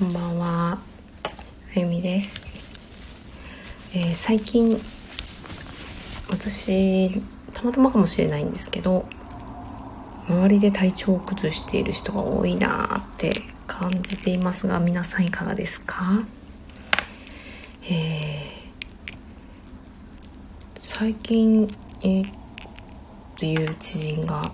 [0.00, 0.78] こんばんは、
[1.22, 2.40] あゆみです。
[3.92, 4.80] えー、最近、
[6.30, 7.20] 私、
[7.52, 9.04] たまたまかもしれないんですけど、
[10.26, 16.24] 周りで体調を崩している人が多いなって感じていますが、皆さんいかがですか？
[17.82, 21.68] えー、最近、
[22.00, 22.32] えー、
[23.36, 24.50] という知人が、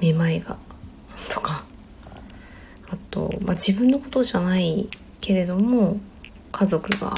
[0.00, 0.56] めまいが、
[3.50, 4.88] と、まあ、自分のことじゃない
[5.20, 5.98] けれども
[6.52, 7.14] 家族が、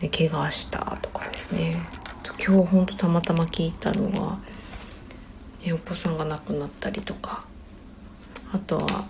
[0.00, 1.76] ね、怪我したとかですね。
[2.44, 4.38] 今日ほんとたまたま聞いたのが、
[5.64, 7.44] ね、お子さんが亡くなったりとか。
[8.50, 9.06] あとは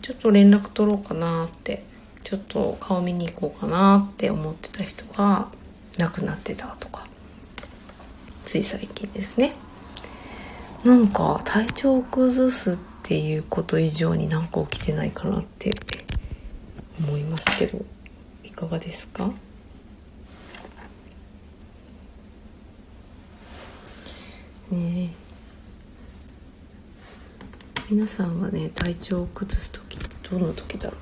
[0.00, 1.84] ちょっと連絡取ろうかなって
[2.24, 5.48] ちょっと顔見に行こうかなって思ってた人が
[5.98, 7.06] 亡くなってたとか。
[8.46, 9.54] つい最近ですね。
[10.84, 12.76] なんか体調を崩すっ
[13.08, 15.74] ていうこと以上になんか起きてないかなって
[17.00, 17.82] 思いますけど
[18.44, 19.32] いかがですか？
[24.70, 25.14] ね
[27.88, 31.00] 皆さんがね体調を崩す時ってどの時だろう？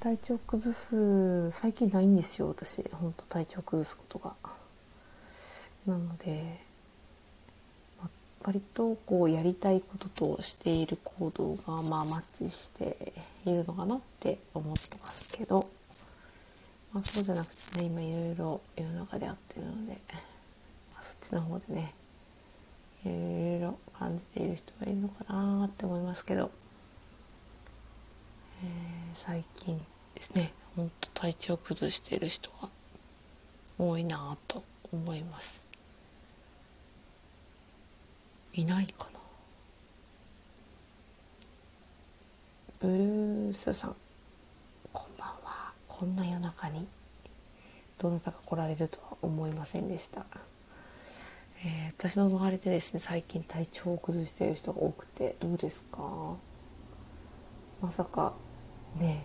[0.00, 2.82] 体調崩す最近ないんですよ私。
[2.90, 4.34] 本当体調崩すことが。
[5.86, 6.66] なので
[8.48, 13.12] 割とこうやりたいこととしている行動がまあマッチして
[13.44, 15.68] いるのかなって思ってますけど、
[16.94, 19.98] まあ、そうじゃなくてね今いろいろ世の中であってるので、
[20.94, 21.92] まあ、そっちの方でね
[23.04, 26.50] いろいろ感じている人がいるのかなって思いますけど、
[28.64, 28.68] えー、
[29.14, 29.78] 最近
[30.14, 32.70] ですねほんと体調崩している人が
[33.78, 35.67] 多いなと思います。
[38.58, 39.20] いないかな。
[42.80, 43.96] ブルースさん。
[44.92, 45.72] こんばんは。
[45.86, 46.84] こんな夜中に。
[47.98, 50.26] どなたか来られるとは思いませんでした、
[51.64, 56.34] えー、私の周りでですね最近体調を崩している人が多くてどうですか？
[57.80, 58.34] まさか
[58.96, 59.24] ね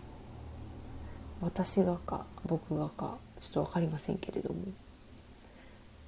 [1.41, 4.59] 私がか僕がかちょっと分かりませんけれども。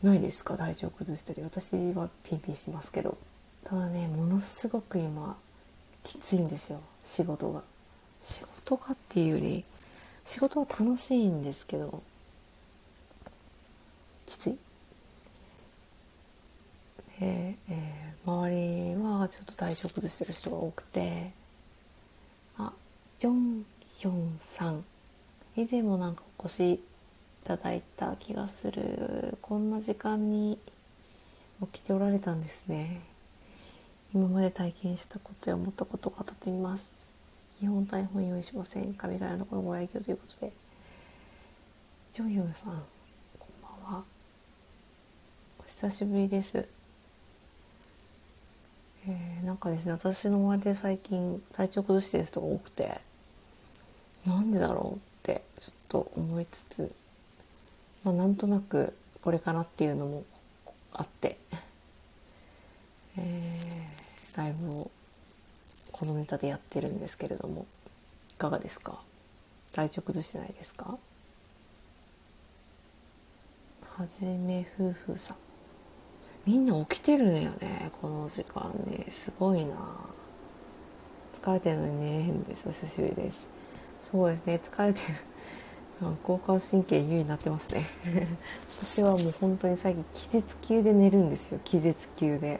[0.05, 0.55] ないですか？
[0.55, 1.41] 体調崩したり。
[1.41, 3.17] 私はピンピンしてますけど。
[3.63, 5.35] ただねものすごく今
[6.03, 6.79] きついんですよ。
[7.03, 7.63] 仕事が。
[8.21, 9.65] 仕事がっていうより
[10.23, 12.01] 仕事は楽しいんですけど
[14.25, 14.57] きつい。
[17.19, 21.31] で、えー、周りはちょっと体調崩してる人が多くて
[22.57, 22.73] あ
[23.17, 23.65] ジョン
[23.97, 24.83] ヒョンさん。
[25.55, 26.83] 以前もなんかお越し
[27.45, 29.37] ただいた気がする。
[29.41, 30.57] こんな時間に
[31.71, 33.01] 起きておられたんですね。
[34.13, 36.83] 今まで体験したことや思ったことがとってみます。
[37.59, 38.95] 日本台本用意しません。
[38.95, 40.51] 神柄のこのご愛嬌ということで。
[42.13, 42.83] ジョンヨンさん
[43.37, 44.03] こんばんは。
[45.59, 46.67] お久しぶりです。
[49.07, 52.99] えー、なんかですね私の周りで最近体調崩してる人が多くて
[54.25, 56.91] なんでだろうってちょっと思いつつ
[58.05, 60.23] まあ、なんとなくこれかなっていうのも
[60.93, 61.37] あって、
[63.17, 64.91] えー、ライブを
[65.91, 67.65] このネタでやってるんですけれども
[68.35, 68.99] いかがですか？
[69.71, 70.97] 体調崩してないですか？
[73.97, 75.37] はじめ夫婦さん。
[76.45, 79.07] みんな起きてるんよねこの時間ね。
[79.09, 79.75] すごいな。
[81.41, 82.69] 疲れてるのに寝れへんです。
[82.69, 83.39] お久しぶりです。
[84.11, 85.05] そうですね疲れてる。
[86.01, 87.85] 交感神経優位になってますね。
[88.69, 91.59] 私はもう本当に最近気絶級で寝るんですよ。
[91.63, 92.59] 気絶級で、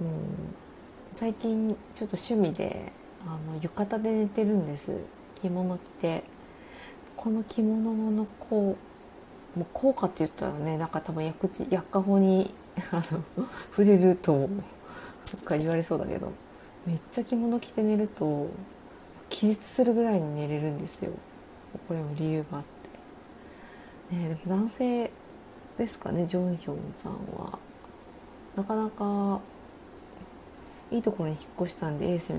[0.00, 0.08] うん、
[1.16, 2.92] 最近ちょっと趣味で
[3.26, 4.92] あの浴衣で寝てるんです。
[5.42, 6.24] 着物着て。
[7.22, 8.76] この着物のこ
[9.54, 12.52] うもう効果って言ったらねなんか多分薬薬家法に
[12.90, 13.22] あの
[13.70, 14.48] 触れると
[15.26, 16.32] そっか言われそうだけど
[16.84, 18.48] めっちゃ着物着て寝ると
[19.28, 21.12] 気絶するぐらいに寝れるんですよ。
[21.86, 22.64] これも理由があっ
[24.10, 25.10] て、ね、でも男性
[25.78, 27.58] ですかねジョンヒョンさんは。
[28.56, 29.40] なかなか
[30.90, 32.34] いいところに引っ越したんでエース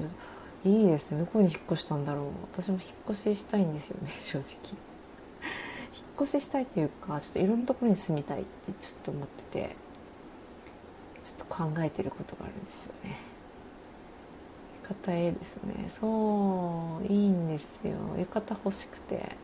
[0.64, 1.20] にいいですね。
[1.20, 2.26] どこに引っ越したんだろう。
[2.54, 4.46] 私も引っ越ししたいんですよね 正直。
[5.96, 9.76] 引っ越ししたいというかちょっといろんなところに住みたいってちょっと思ってて
[11.24, 13.33] ちょっと考えてることがあるんですよね。
[14.84, 15.90] 浴衣絵ですね。
[15.90, 17.94] そういいんですよ。
[18.18, 19.36] 浴衣欲しくて。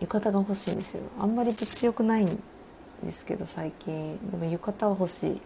[0.00, 1.02] 浴衣が欲しいんですよ。
[1.20, 2.42] あんまり物欲ないん
[3.02, 4.18] ですけど最近。
[4.30, 5.40] でも浴衣は欲しい。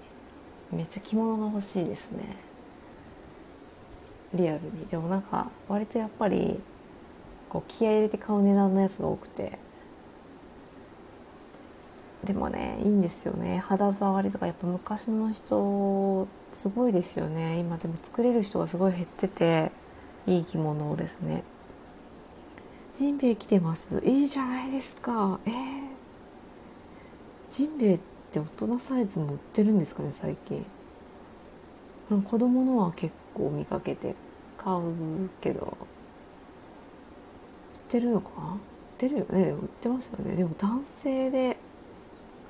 [0.73, 2.37] めっちゃ着物が欲しいですね。
[4.35, 4.87] リアルに。
[4.87, 6.61] でもなんか割とやっぱり
[7.49, 9.59] こう気合い入れて買う値段のやつが多くて。
[12.25, 13.59] でもねいいんですよね。
[13.59, 17.59] 肌触りとかやっぱ昔の人すごいですよね。
[17.59, 19.73] 今でも作れる人がすごい減ってて
[20.27, 21.45] いい着物をですね。
[22.97, 24.03] ジンベエ来てます。
[24.05, 25.39] いいじゃないですか。
[25.47, 25.53] えー、
[27.51, 28.01] ジンベエっ
[28.33, 30.67] て大人サイズも売ってるんですかね最近。
[32.09, 34.15] 子供のは結構見かけて。
[34.57, 35.61] 買うけど。
[35.61, 35.71] 売っ
[37.89, 38.55] てるのかな？
[38.55, 38.59] 売っ
[38.99, 39.51] てるよね。
[39.51, 40.35] 売ってますよね。
[40.35, 41.57] でも男性で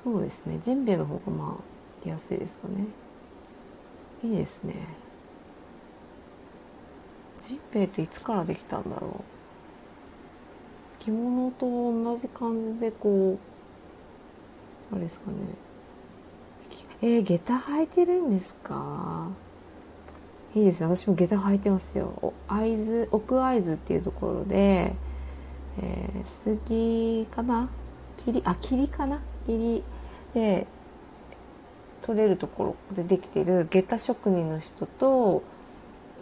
[0.03, 0.59] そうですね。
[0.65, 2.85] ジンベエの方がまあ着やすいですかね。
[4.23, 4.73] いいですね。
[7.41, 11.03] ジンベエっていつからできたんだろう？
[11.03, 13.39] 着物と同じ感じでこ
[14.91, 15.37] うあれですかね。
[17.01, 19.29] えー、下駄履いてるんですか？
[20.53, 20.87] いいですね。
[20.93, 22.33] 私も下駄履いてますよ。
[22.47, 24.93] 会津奥会津っていうところで、
[25.81, 27.69] えー、杉かな？
[28.25, 29.21] 霧あ霧かな？
[29.47, 29.81] 霧
[30.33, 30.67] で
[32.09, 35.43] 取れるところでできてる下駄職人の人と、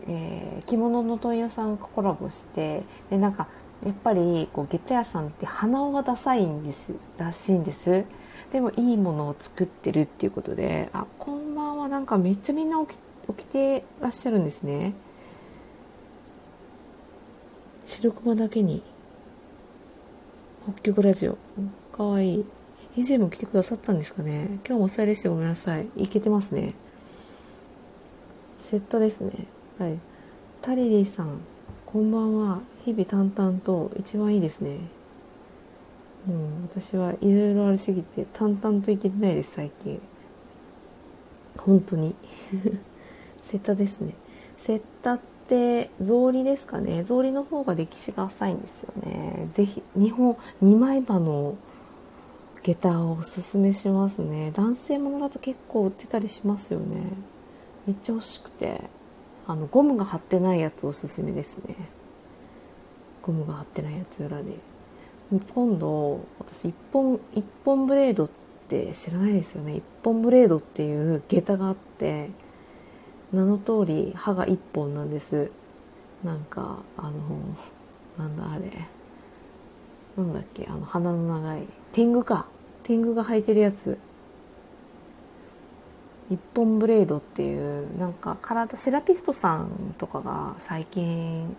[0.05, 3.47] えー、着物の問屋さんがコラボしてでなんか
[3.85, 8.03] やっぱりこう下駄屋さんって鼻緒がダサいんですらしいんです。
[8.51, 12.99] でもいいものを作ってるっていうことであこんばんはなんかめっちゃみんな起き
[13.33, 14.93] 起きてらっしゃるんですね。
[17.85, 18.83] 白熊だけに。
[20.63, 21.37] 北極ラジオ。
[21.93, 22.56] かわいい。
[22.97, 24.59] 以前も来てくださったんですかね。
[24.67, 25.87] 今日もお伝えですよごめんなさい。
[25.97, 26.73] いけてますね。
[28.59, 29.31] セットですね。
[29.77, 29.99] はい。
[30.63, 31.41] タリリーさん
[31.85, 32.59] こんばんは。
[32.85, 34.79] 日々淡々と一番いいですね。
[36.25, 40.01] もう私はいろいろありすぎて淡々といけてないです最近。
[41.55, 42.15] 本当に。
[43.45, 44.15] セッタですね。
[44.57, 47.03] セッタって草履ですかね。
[47.03, 49.49] 草履の方が歴史が浅いんですよね。
[49.53, 51.57] ぜひ日本二枚刃の
[52.67, 54.51] 下駄をおすすめしますね。
[54.51, 57.01] 男性ものだと結構売ってたりしますよね。
[57.85, 58.81] めっちゃ欲しくて。
[59.49, 61.75] あのゴムが貼ってないやつおすすめですね。
[63.21, 64.57] ゴムが貼ってないやつ裏で。
[65.53, 68.29] 今度私一本一本ブレードっ
[68.67, 69.77] て知らないですよね。
[69.77, 72.29] 一本ブレードっていう下駄があって
[73.31, 75.49] 名の通り歯が一本なんです。
[76.25, 77.13] なんかあの
[78.17, 78.69] なんだあれ。
[80.17, 81.65] なんだっけあの鼻の長い。
[81.93, 82.47] 天狗か。
[82.87, 83.97] 天狗が履いてるやつ。
[86.31, 91.53] 一本ブレードっていうなんか体セラピストさんとかが最近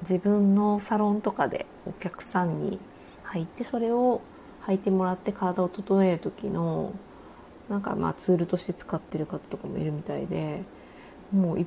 [0.00, 2.78] 自分のサロンとかでお客さんに
[3.26, 4.22] 履いてそれを
[4.66, 6.94] 履いてもらって体を整える時の
[7.68, 10.62] なんかまあツールとして使ってる方とかもいるみたいで
[11.32, 11.66] もう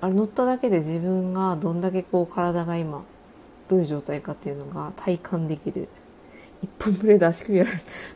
[0.00, 3.02] あれ乗っただけで自分がどんだけこう体が今
[3.68, 5.88] どういう状態かっていうのが体感できる。
[6.62, 7.66] 一本ブレード足首は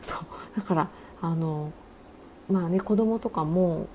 [0.01, 0.19] そう。
[0.55, 0.89] だから
[1.21, 1.71] あの
[2.49, 3.87] まあね子供とかも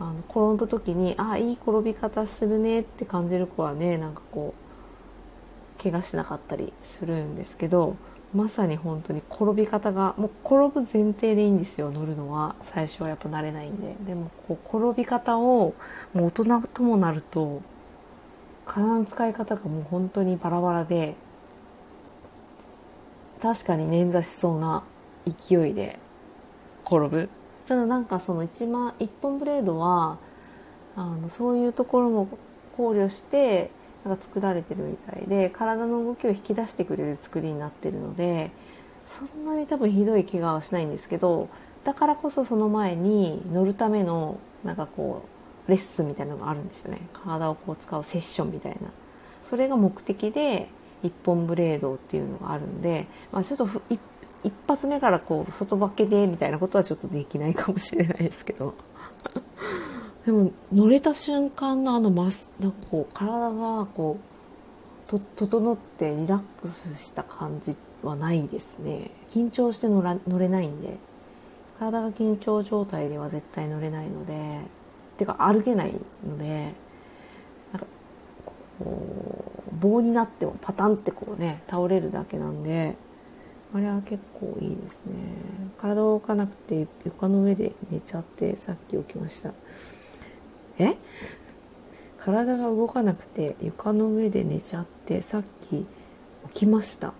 [0.00, 4.54] あの転ぶ時にあいい転び方するねって感じる子はねなんかこ
[5.78, 7.96] う怪我しなかったりするんですけど
[8.34, 12.56] まさに本当に転び方がもう転ぶ前提でいいんですよ乗るのは。
[12.62, 13.94] 最初はやっぱ慣れないんで。
[14.00, 15.74] でもこう転び方を
[16.12, 17.62] もう大人ともなると
[18.64, 21.14] 体の使い方がもう本当にバラバラで
[23.44, 24.82] 確かに捻挫しそうな
[25.26, 25.98] 勢いで。
[26.86, 27.28] 転ぶ？
[27.66, 30.16] ただなんかその一番一本ブレードは
[30.96, 32.26] あのそういうところも
[32.74, 33.70] 考慮して
[34.02, 38.50] なんか作られてるみたいで体の動きを引き出してくれる作りになってるので
[39.06, 41.50] そんなに多分ひどい怪我はしないんですけど
[41.84, 45.22] だからこそその前に乗るためのなんかこ
[45.68, 47.00] うレッスンみたいなのがあるんですよね。
[47.12, 48.88] 体をこう使うセッションみたいな。
[49.42, 50.68] それが目的で
[51.04, 53.68] 一本ブレードっていうのがあるんで、まあ、ちょっと
[54.42, 58.74] 一発目からこう外化けでみたいなことはちょっとできないかもしれないですけど。
[60.24, 69.10] でも乗れた瞬間のあのマスなんかこう体がこうと整ってリラックスした感じはないですね。
[69.28, 70.96] 緊張して乗ら乗れないんで。
[71.78, 74.60] 体が緊張状態では絶対乗れないので
[75.16, 75.94] てか歩けない
[76.26, 76.72] ので
[79.80, 82.96] 棒になってもパタンってこうね倒れるだけなんで
[83.74, 85.14] あれは結構いいですね。
[85.78, 89.52] 体を動かなくて床の上で寝ちゃってさっき起きました。
[90.78, 90.96] え？
[92.18, 95.84] 体が動かなくて床の上で寝ちゃってさっき
[96.48, 97.12] 起きました。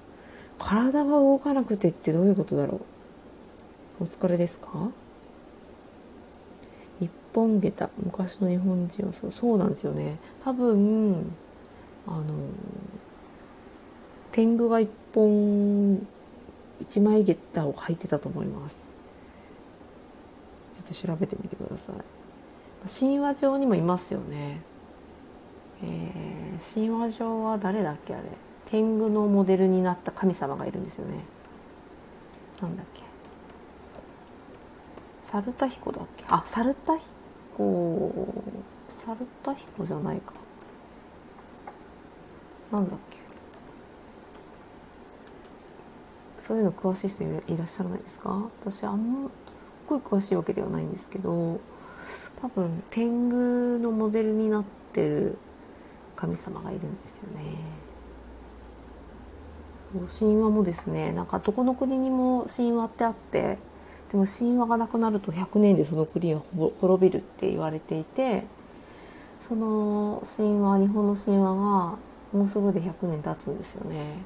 [0.59, 2.81] 体が動かなくてってどういうことだろ
[4.01, 4.05] う？
[4.05, 4.69] お疲れですか？
[7.01, 10.19] 一本下駄昔の日本人はそうそうなんですよね。
[10.45, 11.33] 多分
[12.07, 12.25] あの
[14.31, 16.07] 天狗が一本
[16.81, 18.77] 一枚下駄を履いてたと思います。
[20.73, 21.97] ちょっと調べてみてください。
[22.89, 24.61] 神話上にもいますよね。
[25.83, 28.25] えー、神話上は誰だっけあれ。
[28.67, 31.25] 天狗のモデルになった神様がいるんですよね。
[32.61, 33.03] なんだっけ。
[35.27, 36.25] サルタヒコだっけ。
[36.29, 37.05] あサルタヒ
[37.57, 38.13] コ
[38.89, 40.44] サルタヒコじゃないか。
[42.75, 43.19] なんだっけ？
[46.41, 48.51] そういうの詳しい人いらっしゃらないですか？
[48.61, 49.35] 私あんますっ
[49.87, 51.61] ごい詳しいわけではないんですけど
[52.43, 55.39] 多分天狗のモデルになってる
[56.17, 57.43] 神様がいるんですよね。
[60.09, 63.59] そう神話もですねなんかどこの国にも神話ってあって
[64.11, 66.43] でも神話がなくなると100年でその国は
[66.81, 68.45] 滅びるって言われていて
[69.41, 71.97] その神話日本の神話が
[72.35, 74.17] もうすぐで100年経つんですよね。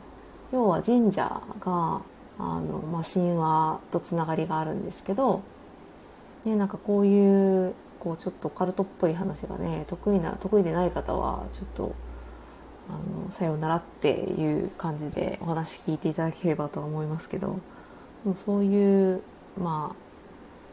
[0.51, 2.01] 要は神社が
[2.39, 5.43] あの、まあ、神話とつながりがあるんですけど、
[6.45, 11.95] ね、なんかこういうこうちょっとカルトっぽい話がね得意な得意でない方はちょっと
[12.89, 17.59] あのさようならっていう感じでお話聞いていただければとは思いますけど
[18.25, 19.23] もうそういう
[19.59, 19.97] まあ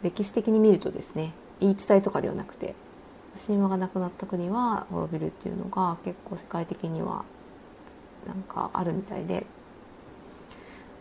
[0.04, 2.76] 歴史的に見るとですね言い伝えとかではなくて
[3.46, 7.26] 神話がなくなった国は滅びるっていうのが結構世界的には
[8.28, 9.46] なんかあるみたいで。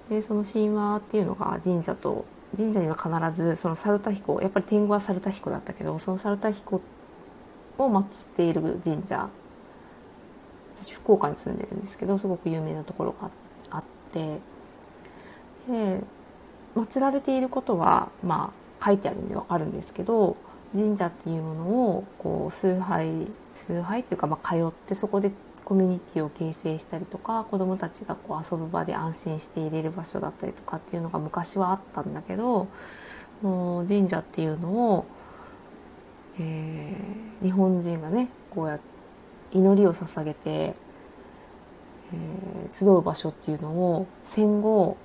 [0.09, 6.83] でその神話っていうのが神社と神社には必ずその猿田彦やっぱり天狗は猿田彦だったけどその猿田彦を
[7.79, 8.05] 祀っ
[8.37, 9.29] ている神社
[10.77, 13.31] 私福岡に住んでるんですけどすごく有名なところが
[13.71, 14.39] あって。
[15.69, 16.01] で
[16.77, 20.37] 祀られていることはまあ書いてあるんでわかるんですけど
[20.75, 25.31] 神社っていうものをこう崇拝崇拝っていうかまあ通ってそこで
[25.65, 32.69] コミュニティを形成したりとか子どもたちがこう遊ぶ場で安心していれる場所だったりとかっていうのが昔はあったんだけど
[33.43, 35.07] 神社っていうのを、
[36.39, 38.95] えー、日本人がねこうやって
[39.55, 44.97] 祈りを捧げて、えー、集う場所っていうのを戦後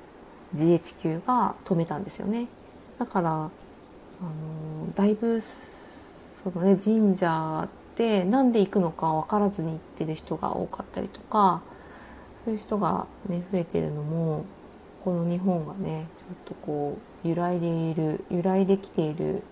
[0.55, 2.47] GHQ が止めたんですよね。
[2.97, 3.51] だから
[4.21, 11.61] あのだいぶそのね神社ってなんで行くのか分からずに行ってる人が多かったりとか
[12.45, 14.45] そういう人がね増えてるのも
[15.03, 19.43] この日本がねちょっとこう揺らいでいる揺らいできている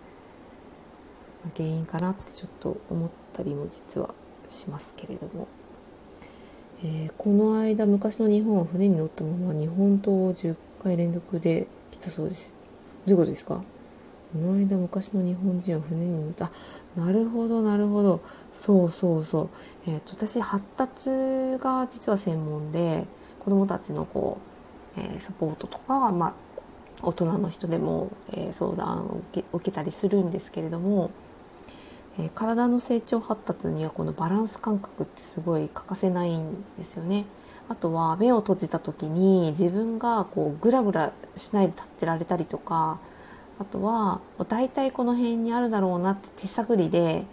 [1.56, 4.14] 原因かなってちょっと思ったりも実は
[4.48, 5.48] しますけれども、
[6.84, 12.54] えー、この間昔の日本は船に乗ったまま日本刀を10回連続で来たそうです。
[13.06, 13.64] どういうことですか？
[14.34, 16.52] この間昔の日本人は船に乗った。
[16.96, 18.22] なるほどなるほど。
[18.52, 19.50] そうそうそう、
[19.88, 21.10] えーと、私発達
[21.64, 23.06] が実は専門で
[23.40, 24.40] 子どもたちのこ
[24.98, 26.34] う、えー、サポートとか、まあ、
[27.02, 31.12] 大人の人でも、えー、相談を受け受けたりするんですけれども、
[32.20, 37.26] えー、体の成長発達にはこのバランス感覚ってすごい欠かせないんですよね。
[37.70, 43.00] あとは目を閉じた時に自分がこうグラグラしないで立ってられたりとか
[43.60, 47.26] あとは大体この辺にあるだろうなって手探りで、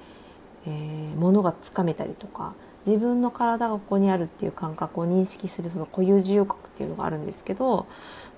[0.66, 2.54] えー、物がつかめたりとか
[2.86, 7.86] 自分の体がここにあるっていう感覚を認識するその固有自由覚っていうのがあるんですけど、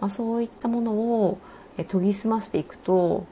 [0.00, 1.38] まあ、そういったものを
[1.76, 3.26] 研ぎ澄ましていくと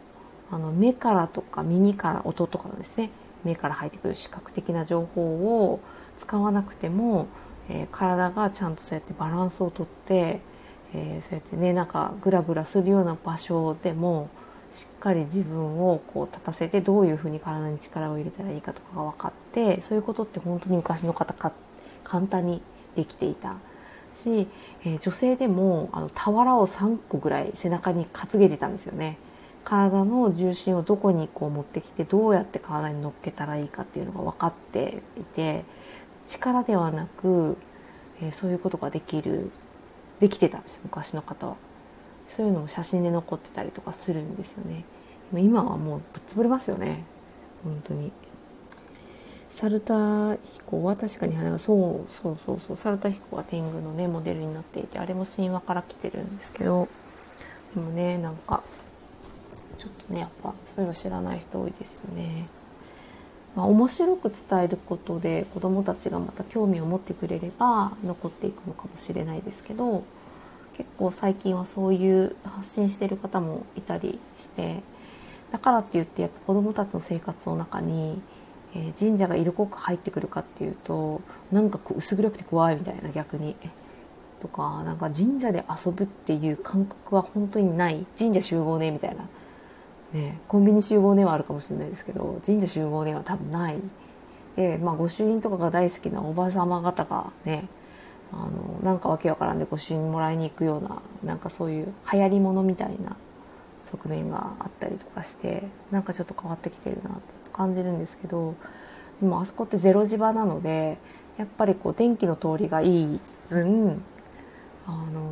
[0.50, 3.10] あの目からとか耳から音とかのですね。
[3.44, 5.22] 目から入ってくる視覚的な情報
[5.70, 5.80] を
[6.18, 7.26] 使わなくても、
[7.68, 10.40] えー、体がちゃんとそうやってバランスをとって、
[10.94, 14.30] えー、そうやってねなんかグラグラするような場所でも
[14.74, 21.52] しっかり自分をこう立たせてどういうふうに体に力を入れたらいいかとかが分かってそういうことって本当に昔の方か
[22.02, 22.60] 簡単に
[22.96, 23.54] できていた
[24.14, 24.48] し、
[24.84, 29.16] えー、女性でもあの俵を3個ぐらい背中に担げてたんですよね。
[29.64, 35.64] 体の重心をどこにこう持ってきてどうやって体に乗っけたらいいかっていうのが分かっていて
[36.26, 37.56] 力ではなく、
[38.20, 39.50] えー、そういうことができる
[40.20, 41.56] できてたんです昔の方は。
[42.34, 44.84] そういうのも写真で残ってたりとかするんですよね。
[45.32, 47.04] 今はもうぶっ潰れますよね。
[47.62, 48.10] 本当に。
[49.52, 50.36] サルタ
[50.66, 52.76] コは確かに花がそうそうそうそう。
[52.76, 56.88] サルタコは天狗のねモデルになっていてあれも神話から来てるんですけど
[57.72, 58.64] でもねなんか
[59.78, 62.48] ちょっとねやっぱそういうの知らない人多いですよね。
[63.54, 70.02] まあ、面白く伝えることで子どもたちがまた興味を持ってくれれば残っていくのかもしれないですけど
[70.76, 74.80] 結構最近はそういう発信してる方もいたりして
[75.52, 78.20] だからって言ってやっぱ子どもたちの生活の中に、
[78.74, 83.56] えー、神社が色濃く入ってくるかっていうとなんかこう薄暗くて怖いみたいな逆に。
[84.44, 89.26] とかなんか神社で遊ぶっていう感覚は本当にない神社集合ねみたいな、
[90.12, 93.78] ね、コンビニ集合ねはあるかもしれないですけど神社集合ねは多分ない
[94.54, 97.66] で、まあ、御朱印とかが大好きなおばあ様方がね
[98.36, 103.16] あのなんかわけわからんで御朱印もらいに行くようななんかそういう流行りものみたいな
[103.84, 105.62] 側面があったりとかして
[105.92, 107.20] なんかちょっと変わってきてるなと
[107.52, 108.56] 感じるんですけど
[109.20, 110.98] でもあそこってゼロ磁場なので
[111.38, 114.02] やっぱりこう電気の通りがいい分
[114.86, 115.22] あの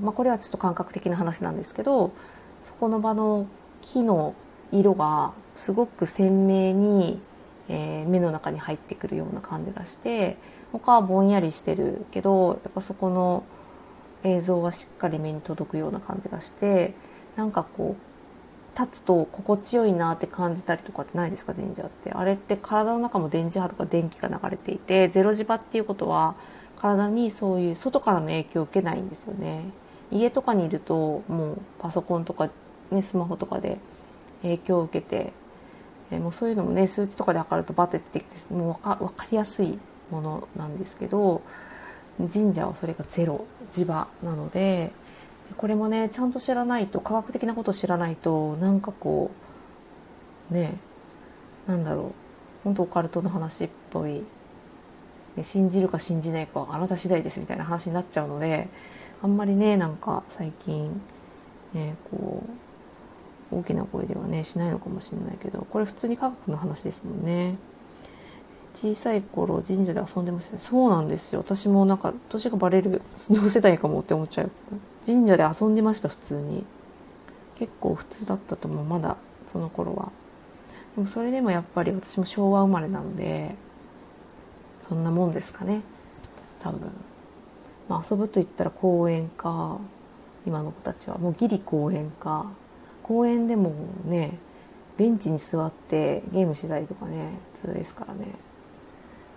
[0.00, 2.12] まあ、これはちょっと感覚的な話なんですけど
[2.64, 3.46] そこの場の
[3.82, 4.34] 木の
[4.72, 7.20] 色がすごく鮮明に、
[7.68, 10.38] えー、目の中に入ってくるような感じがして
[10.72, 13.44] 他はぼんやりしてるけどやっぱそこの
[14.24, 16.94] 映像はしっかり目に届くような感じがして
[17.36, 22.10] なんかこう立つと心地よいなって感じたりとかってないですか神社って。
[22.10, 26.36] あれって体の中も電磁波とか電気が流れていてゼロ磁場っていうことは
[26.78, 29.64] 体にそういう外からの影響を受けないんですよね。
[30.10, 32.48] 家とかにいるともうパソコンとか、
[32.90, 33.78] ね、スマホとかで
[34.42, 35.32] 影響を受けて
[36.10, 39.78] えもうそういうのもね数値とかで測るとバッて出てきてもう分か分かりやすい
[40.12, 41.42] ものなんですけど
[42.32, 44.92] 神社はそれがゼロ磁場なので
[45.56, 49.30] これもねちゃんと知らないと科学的なこと知らないとなんかこ
[50.50, 50.74] うね
[51.66, 52.12] なんだろう
[52.64, 54.22] 本当オカルトの話っぽい
[55.42, 58.68] 信じるか信じないかはあなた次第ですみたいな話になっちゃうので
[59.22, 61.00] あんまりねなんか最近
[61.72, 62.44] ねこ
[63.52, 67.56] う大きな声ではねしないのかもしれないけどこれ普通に科学の話ですもんね。
[68.74, 70.58] 小さい頃神社で遊んでましたね。
[70.58, 71.40] そうなんですよ。
[71.40, 74.50] 私もなんか年がバレる同世代かもって思っちゃう。
[75.06, 76.64] 神社で遊んでました普通に。
[77.58, 79.16] 結構普通だったと思うまだ
[79.52, 80.10] その頃は。
[80.96, 83.54] でもそれでもやっぱり私も昭和生まれなので
[84.88, 85.82] そんなもんですかね。
[86.60, 86.90] 多分、
[87.88, 89.78] まあ、遊ぶと言ったら公園か
[90.46, 91.18] 今の子たちは。
[91.18, 92.46] もうギリ公園か。
[93.02, 93.72] 公園でも
[94.04, 94.38] ね
[94.96, 98.26] ベンチに座ってゲームしてたりとかね普通ですからね、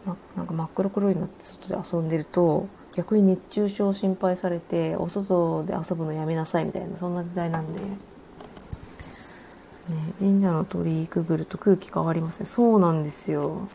[0.05, 7.87] ま、なんか真っ黒黒になって外で遊んでると逆に熱中症心配されてお外で遊ぶのやめなさいみたいなそんな時代なんで、ね、
[10.17, 12.45] 神社の鳥居くぐると空気変わりますね。
[12.45, 13.67] そうなんですよ。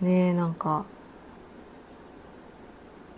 [0.00, 0.84] ねなんか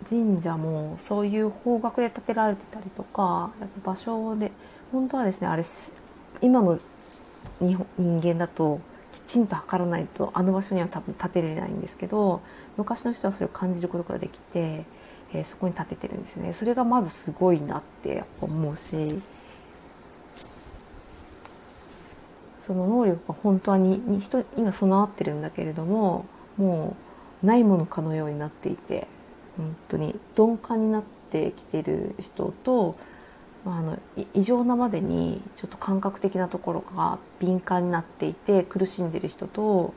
[0.09, 4.51] 神社もそういう方角で建てられてたりとかやっぱ場所で
[4.91, 5.63] 本当はですねあれ
[6.41, 6.79] 今の
[7.59, 8.79] 人間だと
[9.27, 12.41] ちんと測らないとあの場所には多分建てれないんですけど
[12.77, 14.85] 昔の人はそれを感じることができて、
[15.33, 16.53] えー、そこに建ててるんですね。
[16.53, 19.21] それがまずすごいなって思うし
[22.61, 26.25] その能力が本当にに人には備わってるんだけれども
[26.57, 26.95] も
[27.43, 29.07] うないものかのようになっていて
[29.57, 32.95] 本当に鈍感になってきてる人と
[33.73, 33.99] あの
[34.33, 39.93] 異常なまでにちょっと感覚的なところが敏感になっていて苦しんでる人と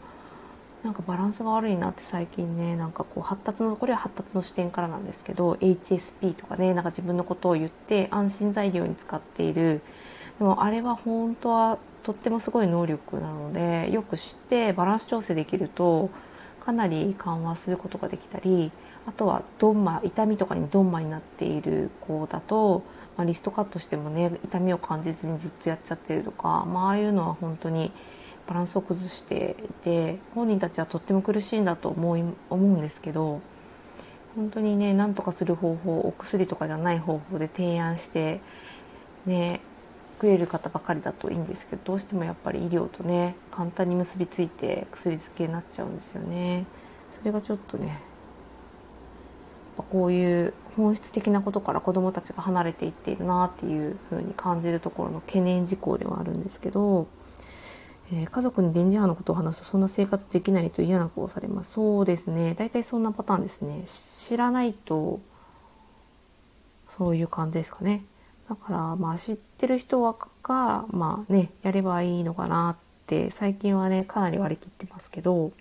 [0.83, 9.83] なんかバランスが悪いなって最近ねなんかこう発達のこれは発達の視点からなんですけど HSP とかねなんか自分のことを言って安心材料に使っている。
[10.39, 16.09] でもあれは本当はとってもすごい能力なのでよく知ってバランス調整できると
[16.65, 18.73] かなり緩和することができたり
[19.07, 22.83] あとはドンマ痛みとかにドンマになっている子だと、
[23.17, 27.93] まあ、リストカットしてもね痛みを感じずにずっとやっちゃってるとか、まあ、ああいうのは本当に
[28.47, 33.41] バランスを崩していて本人たちはとっても苦しいんだと思い思うんですけど
[34.35, 38.41] 本当にね何とかする方法お薬とかじゃない方法で提案して
[39.27, 39.61] ね
[40.15, 46.67] 食える方ばかりだといいんですけどどうしてもやっぱり医療とね簡単に結びついて薬漬けになっちゃうんですよね。
[47.11, 48.01] それがちょっとね
[49.83, 57.09] こういう本質的なことから子どもたちが離れていっているなっていうふうに感じるところの懸念事項ではあるんですけど、
[58.13, 61.73] えー、家族に電磁波のことを話すとそんな生活できないと嫌な子をされます。
[61.73, 62.55] そうですね。
[62.55, 63.83] 大体そんなパターンですね。
[63.87, 65.21] 知らないと
[66.97, 68.05] そういう感じですかね。
[68.49, 75.53] だからまあ知ってる人はがまあねやればいいのかなって最近はねかなり割り切ってますけど。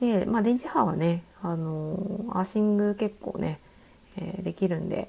[0.00, 3.60] でまあ電磁波はねあのアーシング結構ね、
[4.16, 5.08] えー、できるんで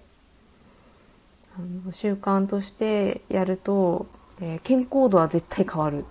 [1.57, 4.07] あの習慣としてやると、
[4.41, 6.05] えー、健康度は絶対変わる。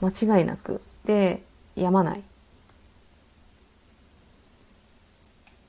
[0.00, 0.80] 間違いなく。
[1.04, 1.42] で
[1.74, 2.22] やまない。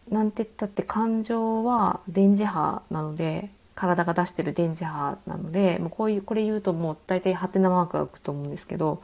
[0.09, 9.01] なんて言ったって感情は電磁波なので体が出してる電磁波なのでもうこういうこれ言うともう大体ハテナマークが浮くと思うんですけど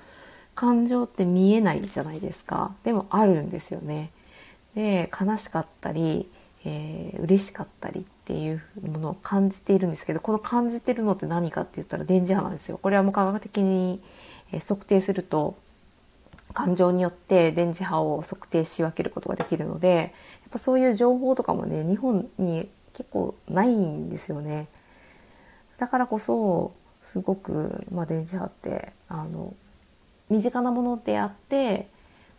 [0.53, 2.75] 感情って見えないじゃないですか。
[2.83, 4.11] でもあるんですよね。
[4.75, 6.29] で悲しかったり、
[6.65, 12.77] えー、嬉しかったりっていうものを感じているんですけどこの感じてるのって何かって言ったら電磁波なんですよ。
[12.77, 14.01] これはもう科学的に
[14.67, 15.57] 測定すると
[16.53, 20.03] 感情によって電磁波を測定し分けることができるのでや
[20.49, 24.67] っぱそういう情報とかもね日本に結構ないんですよね。
[25.77, 26.73] だからこそ
[27.11, 29.53] すごく、まあ、電磁波ってあの
[30.29, 31.87] 身近なものであって、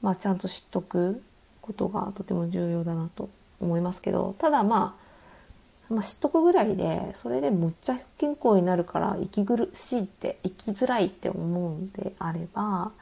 [0.02, 1.22] まあ、ちゃんと知っとく
[1.60, 3.28] ことがとても重要だなと
[3.60, 4.96] 思いますけどただま
[5.90, 12.92] あ、まあ、知っとくぐらいでそれでむっちゃ不健康になるから息苦しいって生きづらいって思うんであれば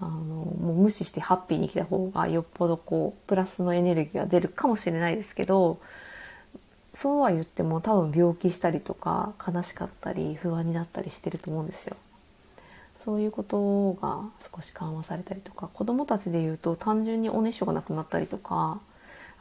[0.00, 5.78] あのもう無視してハッピーに生きた方がよっぽどこうプラスのエネルギーが出るかもしれないですけど
[6.94, 11.96] そうは言っても多分病気したりとか悲しかったり不安になったりしてると思うんですよ。
[13.04, 14.22] そういうことが
[14.54, 18.80] 少し緩和されたりとか子どもたちで言うと単純にお熱症がなくなったりとか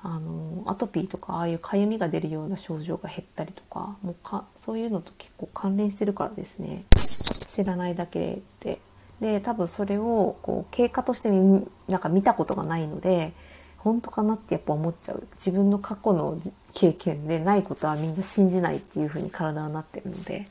[0.01, 6.83] あのアトピーとかああいうかゆみが出るような症状が減ったりとかもうかそういうのと結構関連してるからですね。
[6.91, 8.79] 知らないだけで。
[9.21, 13.31] で多分それをこう経過としてなんか見たことがないので
[13.77, 15.25] 本当かなってやっぱ思っちゃう。
[15.35, 16.41] 自分の過去の
[16.73, 20.49] 経験でないことはみんな信じないっていう風に体はなってるので。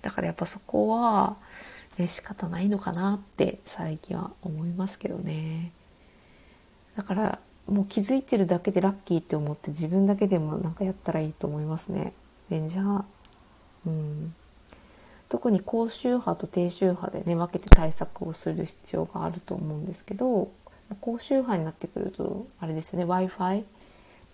[0.00, 1.36] だからやっぱそこは
[1.98, 5.72] ね、仕方ないのかなって最近は思いますけどね。
[6.96, 12.12] だからもう気づいてるだけでラッキーって思って自分だけでもなんかやったらいいと思いますね。
[12.50, 13.04] レンジャー。
[13.86, 14.34] うん。
[15.28, 20.50] 特に高周波と低周波でね分けて対策をする必要があると思うんですけど
[21.00, 23.64] 高周波になってくるとあれですよね w i f i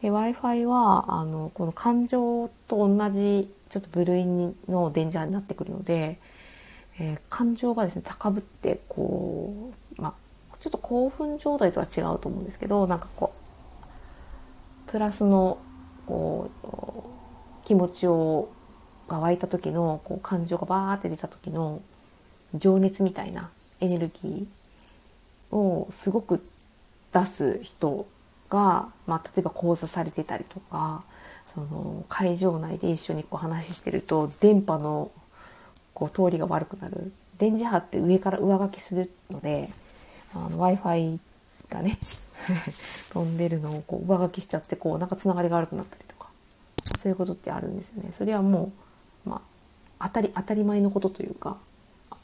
[0.03, 6.19] w i f i はあのこの感情と同じちょっと部類の電磁波になってくるので
[6.99, 10.15] えー、感情がですね高ぶってこう、ま
[10.53, 15.59] あ、ちょっと興奮状態とは違うと思うんですけどなんかこうプラスの
[16.07, 18.49] こう気持ちを
[19.09, 21.83] が湧いた時のこう感情がバーって出た時の
[22.55, 23.51] 情熱みたいな
[23.81, 26.45] エネルギーをすごく
[27.13, 28.07] 出す人
[28.49, 31.03] が、まあ、例えば講座されてたりとか
[31.53, 35.11] その会場内で一緒にこう話してると電波の
[35.95, 39.69] こう通りが悪くなる電磁波って上から上書きするので
[40.35, 41.21] w i f i
[41.69, 41.99] がね
[43.13, 46.29] 飛んでるのをこう上書きしちゃってこうなんかつながりが悪くなったりとか
[47.01, 48.13] そういうことってあるんですよね。
[48.17, 48.73] それはも
[49.27, 49.43] う、ま
[49.99, 51.57] あ、当たり当たり前のことというか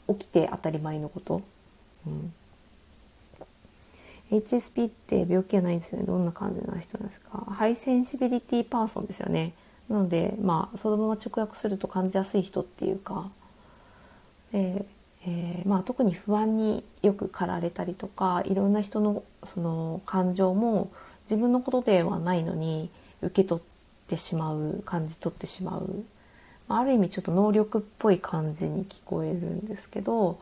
[0.07, 1.41] 起きて当たり前のこと。
[2.05, 2.33] うん
[4.31, 6.05] HSP って病気はないんですよね。
[6.05, 9.53] どんな感じな人なんですか high sensibility person ですよね。
[9.89, 13.29] なので、まあ、そのまま直訳すると感じやすい人っていうか、
[14.51, 14.85] で、
[15.25, 20.89] えー、まあ、特に不安によく駆られたりとかいろんな人のその感情も
[21.29, 22.89] 自分のことではないのに
[23.21, 26.05] 受け取ってしまう感じ取ってしまう、
[26.67, 30.39] まあ、ある意味ちょっと能力っぽい感じに聞こえるんですけど、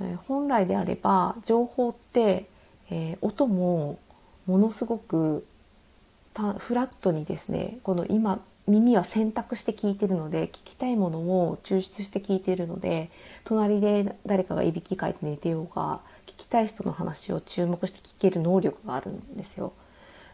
[0.00, 2.46] えー、本来であれば情報って、
[2.90, 3.98] えー、音も
[4.46, 5.46] ものすごく
[6.58, 13.10] フラットにですねこの今耳は選択して聞いてるので聞きたいものを抽出して聞いてるので
[13.44, 19.72] 隣で誰かがいびきかいて寝てようが聞きたい人の話を注目して聞ける能力があるんですよ。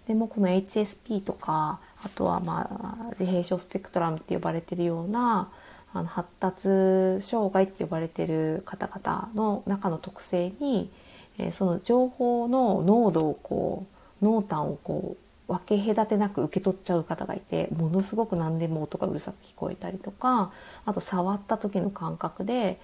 [0.08, 5.48] でもこの HSP とかあとはまあ自閉症スペクトラムって呼ばれてるような
[5.94, 10.90] あの発達障害って呼ばれてる方々の中の特性に、
[11.38, 13.86] えー、その情報の濃度をこ
[14.20, 15.21] う濃淡をこう
[15.52, 20.52] 分け隔てなく受け取っちゃう方がいてものすごく何でも音がうるさく聞こえたりとか
[20.86, 22.80] あと触った時の感覚で、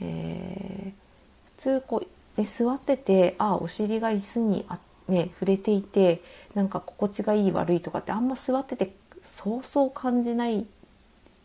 [0.00, 2.06] えー、普通こ
[2.36, 6.22] う、ね、座っててあお尻が椅子にあ、ね、触れていて
[6.54, 8.94] なんか心地がいい悪いとかってあんま座ってて
[9.36, 10.64] そうそう感じない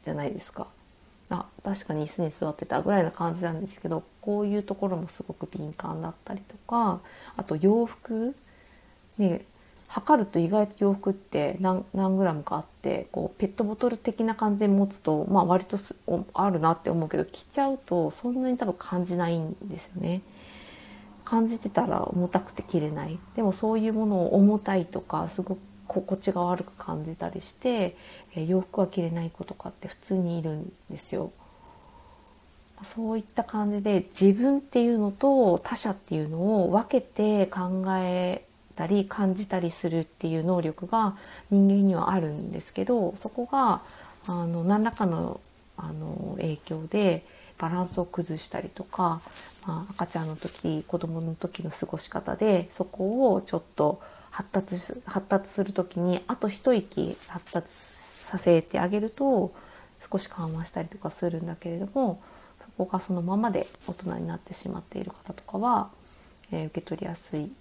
[0.05, 0.67] じゃないですか。
[1.29, 7.01] あ確かに椅子に座ってたぐらいな感じなんですけどこういうところもすごく敏感だったりとか
[7.35, 8.33] あと洋服
[9.17, 9.41] ね
[9.87, 15.77] 測ると意外と洋服って何何グラムかあってこうペットボトル的な感じで持つと、まあ、割と
[16.33, 20.21] あるなって思うけど着ちゃうとそんなに多分感じないんですよね。
[21.23, 27.95] 感じてたら重たくて着れないでもそういうものを重たいとかすごく心地が悪く感じたりして、
[28.35, 31.31] え洋服は着れない子とかって普通にいるんですよ。
[32.83, 38.46] そういった感じで自分っていうのと他者っていうのを分けて考え
[38.77, 41.17] たり感じたりするっていう能力が
[41.49, 43.81] 人間にはあるんですけどそこが
[44.27, 45.41] あの何らかの
[45.79, 47.23] あの影響で
[47.59, 49.21] バランスを崩したりとか、
[49.65, 59.53] まあ、赤ちゃんの時子供の時の過ごし方でそこをちょっと発達発達する時にあと一息発達させてあげると
[60.11, 62.21] 少し緩和したりとかするんだけれども
[62.59, 65.89] そこがそのままで大人になってしまっている方とかは、
[66.51, 67.51] え、受け取りやすい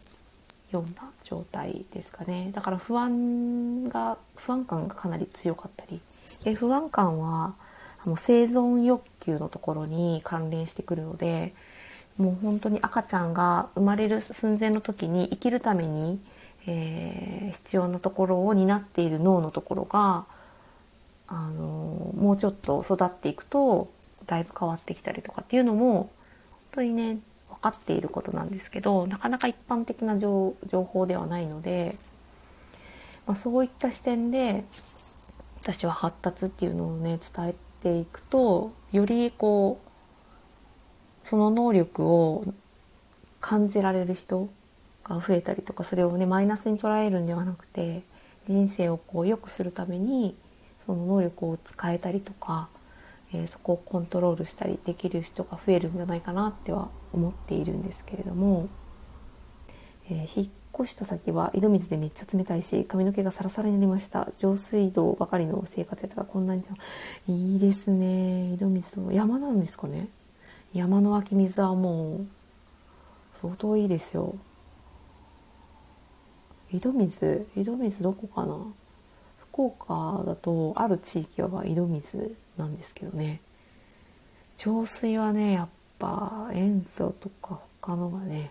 [0.72, 2.50] ような状態ですかね。
[2.52, 6.00] だから不安が不安感がかなり強かったり。
[6.44, 7.54] で不安感は
[8.04, 11.54] もう生存欲求のところに関連してくるので
[12.16, 16.20] もう本当に赤ちゃんが生まれる寸前の時に生きるために、
[16.66, 20.24] えー、必要なところを担っている脳のところが
[21.28, 23.90] あのもうちょっと育っていくと
[24.26, 26.10] だいぶ変わってきたりとかっていうのも本
[26.72, 27.18] 当にね
[27.56, 31.96] 分かっていることなんですけどなかなか一般的な情報ではないので、
[33.26, 34.64] まあ、そういった視点で
[35.62, 42.44] 私は発達っていうのをね伝えていくとよりこうその能力を
[43.40, 44.48] 感じられる人
[45.04, 48.02] が増えたりとかそれをねマイナスに捉えるんではなくて
[48.48, 50.36] 人生をこう良くするために
[50.84, 52.68] その能力を使えたりとか
[53.32, 58.68] えー、そこをコントロールしたりできる人が増えるんじゃないかなっては思っているんですけれども、
[60.08, 64.28] えー、引っ越した先は井戸水でめっちゃ冷たいし髪の毛がサラサラになりました。
[64.38, 66.72] 上水道ばかりの生活やったらこんなにじゃ
[67.28, 68.52] いいですね。
[68.54, 70.08] 井戸水と山なんですかね。
[70.74, 72.26] 山の湧き水はもう
[73.34, 74.36] 相当いいですよ。
[76.70, 78.58] 井戸水井戸水どこかな。
[79.38, 83.40] 福岡だとある地域は井戸水なんですけどね。
[84.58, 88.50] 浄水はねやっぱ塩素とか他のがね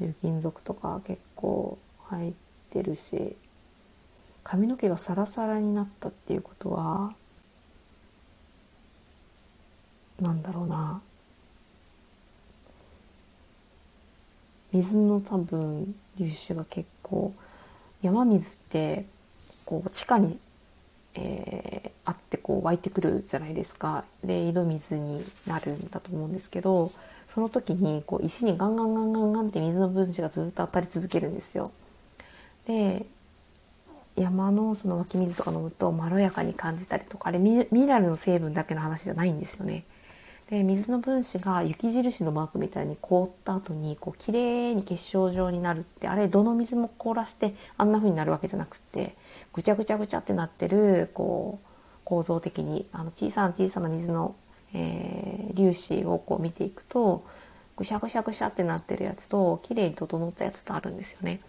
[0.00, 2.32] 重金属とか結構入っ
[2.70, 3.36] てるし
[4.42, 7.14] 髪の毛がサラサラになったっていうことは
[10.20, 11.00] なんだろうな。
[14.72, 17.34] 水の多分粒子が結構
[18.02, 19.04] 山水って
[19.64, 20.38] こう地下に
[21.14, 26.90] えー、あってこう湧いてくるじゃないですかで井戸水になるんだと思うんですけど
[27.28, 31.72] その時にこう石にガンガンガンガンガンって水の分子がずっと当たり続けるんですよ。
[32.66, 33.06] で
[34.16, 39.84] 山のその湧き水とか飲むとまろやかに感じたりとかあれミネラルの成分だけの話じゃないんですよね。
[40.50, 49.14] で水の分子が雪印のマークみたいに凍った後にこう綺麗に結晶状になるってあれどの水も凍らしてあんな風になるわけじゃなくって
[49.52, 51.66] ぐちゃぐちゃぐちゃってなってるこう
[52.04, 54.34] 構造的にあの小さな小さな水の、
[54.74, 57.24] えー、粒子をこう見ていくと
[57.76, 61.40] ぐしゃぐしゃぐしゃってなってるやつと綺麗に整ったやつとあるんですよね。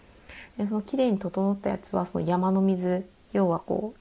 [0.58, 3.94] でその綺麗に整ったやつはその山の水要はこ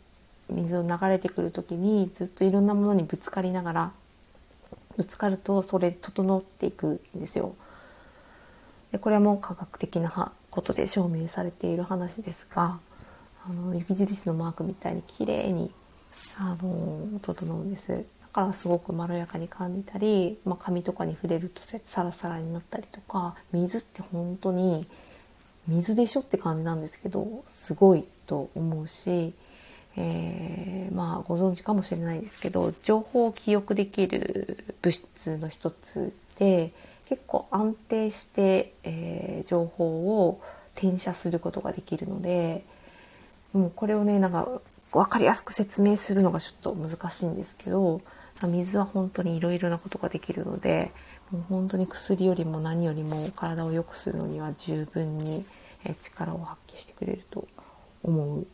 [0.49, 3.93] う水を流れてくる時にずっといろんなものにぶつかりながら
[4.97, 7.55] ぶつかるとそれで整っていくんですよ。
[8.93, 12.81] でこれも科学的なことで証明されている話ですが
[13.49, 15.71] あの雪印のマークみたいに綺麗に
[16.39, 17.89] あの整うんです。
[17.89, 24.87] だからすごくまろやかに感じたり、まあ、髪とかに触れるとサラサラになったりとか水って本当に
[25.67, 29.33] 水でしょって感じなんですけどすごいと思うし、
[29.97, 36.73] えー、まあご存知かもしれないですけど情報を記憶できる物質の一つで
[37.07, 40.41] 結構安定して、えー、情報を
[40.77, 42.65] 転写することができるので
[43.53, 44.49] もうこれをねなんか
[44.93, 48.01] 分かりやすく説明するのがちょっと難しいんですけど
[48.43, 50.91] 水は本当にいろいろなことができるので
[51.31, 55.45] もう本当に薬よりも何よりも体を良くするのには十分に
[56.03, 57.47] 力を発揮してくれると
[58.03, 58.47] 思う。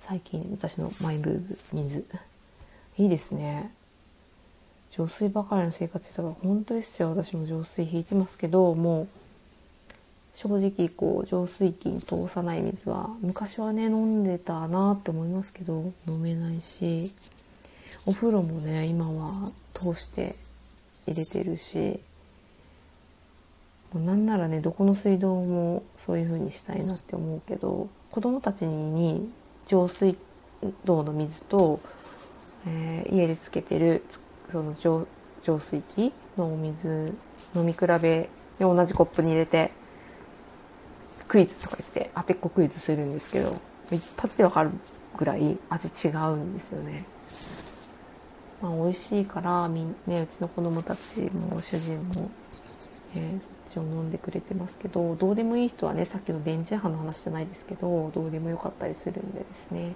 [0.00, 2.04] 最近私のマイブーム水。
[2.98, 3.72] いいですね。
[4.90, 7.10] 浄水ばかりの生活だから本当ですよ。
[7.10, 9.08] 私も浄水引いてますけどもう
[10.34, 17.12] 正直こう浄水器に通さない水は昔はね飲んでたなって思いますけど飲めないし
[18.06, 20.34] お風呂もね今は通して
[21.06, 22.00] 入れてるし
[23.94, 29.30] なんならねどこの水道もそういう風にしたいなって思うけど子供たちに
[29.66, 30.16] 浄水
[30.84, 31.80] 道の水と、
[32.66, 34.04] えー、家でつけてる
[34.48, 35.06] その浄
[35.58, 37.14] 水器のお水
[37.54, 38.28] 飲み比べで
[38.60, 39.72] 同じコップに入れて
[41.30, 43.56] クイズとか言って当てっこクイズするんですけど
[43.92, 44.72] 一発でわかる
[45.16, 47.04] ぐらい味違うんですよね。
[48.60, 52.30] まあ、美味しいからみん、ね、うちの子供たちも主人も、
[53.14, 59.92] えー、そっちを飲んでくれてますけどどうでもいい人はねさっきの電磁波の話じゃないですけどどうでもよかったりするんでですね、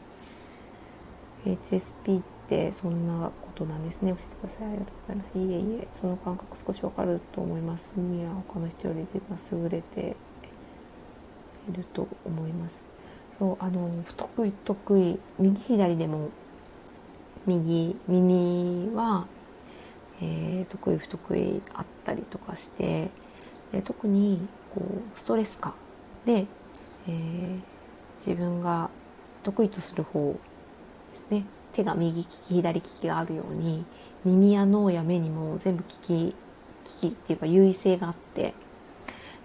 [1.44, 4.12] HSP ってそんなことなんですね。
[4.12, 4.68] 教えてください。
[4.68, 5.36] ありがとうございます。
[5.36, 7.92] いえいえその感覚少しわかると思います。
[7.96, 10.14] みは他の人より自分は優れて
[11.68, 12.82] いると思います。
[13.38, 16.30] そうあの不得意得意右左でも
[17.46, 19.26] 右耳は、
[20.22, 23.10] えー、得意不得意あったりとかして
[23.72, 25.74] で特にこうストレス感
[26.24, 26.46] で、
[27.08, 27.60] えー、
[28.18, 28.88] 自分が
[29.42, 31.44] 得意とする方ですね。
[31.72, 33.84] 手が右利き左利きがあるように
[34.24, 36.34] 耳や脳や目にも全部利き利
[36.84, 38.54] きっていうか優位性があって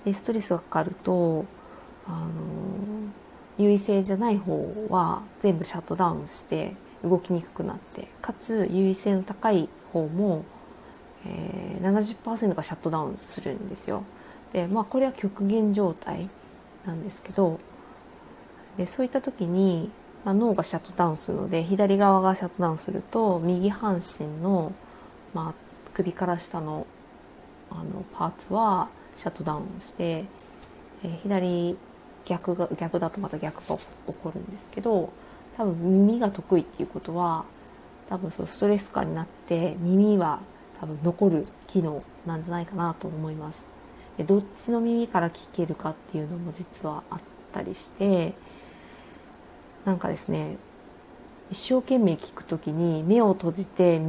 [0.06, 1.46] でストレスがかかると
[2.10, 2.28] あの
[3.60, 10.44] 優位性じゃない方は全部シャットダウンして動きにくくなってかつ優位性の高い方も、
[11.26, 14.04] えー、70%がシャットダウンするんですよ。
[14.54, 16.28] でまあこれは極限状態
[16.86, 17.60] なんですけど
[18.78, 19.92] でそういった時に、
[20.26, 24.74] まあ、脳がシャットダウンするので左側がシャットダウンすると右半身の、
[25.36, 25.54] まあ、
[25.94, 26.88] 首から下の
[27.70, 30.26] あのパーツはシャットダウンして、
[31.04, 31.78] えー、左
[32.26, 35.12] 逆が逆だとまた逆が起こるんですけど
[35.58, 37.46] 多分耳が得意っていうことは
[38.10, 40.40] 多分そうストレス感になって耳は
[40.80, 43.62] 多分残る機能なんじゃないかなと思います。
[44.18, 47.20] でどっちの耳から聞けるかっていうのも実はあっ
[47.54, 48.34] たりして
[49.86, 50.58] なんかですね
[51.52, 54.02] 一生懸命聞く時に目を閉じて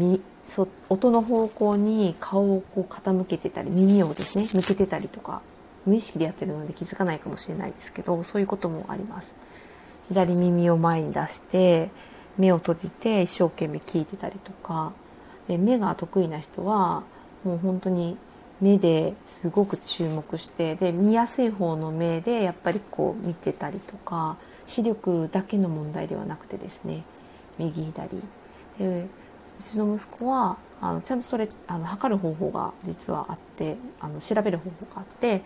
[0.46, 5.42] そ音の方向に顔をこう傾けてたり耳をですね向けてたりとか
[5.90, 9.28] 無意識でやってるので気づかないかもしれないですけどそういうこともあります。
[10.08, 11.90] 左耳を前に出して
[12.38, 14.92] 目を閉じて一生懸命聞いてたりとか。
[15.48, 17.02] で目が得意な人は
[17.42, 18.16] もう本当に
[18.60, 24.36] 目ですごく注目してで見やすい方の目でやっぱりこう見てたりとか
[24.68, 27.02] 視力だけの問題ではなくてですね。
[27.58, 28.22] 右左。
[28.78, 29.06] で
[29.58, 35.42] うちの息子はあのちゃんとそれあの測る方法が実はあってあの調べる方法があって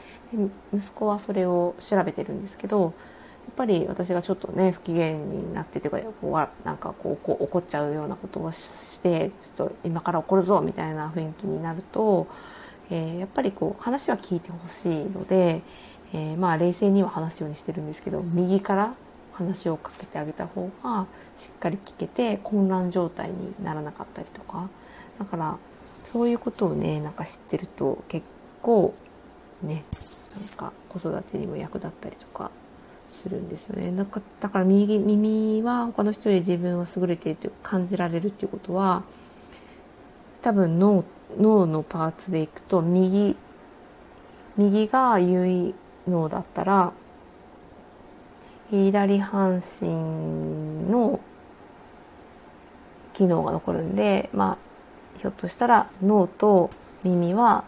[0.73, 12.27] 息子はそれを調べてるんですけどやっぱり私がちょっとね不機嫌になってというかこうなんかこう怒っちゃうようなことをしてちょっと今から怒るぞみたいな雰囲気になると、
[12.91, 15.63] えー、やっぱりこう話は聞いてほしいので、
[16.13, 18.95] えー、まあ冷静には話すようにしてるんですけど右から
[19.33, 24.69] 話をかけてあげた方がしっかり聞けて混乱状態にならなかったりとか
[25.19, 25.59] だから
[26.13, 28.27] そういうことをねなんか知ってると結
[28.63, 28.95] 構
[29.63, 29.85] ね
[30.39, 32.51] なんか子育てにも役立ったりとか
[33.09, 33.93] するんですよね。
[33.97, 39.05] だかだから右耳は他の人より自分は優れていると感じられるっていうことは
[40.43, 41.05] 多分脳
[41.39, 43.37] 脳のパーツでいくと右
[44.57, 45.75] 右が優位
[46.09, 46.93] 脳だったら
[48.71, 49.89] 左半身
[50.91, 51.21] の
[53.15, 54.59] 機能が残るんで、まあ、
[55.25, 56.69] ひょっとしたら脳と
[57.03, 57.65] 耳は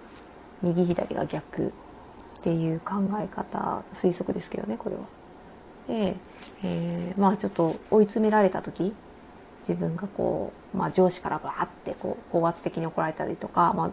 [0.60, 5.02] 右左が逆っていう考え方推測ですけどねこれは。
[5.88, 6.16] で、
[6.62, 8.92] えー、まあちょっと追い詰められた時
[9.66, 13.90] 自分がこう、まあ、上司からバーってこう高圧的に怒られたりとか、まあ、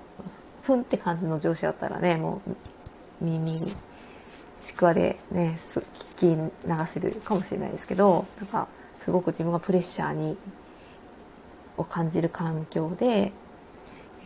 [0.64, 2.56] ふんって感じの上司だったらねもう
[3.24, 3.62] 耳
[4.66, 5.58] ちくわでね
[6.18, 8.68] 聞き流せるかもしれないですけどなんか
[9.00, 10.36] すごく自分がプレッシャーに
[11.78, 13.32] を感じる環境で、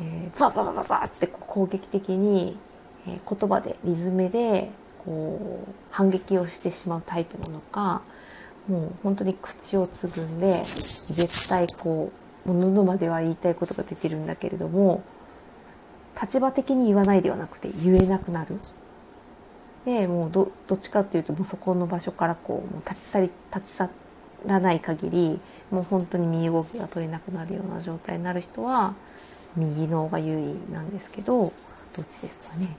[0.02, 2.58] えー、バババババって攻撃的に、
[3.08, 4.70] えー、言葉でリズムで
[5.04, 8.02] こう反撃をしてしまうタイプなのか
[8.68, 10.62] もう本当に口をつぐんで
[11.10, 12.12] 絶対こ
[12.46, 15.04] う喉までは言いたいことが出てるんだけれども
[16.22, 18.60] 立場的に言わないではなくて言えなくなる。
[19.86, 23.90] でもうどっちかっていうともうそこの場所からこうもう立ち去り立ち去
[24.46, 25.40] らない限り
[25.72, 28.96] もう本当に身動きが取れなくなるような状態になる人は
[29.56, 31.54] 右脳が優位なんですけど
[31.96, 32.76] どっちですかね。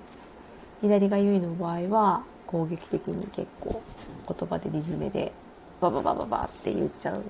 [0.81, 3.83] 左が優位の場合は攻撃的に結構
[4.29, 5.33] 言葉でリズムで
[5.81, 7.25] バババババって言っちゃう。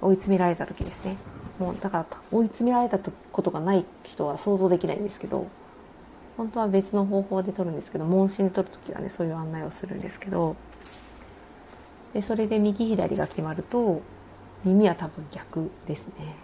[0.00, 1.16] 追い詰められた時ですね。
[1.58, 5.46] もうだから追い詰められたことがない人は想像できないんですけど
[6.36, 10.56] 本当は別の方法で撮るんですけど問診で撮る時はねそういう案内をするんですけど
[12.12, 14.02] でそれで右左が決まると
[14.64, 16.43] 耳は多分逆ですね。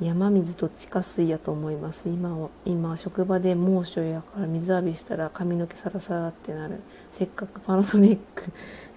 [0.00, 2.08] 山水と地下水やと思います。
[2.08, 6.80] 今は今職場で猛暑やから水浴びしたら髪の毛サラサラってなる。
[7.10, 8.44] せっかくパナソニック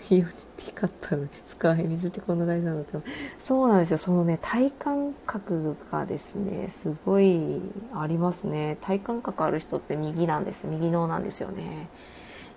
[0.09, 3.09] ユニティ買ったのに使わへん水ってこんな大事なんだって。
[3.39, 3.97] そうなんですよ。
[3.97, 7.59] そのね体感覚がですねすごい
[7.95, 8.77] ありますね。
[8.81, 10.67] 体感覚ある人って右なんです。
[10.67, 11.89] 右脳なんですよね。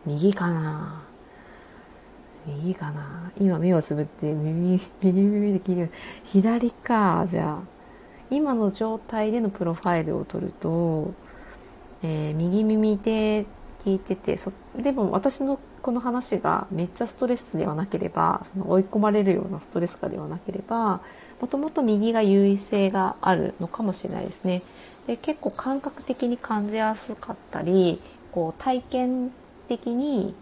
[0.04, 1.02] 右かな？
[2.46, 3.32] 右かな？
[3.40, 5.90] 今目をつぶって耳 耳耳で聞いてる。
[6.24, 7.26] 左か。
[7.26, 7.73] じゃあ
[8.34, 11.14] 今の状態でのプロファイルを取ると、
[12.02, 13.46] えー、右耳で
[13.84, 21.02] 聞いててそでも私のこの話がめっちゃストレスではなければその追い込まれるようなストレスかではなければ
[21.40, 24.62] もともと右が優位性があるのかもしれないですね。
[25.06, 28.00] で結構感覚的に感じやすかったり
[28.32, 29.30] こう体験
[29.68, 30.34] 的に、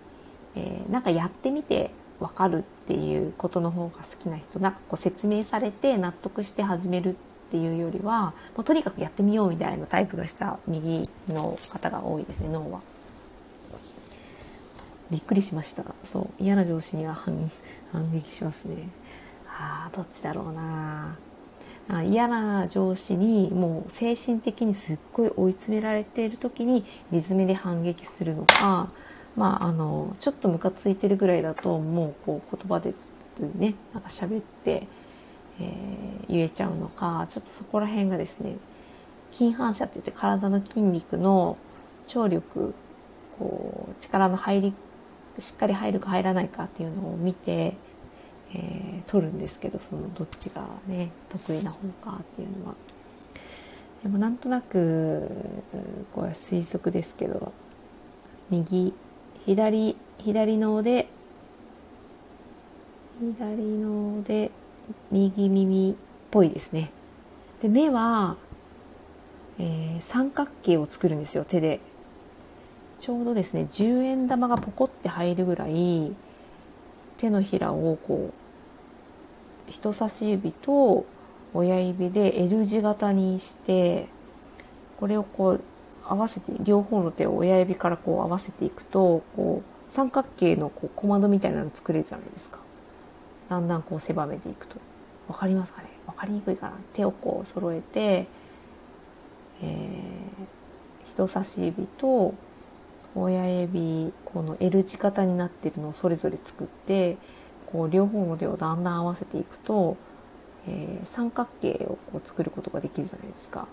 [0.55, 1.91] えー、なんかやってみて
[2.21, 7.17] 分かるっていうことの方が好きな人なんかこう説明されて納得して始める
[7.53, 12.81] っていうよりはもうとにかくやってみようみたいなタイプの人は右の方が多いですね脳は。
[15.11, 15.85] びっくりしました。
[16.11, 16.43] そう。
[16.43, 17.37] 嫌な上司には反
[18.11, 18.89] 撃しますね。
[19.47, 21.19] ああどっちだろうな。
[21.91, 28.89] あ嫌な上司にもう精神的にすっごい追い詰められている時にリズムで反撃するのか
[29.37, 32.95] まああのちょっとムカついてるぐらいだともうこう言葉で
[33.57, 34.87] ねなんか喋って、
[35.61, 38.57] えー、言えちゃうのかちょっとそこら辺がですね
[39.33, 41.57] 筋反射って言って体の筋肉の
[42.07, 42.75] 張力
[43.39, 44.75] こう力の入り
[45.39, 47.75] しっかり入るか入らないかっていうのを見て、
[48.55, 52.75] えー、取るんですけどそのどっちがね得意な方かっていうのは。
[54.03, 55.31] でもなんとなく
[56.13, 57.53] これは推測ですけど
[58.51, 58.93] 右
[59.47, 61.09] 左左の腕
[63.21, 64.51] 左の腕
[65.11, 65.95] 右耳っ
[66.31, 66.91] ぽいですね。
[67.63, 68.37] で目は、
[69.59, 71.81] えー、三角形を作るんですよ手で
[72.99, 76.13] ちょうどですね10円玉がポコって入るぐらい
[77.19, 78.33] 手のひらをこ
[79.69, 81.07] う人差し指と
[81.55, 84.09] 親指で L 字型にして
[84.99, 85.65] これをこう
[86.05, 92.62] 合わせて両方の手を親指からこう合わせていくとこう三角形のこう小窓みたいなの作れるじゃないですか
[93.53, 94.77] だんだんこう狭めていくと。
[95.29, 95.89] 分かりますかね？
[96.07, 96.77] 分かりにくいかな。
[96.95, 98.27] 手をこう揃えて、
[99.61, 102.33] えー、人差し指と
[103.15, 107.19] 親指この L 字型になってるのをそれぞれ作って
[107.67, 109.99] こう両方の手をだんだん合わせていくと、
[110.67, 113.69] えー、三角形をこう作ることができるじゃないですか。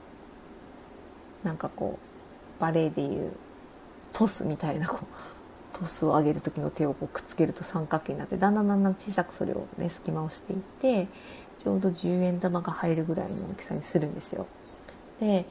[1.45, 1.97] なんかこ
[2.59, 3.31] うバレエでいう
[4.11, 5.05] トスみたいなこう
[5.73, 11.07] トスを上げる時の手をこうくっつけると三角形になってだんだんだんだん小さくそれをね隙間をしていって
[11.63, 14.47] ちょうど10円玉が入るぐらいの大きさにするんですよ。
[15.19, 15.45] で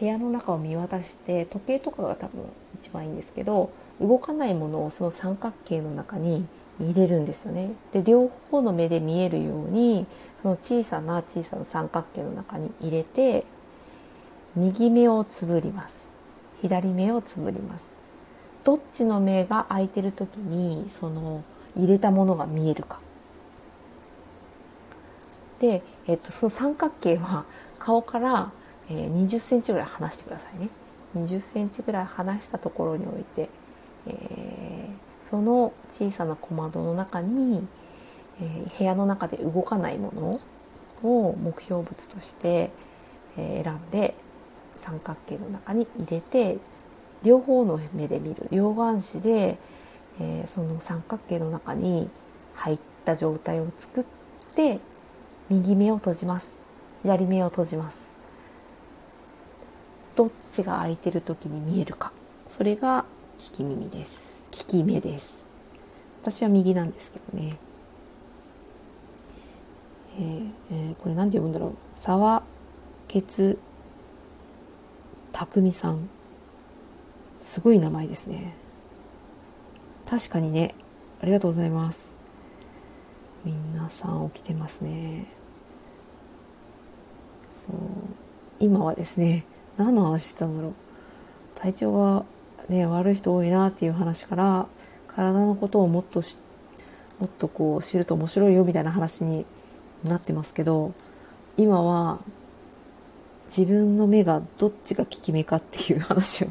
[0.00, 2.42] 部屋の中を見渡して時計とかが多分
[2.74, 6.46] 一番いいんですけど動かないものをその三角形の中に
[6.80, 7.70] 入れるんですよね。
[7.92, 10.06] で両方の目で見えるように
[10.42, 13.46] その小さな小さな三角形の中に入れて
[14.56, 15.94] 右目をつぶります
[16.62, 17.93] 左目をつぶります
[18.64, 21.44] どっちの目が開いてる時にその
[21.76, 23.00] 入れたものが見えるか。
[25.60, 27.44] で、えっと、その三角形は
[27.78, 28.52] 顔から
[28.90, 30.68] え、20センチぐらい離してくださいね。
[31.16, 33.48] 20センチぐらい離したところに置いて、
[34.06, 37.66] えー、その小さな小窓の中に、
[38.40, 40.12] えー、部屋の中で動かないも
[41.02, 42.70] のを目標物として、
[43.36, 44.14] え選んで
[44.84, 46.58] 三角形の中に入れて
[47.24, 49.58] 両方の目で見る両眼視で、
[50.20, 52.08] えその三角形の中に
[52.54, 54.04] 入った状態を作っ
[54.54, 54.78] て
[55.48, 56.46] 右目を閉じます。
[57.02, 57.96] 左目を閉じます。
[60.16, 62.12] どっちが空いてる時に見えるか。
[62.48, 63.04] それが
[63.38, 64.40] 聞き耳です。
[64.50, 65.36] 聞き目です。
[66.22, 67.56] 私は右なんですけどね。
[70.16, 71.74] えー、えー、これ何て読むんだろう。
[71.94, 72.42] 沢
[73.08, 73.22] ケ
[75.32, 76.08] 匠さん。
[77.44, 78.54] すごい名前ですね。
[80.08, 80.74] 確かにね。
[81.20, 82.10] ありがとうございます。
[83.44, 85.26] 皆さん起きてますね。
[87.66, 87.76] そう。
[88.60, 89.44] 今はですね
[89.76, 90.72] 何の話したんだろう。
[91.54, 92.24] 体調が
[92.70, 94.66] ね悪い人多いなっていう話から
[95.06, 96.38] 体のことをもっとし
[97.20, 99.44] もっとこう知ると面白いよみたいな話に
[100.02, 100.94] なってますけど
[101.58, 102.20] 今は
[103.46, 106.48] 自分の目がどっちが効き目かっていう話を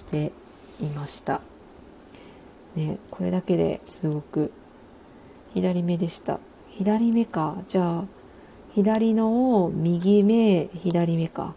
[0.00, 0.32] して
[0.80, 1.40] いました。
[2.74, 4.52] ね、これだけですごく
[5.54, 6.38] 左目でした。
[6.70, 7.58] 左目か。
[7.66, 8.04] じゃあ、
[8.74, 11.54] 左のを右目、左目か。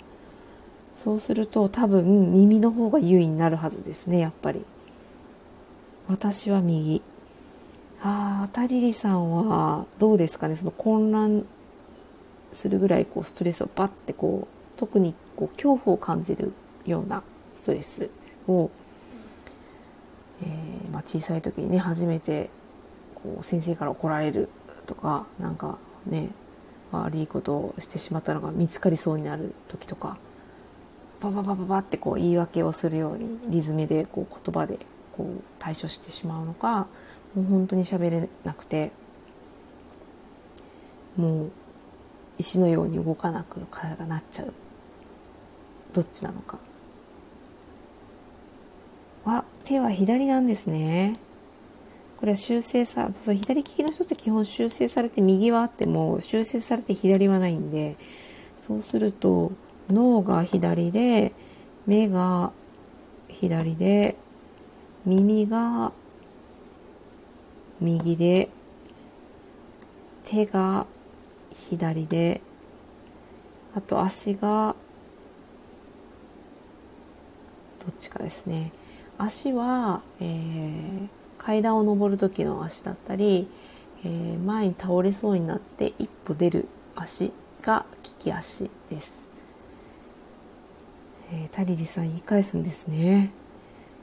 [0.95, 4.63] そうすると多分耳の方が優位になるはずですねやっぱり
[6.07, 7.01] 私は右
[8.01, 11.45] ああタリリさんはどうですかねその混乱
[12.51, 16.53] するぐらいこうストレスをバッてこう特にこう恐怖を感じる
[16.85, 17.23] ような
[17.55, 18.09] ストレス
[18.47, 18.69] を、
[20.41, 22.49] えー、まあ、小さい時にね初めて
[23.15, 24.49] こう先生から怒られる
[24.85, 26.29] とかなんかね
[26.91, 30.17] 悪いことをしてしまったのが見つかりそうになる時とか
[31.21, 34.77] バババババってこう言い訳をするようにリズムでこう言葉で
[35.15, 36.87] こう対処してしまうのか
[37.33, 38.91] もう本当に喋れなくて
[41.17, 41.51] もう
[42.37, 44.53] 石のように動かなく体がなっちゃう。
[45.93, 46.57] どっちなのか。
[49.25, 51.17] あ手は左なんですね。
[52.17, 57.97] これは修正さそう左利きの人って基本修正されて右はあっても修正されて左はないんで
[58.57, 59.51] そうすると
[59.89, 61.33] 脳が左で
[61.85, 62.53] 目が
[63.27, 64.15] 左で
[65.05, 65.91] 耳が
[67.81, 68.47] 右で
[70.23, 70.87] 手が
[71.53, 72.39] 左で
[73.75, 74.77] あと足が
[77.85, 78.71] どっちかですね。
[79.23, 81.07] 足は、えー、
[81.37, 83.47] 階段を上る時の足だったり、
[84.03, 89.13] えー、前に倒れそうになって一歩出る足が利き足です、
[91.31, 93.31] えー、タリリさん言い返すんですね。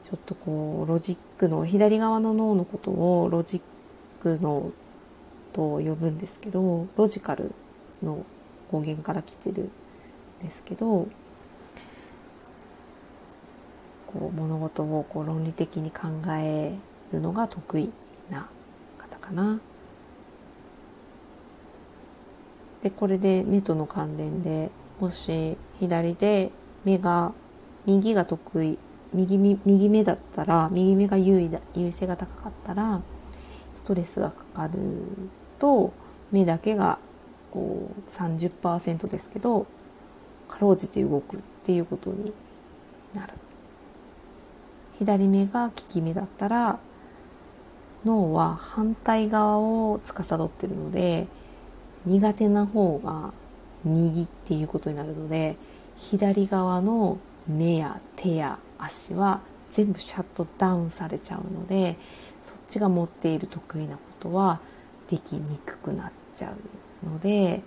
[0.02, 3.60] ちょっとこうロジックの左側の脳のことをロジッ
[4.22, 4.72] クの
[5.52, 7.52] と呼ぶんですけどロジカル
[8.02, 8.24] の
[8.72, 9.70] 語源から来てるん
[10.42, 11.06] ですけど
[14.12, 16.74] こう物事をこう論理的に考え
[17.12, 17.90] るのが得意
[18.30, 18.48] な
[18.98, 19.60] 方かな。
[22.82, 26.50] でこれで目との関連でもし左で
[26.84, 27.32] 目が
[27.86, 28.78] 右が得意
[29.12, 33.02] 右右目だったら右目が優位だ優位性が高かったら
[33.76, 34.78] ストレスがかかる
[35.58, 35.92] と
[36.30, 36.98] 目だけが
[37.50, 39.66] こう30%ですけど
[40.48, 42.32] かろうじて動くっていうことに
[43.14, 43.34] なる
[45.00, 46.78] 左目が利き目だったら
[48.04, 51.26] 脳は反対側を司ってるので
[52.04, 53.32] 苦手な方が
[53.82, 55.56] 右っていうことになるので
[55.96, 59.40] 左側の目や手や足は
[59.72, 61.96] 全部シャットダウンされちゃうので
[62.42, 64.60] そっちが持っている得意なことは
[65.08, 66.52] できにくくなっちゃ
[67.04, 67.62] うので、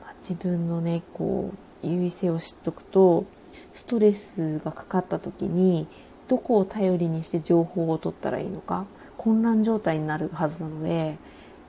[0.00, 3.24] まあ、自分のねこう優位性を知っとくと
[3.72, 5.86] ストレスがかかった時に
[6.28, 11.16] どこを頼りにして情報を取ったらいいのか混乱状態になるはずなので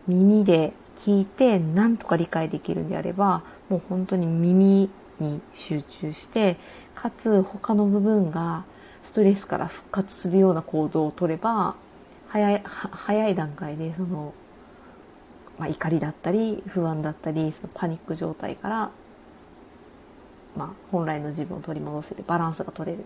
[0.07, 4.89] 耳で聞いて何とか理解できるんであればもう本当に耳
[5.19, 6.57] に集中して
[6.95, 8.63] かつ他の部分が
[9.03, 11.75] ストレスから復活するような行動をとれば
[12.27, 14.33] 早い早い段階でその、
[15.57, 18.91] まあ、怒りだったり不安だったりそのパニック状態から、
[20.55, 23.05] まあ、本来の自分を取り戻せるバランスが取れる。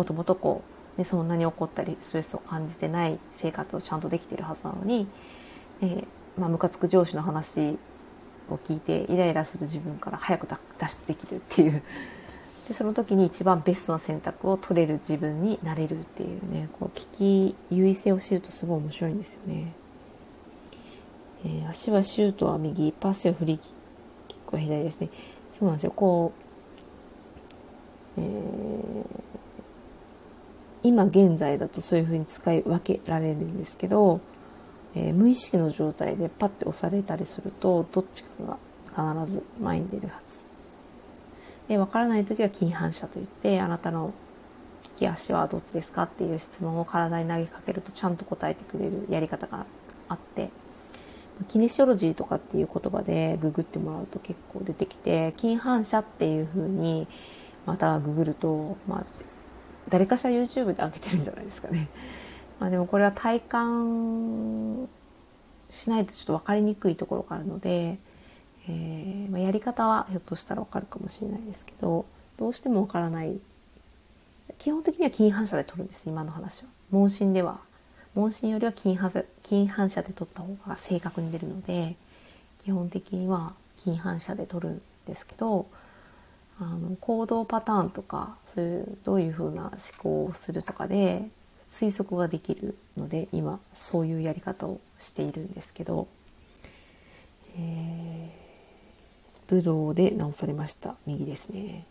[0.00, 0.62] もともとこ
[0.96, 5.06] う、ね、そんなに怒ったりストレスを感じてない生活をちゃんとできてるはずなのに、
[5.82, 6.06] えー、
[6.38, 7.76] まあ、ムカつく上司の話
[8.48, 11.82] を聞いてイライラする自分から早く脱出できるっていう。
[12.66, 19.72] でその時に一番ベストな選択を取れる自分になれるっていうねこう聞き優位性を知るとすごい面白いんですよね、
[21.44, 23.74] えー、足はシュートは右パスを振りキ
[24.36, 25.10] ックは左ですね。
[25.52, 25.92] そうなんですよ。
[25.94, 26.32] こ
[28.16, 29.29] う、えー、
[30.82, 34.20] 今現在だとそういう風に使い分けられるんですけど、
[34.94, 38.58] えー、無意識の状態でパッて押されたりするとどっちか
[38.96, 40.40] が必ず前に出るはず。
[41.68, 44.12] で分からない時は近反射といってあなたの
[44.82, 49.66] 利き足はどっちですかっていう質問を体に投げかけるとちゃんと答えてくれるやり方が
[50.08, 50.50] あって
[51.48, 57.06] キネシオロジーとかっていう言葉でググってもらうと結構出てきて近反射っていう風に
[57.66, 59.04] またググると、まあ、
[59.90, 61.88] 誰かしら YouTube で上げてるんじゃないですかね。
[62.58, 64.88] まあでもこれは体感
[65.68, 67.98] しないとちょっと分かりにくいところがあるので、
[68.68, 72.04] えー、まあ、やり方はひょっとしたらわかるかもしれないですけど
[72.38, 73.38] どうしてもわからない。
[74.58, 76.68] 基本的には近反射で撮るんです今の話は。
[76.90, 77.60] 問診では。
[78.14, 81.96] 問診よりは近反射近反射で撮った方が正確に出るので
[82.64, 85.66] 基本的には近反射で撮るんですけど
[86.60, 91.28] あの行動パターンとかそういうどういうふうな思考をするとかで
[91.72, 96.06] 推測ができるので今そういうやり方をしているんですけど、
[97.56, 98.50] えー
[99.50, 101.84] 武道で直されました右ですね。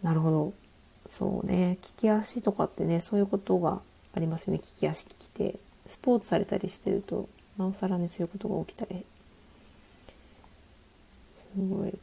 [0.00, 0.52] なるほど。
[1.08, 1.76] そうね。
[1.82, 3.80] 利き足とかってねそういうことが
[4.14, 4.60] ありますよね。
[4.64, 5.56] 利き足利き手
[5.88, 7.28] スポーツされたりしてると
[7.58, 9.04] なおさらねそういうことが起きたり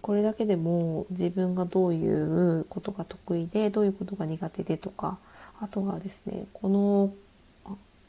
[0.01, 5.17] これだけでも自分がどういうことが得意でどういうことが苦手でとか
[5.61, 7.13] あとはですねこの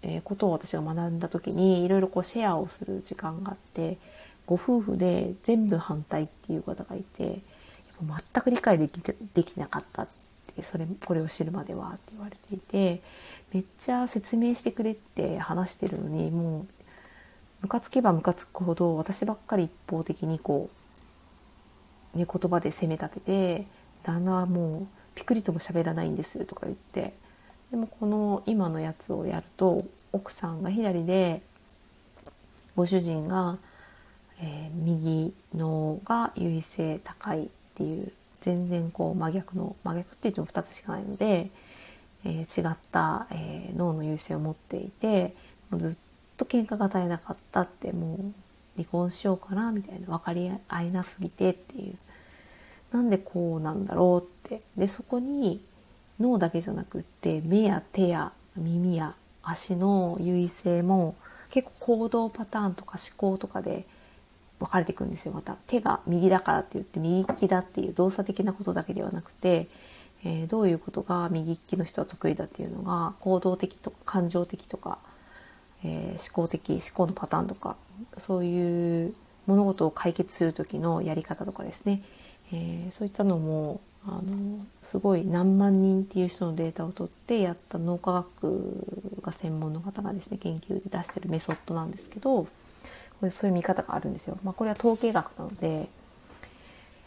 [0.02, 3.98] えことを私が学んだ時にいろいろこうシェアをする時間があって
[4.46, 7.40] ご夫婦で全部反対っていう方がいて
[8.00, 10.08] 全く理解できてできなかったっ
[10.54, 13.02] てそれこれを知るまではって言われていて
[13.52, 16.66] めっちゃ説明してくれって話してるのにもう
[17.62, 20.87] ムカつけばムカつくほど私ばっかり一方的にこう、
[22.18, 23.66] ね、言葉で責め立てて
[24.02, 27.14] 旦那はもうピクリとも喋らないんですとか言って
[27.70, 31.42] でもこの今のやつをやると奥さんが左で
[32.76, 33.58] ご主人が、
[34.40, 41.50] えー、右のが優位性高いっていう全然こう真逆の真逆って言っても2つしかないので、
[42.24, 45.34] えー、違った、えー、脳の優位性を持っていて
[45.70, 45.96] もうずっ
[46.36, 48.32] と喧嘩が絶えなかったってもう
[48.76, 51.98] 離婚しようかなみたいな分かり合いなすぎてっていう
[52.92, 54.62] なんでこうなんだろうって。
[54.76, 55.60] でそこに
[56.20, 61.14] 脳だけじゃなくって目や手や耳や足の優位性も
[61.50, 63.86] 結構行動パターンとか思考とかで
[64.58, 65.32] 分かれていくんですよ。
[65.32, 69.68] また手が右だからって言って右利きだっていう動作的なことだけではなくて、
[70.24, 74.98] えー、どういうことが右利きの人は得意だっていうのが行動的とか感情的とか、
[75.84, 77.76] えー、思考的思考のパターンとか
[78.18, 79.14] そういう
[79.46, 82.02] 物事を解決する時のやり方とかですね、
[82.52, 92.48] えー、そういったのもあのすごい何万人っていう人のデータを取ってやった脳科学が専門の方がですね研究で出してるメソッドなんですけどこ
[93.22, 94.38] れそういう見方があるんですよ。
[94.44, 95.88] まあ、これは統計学なので、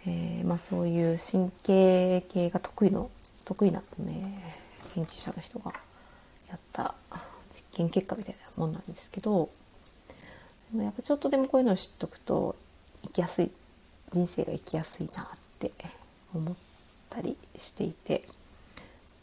[0.05, 3.09] えー、まあ、そういう神経系が得意の
[3.45, 4.57] 得意な、ね、
[4.93, 5.71] 研究者の人が
[6.49, 6.93] やった
[7.53, 9.49] 実験結果みたいなもんなんですけど
[10.75, 12.55] やっぱちょっとでもこういうのを知っとくと
[13.03, 13.51] 生きやすい
[14.13, 15.25] 人生が生きやすいなっ
[15.59, 15.71] て
[16.33, 16.55] 思っ
[17.09, 18.23] たりしていて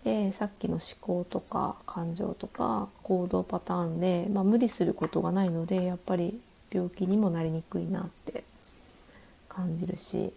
[0.04, 8.44] でさっきの思考とか感情とか行動パターンで、まあ、無理することがないのでやっぱり病気にもなりにくいなって
[9.48, 10.32] 感じるし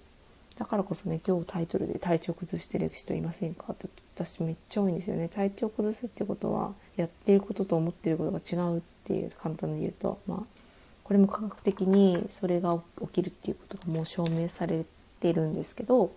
[0.57, 5.27] だからこそね今日タイトルで「体調崩してる人いませんか?」って私めっちゃ多いんですよね。
[5.27, 10.60] 体調崩すってことはやっていることと思っていることが違うっていう簡単に言うとまあ
[11.03, 14.85] これも科学的にそれが起きるっていうことがもう証明され
[15.19, 16.11] てるんですけど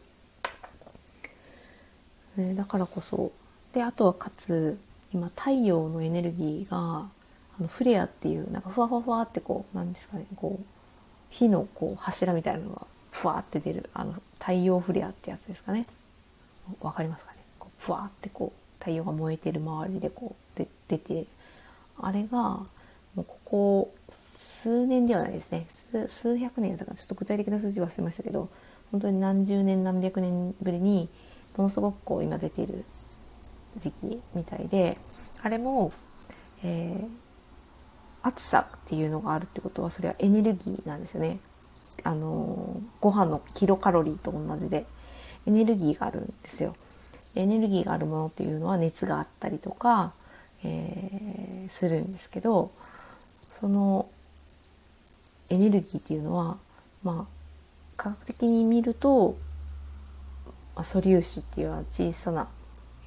[2.37, 3.31] ね、だからこそ
[3.73, 4.77] であとはかつ
[5.13, 10.65] 今太陽のエネルギーがあのフレアっていうなんかふわふわふわってこうなんですかねこう
[11.31, 15.87] 火のこう柱みたいなのがふわって出るあの太陽フレアってやつですかね。
[16.81, 17.39] わかりますかね？
[17.61, 21.27] こうふわってこう太陽が燃えてる周りでこうで出て
[22.01, 22.67] あれがも
[23.19, 23.95] うここ
[24.65, 25.67] 数年ではないですね
[26.09, 28.49] 数百年だかちょっと具体的な数字忘れましたけど
[28.93, 31.11] 本当に何十年何百年ぶりに
[31.59, 32.87] ものすごくこう今出ている
[33.77, 34.97] 時期みたいで
[35.43, 35.93] あれも、
[36.63, 37.07] えー、
[38.23, 41.41] 暑さっていうのがあるってことはそれはエネルギーなんですよね。
[42.03, 44.87] あのご飯のキロカロリーと同じで
[45.47, 46.75] エネルギーがあるんですよ。
[47.35, 50.15] エネルギーがあるものっていうのは熱があったりとか、
[50.63, 52.71] えー、するんですけど
[53.61, 54.09] その
[55.55, 56.59] エネルギーっていうのは
[57.03, 57.35] まあ
[57.97, 59.37] 科学的に見ると
[60.83, 62.49] 素粒子っていうは小さな、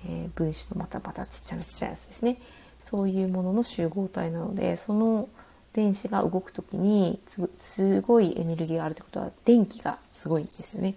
[0.06, 2.38] えー、分子のまたまたちっちゃなちっちゃいやつですね。
[2.86, 5.28] そういうものの集合体なのでその
[5.74, 7.20] 電子が動く時に
[7.60, 10.96] すごいエネルギーがあるってことは電気がすごいんですよね。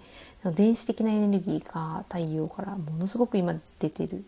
[0.56, 4.22] 電子的なエネルギーが太陽からものすごく今出てるっ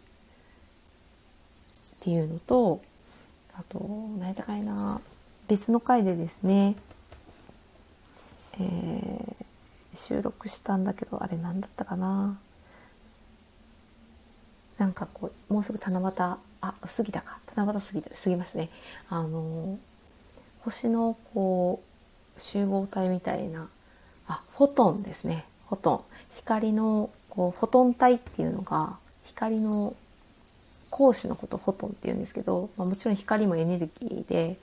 [2.01, 2.83] ていうのと
[3.55, 3.79] あと
[4.19, 5.01] 何やったかいな
[5.49, 6.77] 別の回でですね、
[8.59, 9.47] えー
[9.95, 12.39] 収録したんだけどあれ何だったかな？
[14.79, 17.39] なんかこうもうすぐ七夕あ過ぎたか。
[17.55, 18.71] 七夕過ぎ過ぎますね。
[19.11, 19.79] あの
[20.61, 21.83] 星のこ
[22.39, 23.69] う集合体みたいな。
[24.27, 25.45] あフォトンですね。
[25.69, 26.01] フォトン。
[26.37, 29.95] 光のこうフォトン体っていうのが光の
[30.91, 34.57] 光子のことフォトンって言うんですけど、まあ、もちろん光もエネルギーで、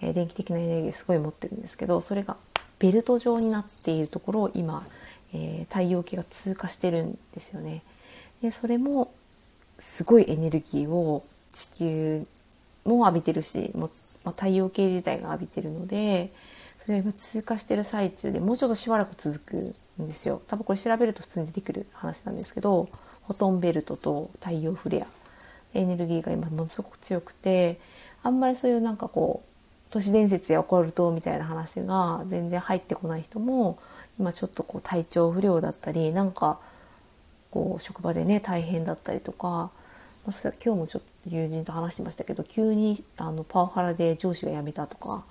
[0.00, 2.36] えー、電気的なエネルギーすごい持ってるんですけどそれが
[2.78, 4.86] ベルト状になっているところを今、
[5.32, 7.82] えー、太陽系が通過してるんですよね。
[8.42, 9.12] でそれも
[9.78, 11.24] すごいエネルギーを
[11.54, 12.26] 地球
[12.84, 13.90] も浴びてるしも、
[14.24, 16.30] まあ、太陽系自体が浴びてるので
[16.84, 19.56] それが今通過してる最中でもうちょっとしばらく続く
[20.02, 20.40] んですよ。
[20.46, 22.88] 多分これ調べると普通に出てくる話なんですけど
[23.26, 25.06] フォトンベルトと太陽フレア
[25.74, 27.78] エネルギーが今ものすごく強くて
[28.22, 29.47] あんまりそういうなんかこう
[29.90, 33.78] 都市伝説やオカルトみたいな話が全然入ってこない人も
[34.18, 36.58] 今ちょっとこう体調不良だったりなんか
[37.50, 39.70] こう職場でね大変だったりとか
[40.30, 45.24] 今日もちょっと友人と話してましたけど急にあのパワハラで上司が辞めたとか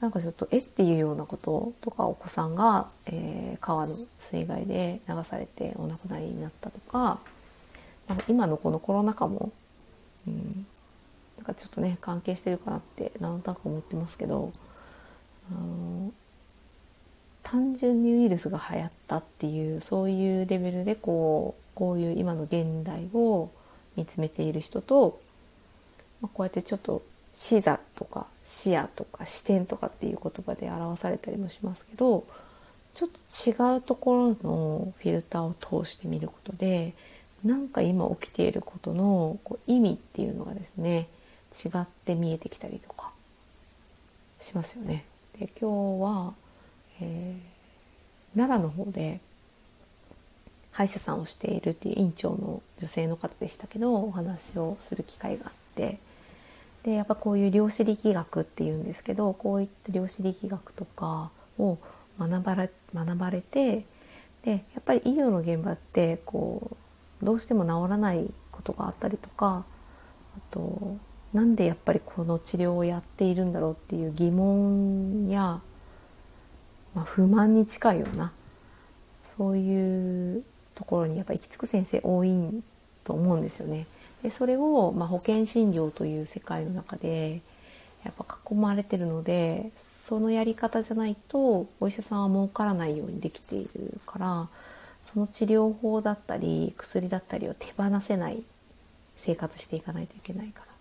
[0.00, 3.94] なんかちょっとえっていうようなこととかお子さんが、えー、川の
[4.30, 7.18] 水害で流されてお亡くなりになったとか
[8.08, 9.52] なんか今のこのコロナ禍も、
[10.26, 10.66] うん、
[11.52, 14.50] ちょっとね関係してるかなってなんとなく思ってますけど
[15.50, 16.12] あの
[17.42, 23.50] 単純にウイルスが流行ったっていうそういうレベルでこうこういう今の現代を
[23.96, 25.20] 見つめている人と、
[26.22, 27.02] まあ、こうやってちょっと
[27.36, 32.24] 視座とか視野とか視点とかっていう言葉で表されたりもしますけど
[32.94, 36.94] ちょっと違うところのフィルターを通してみることで
[37.44, 41.08] なんか今起きていることのこう意味っていうのがですね
[41.64, 43.10] 違って見えてきたりとか
[44.40, 45.04] しますよね。
[45.38, 46.34] で今日は、
[47.00, 49.20] えー、奈良の方で
[50.72, 55.98] 歯医者さんをしているっていう院長の女性の方でしたけどお話をする機会があって
[56.82, 61.78] でやっぱこういう量子力学っていうんですけどこういった量子力学とかを
[62.18, 63.84] 学ばれ学ばれて
[64.42, 66.76] でやっぱり医療の現場ってこ
[67.22, 69.64] うどうしても治らないことがあったりとか
[70.36, 70.96] あと
[71.34, 75.60] なんでやっぱりこの治療をやっているんだろうっていう疑問や、
[76.94, 78.32] まあ、不満に近いような
[79.36, 80.44] そういう
[80.76, 82.62] ところにやっぱ行き着く先生多い
[83.02, 83.86] と思うんですよね。
[84.22, 87.42] でそれを、まあ、保険診療という世界の中で
[88.04, 89.72] やっぱ囲まれてるので
[90.04, 94.48] そのやり方じゃないとお医者さんは儲からないようにできているから
[95.04, 98.42] その治療法だったり薬だったりを手放せない
[99.16, 100.73] 生活していかないといけないから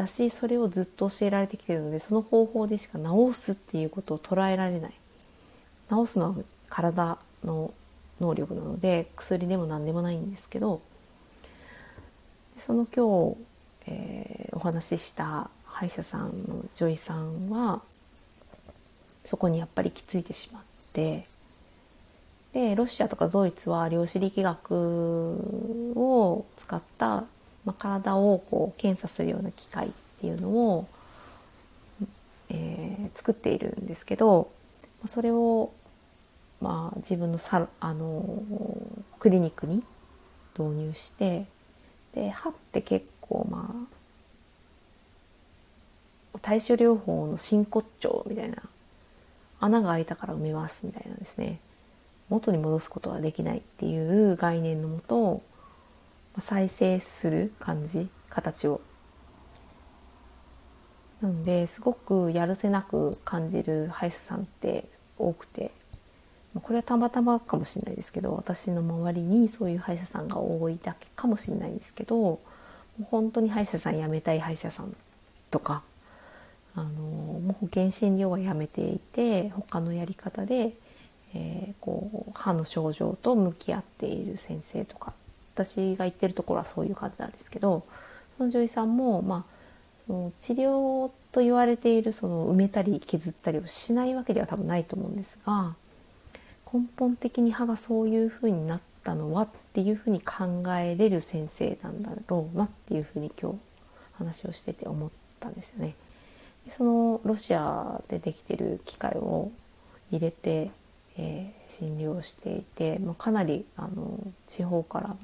[0.00, 4.92] だしそれをずっと教えられてきてるのでその方法でしか治すっていうことを捉えられない。
[5.90, 6.34] 治すのは
[6.70, 7.74] 体の
[8.18, 10.80] 能力なので薬でも何でもないんですけど
[12.56, 13.36] その今日、
[13.88, 17.82] えー、お話しした歯医者さんの女医さんは
[19.24, 20.62] そこにやっぱりきついてしまっ
[20.94, 21.26] て
[22.52, 27.24] でロシアとかドイツは量子力学を使った、
[27.64, 29.90] まあ、体をこう検査するような機械っ
[30.20, 30.88] ていうのを、
[32.48, 34.50] えー、作っているんですけど
[35.06, 35.72] それを
[36.60, 38.42] まあ、自分のサあの
[39.18, 39.82] クリニックに
[40.58, 41.46] 導入して
[42.14, 43.74] で歯って結構ま
[46.34, 48.56] あ対処療法の真骨頂みたいな
[49.58, 51.58] 穴が開いたから埋めますみたいなんですね。
[52.28, 55.42] 元に戻すことはできないっていう概念のもと
[56.38, 58.80] 再生する感じ形を。
[61.20, 64.84] なのですごくやるせなく感じる歯医者さんって
[65.18, 65.72] 多くて。
[66.58, 72.40] これはたまたまかもしれないですけど私の周りにそういう歯医者さんが多いだけかもしれないですけど
[73.10, 74.94] 本当に歯医者さん辞めたい歯医者さん
[75.50, 75.82] とか
[76.74, 80.72] あのもう保険診療はやめていて他のやり方で、
[81.34, 85.14] えー、こう歯の症状と向き合っている先生とか
[85.64, 87.84] 私が行ってるところはそういう感じなんですけど
[88.38, 89.60] その女医さんも、まあ、
[90.06, 95.74] その治療と言われているその埋めたり削ったりをしないわけでは多分ないと思うんですが
[96.72, 103.58] 根本的に歯がそういうふうになったのはっていうふうに考えれる先生なんだろうなっていうふうに今日
[104.12, 105.94] 話をしてて思ったんですよね。
[106.66, 109.50] でそのロシアでできてる機械を
[110.10, 110.70] 入れて、
[111.16, 115.16] えー、診療していて、まあ、かなりあの地方から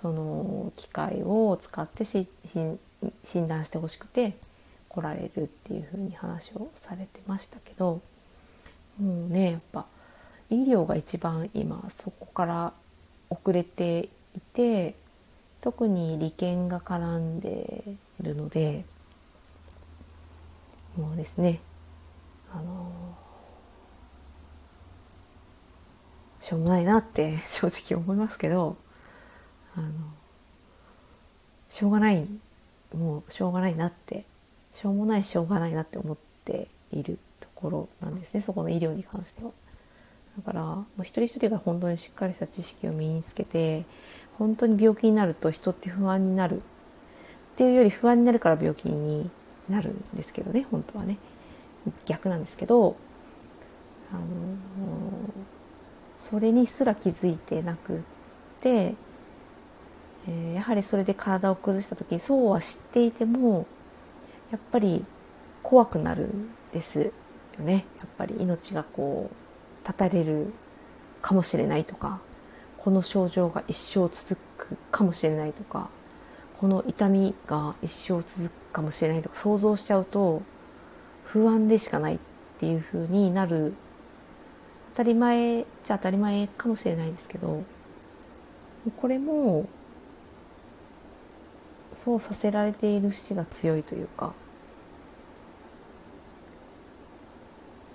[0.00, 2.26] その機械を使ってし
[3.24, 4.36] 診断してほしくて
[4.88, 8.00] 来られるっていうふうに話をされてましたけど
[9.00, 9.86] もうねやっぱ
[10.48, 12.72] 医療が一番今そこから
[13.28, 14.94] 遅れていて
[15.60, 17.84] 特に利権が絡んで
[18.20, 18.84] いるので
[20.96, 21.60] もうですね
[22.52, 22.90] あの
[26.40, 28.76] しょうもないなって正直思いますけど
[29.80, 29.90] あの
[31.70, 32.28] しょうがない
[32.94, 34.24] もうしょうがないなって
[34.74, 39.50] しょうもないしょうがないなって思っているところなんですねそこの医療に関しては。
[40.36, 43.84] だからもう一人一人が本当にしっかりした知識を身につけて
[44.38, 46.60] 本当に病気になると人って不安になるっ
[47.56, 49.28] ていうより不安になるから病気に
[49.68, 51.18] なるんですけどね本当はね
[52.06, 52.96] 逆なんですけど
[54.12, 54.22] あの
[56.16, 58.00] それにすら気づいてなくっ
[58.60, 58.94] て、
[60.28, 63.66] えー、やはりそれで体を崩した時そうは知っていても
[64.50, 65.04] やっぱり
[65.62, 67.12] 怖くなるんです
[67.58, 67.84] よね。
[68.00, 70.52] やっぱり命がこう立たれる
[71.22, 72.20] かもしれないとか
[72.78, 75.90] この症状が一生続くかもしれないとか
[76.58, 80.42] この痛みが一生続くかもしれないとか想像しちゃうと
[81.24, 82.18] 不安でしかないっ
[82.58, 83.74] ていう風になる。
[84.92, 87.62] 当たり前じゃ当たり前かもしれないんですけど
[89.00, 89.66] これも
[92.00, 94.32] そうさせられている節が強いというか。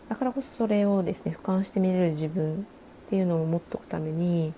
[0.07, 2.67] だからこそそれをですね俯瞰して見れる自分
[3.07, 4.53] っていうのを持っておくために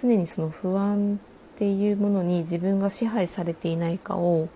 [0.00, 1.18] 常にその不安
[1.54, 4.48] っていうものに自分が支配されていないかを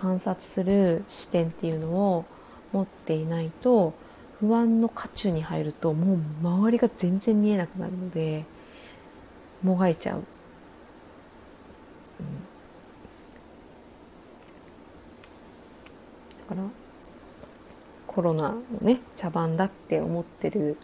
[0.00, 2.24] 観察する視点っていうのを
[2.72, 3.94] 持っていないと
[4.38, 8.44] 不安の渦中に入るともう周りが全然見えなくなるので
[9.64, 10.24] もがいちゃう、うん、
[16.44, 16.62] から
[18.06, 20.76] コロナのね茶番だって思ってる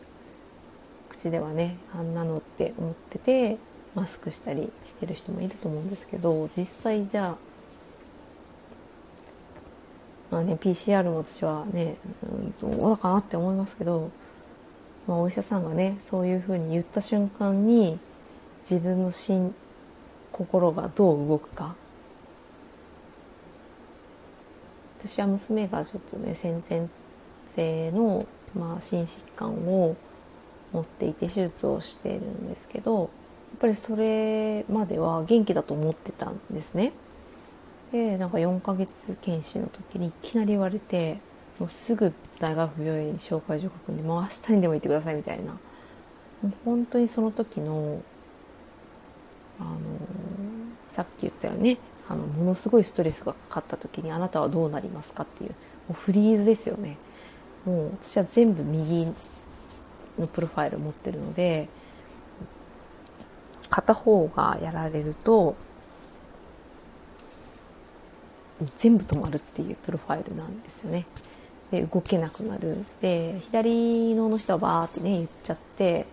[1.11, 3.59] 口ではねあんなのって思ってて
[3.95, 7.39] マスクしたりしてる人もいると思うんですけど実際じゃあ
[10.31, 11.97] まあね PCR も私はね、
[12.63, 14.11] うん、どうだかなって思いますけど、
[15.07, 17.99] まあ、お医者さんがねそういうふうに言った瞬間に
[18.63, 19.55] 自分の心
[20.33, 21.75] 心がどう動くか
[25.03, 26.91] 私は娘がちょっとね先天
[27.57, 29.97] 性の、まあ、心疾患を
[30.73, 33.09] 持っていて手術をしているんですけどやっ
[33.61, 36.93] ぱりそれまでは元気だと思ってたんですね。
[37.93, 41.19] でなんか4ヶ月検診の時にいきなり言われて
[41.59, 45.59] もうすぐ大学病院紹介状書くんでもう明日にでも行ってくださいみたいなも
[46.45, 48.01] う本当にその時の
[49.59, 49.79] あの
[50.89, 51.79] さっき言ったよね
[52.11, 55.57] あのものすごいストレスがかかった時にあなたはどうなりますかっていうも
[55.91, 56.99] うフリーズですよね。
[57.65, 59.07] もう私は全部右
[60.19, 61.69] のプロファイル持ってるので
[63.69, 65.55] 片方がやられると
[68.79, 71.07] 全部止まるっていうプロファイルなんですよね。
[71.71, 72.85] で動けなくなる。
[73.01, 76.07] で左の人はバーってね言っちゃって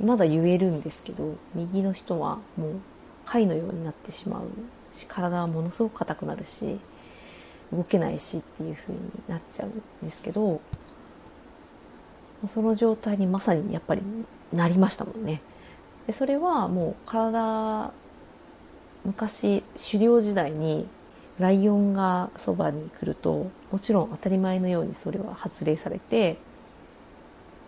[0.00, 2.74] まだ言えるんですけど右の人はもう
[3.26, 4.44] 貝のようになってしまう。
[5.08, 6.78] 体はものすごく硬くなるし
[7.72, 10.60] 動けないしっていう風になっちゃうんですけど
[12.48, 14.02] その状態にまさにやっぱり
[14.52, 15.40] なりましたもんね。
[16.06, 17.92] でそれはもう体
[19.04, 20.86] 昔狩猟時代に
[21.38, 26.36] ライオンがそばに来るともちろん当たり前のようにそれは発令されて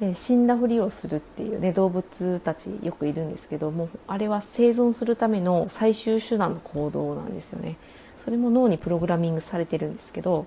[0.01, 7.77] で死んだふりをするっていうね動物たちよくいるんですけどもあれは生存するための最終手段の行動なんですよね。
[8.19, 10.47] それも脳にプログラミングされてるんですけど、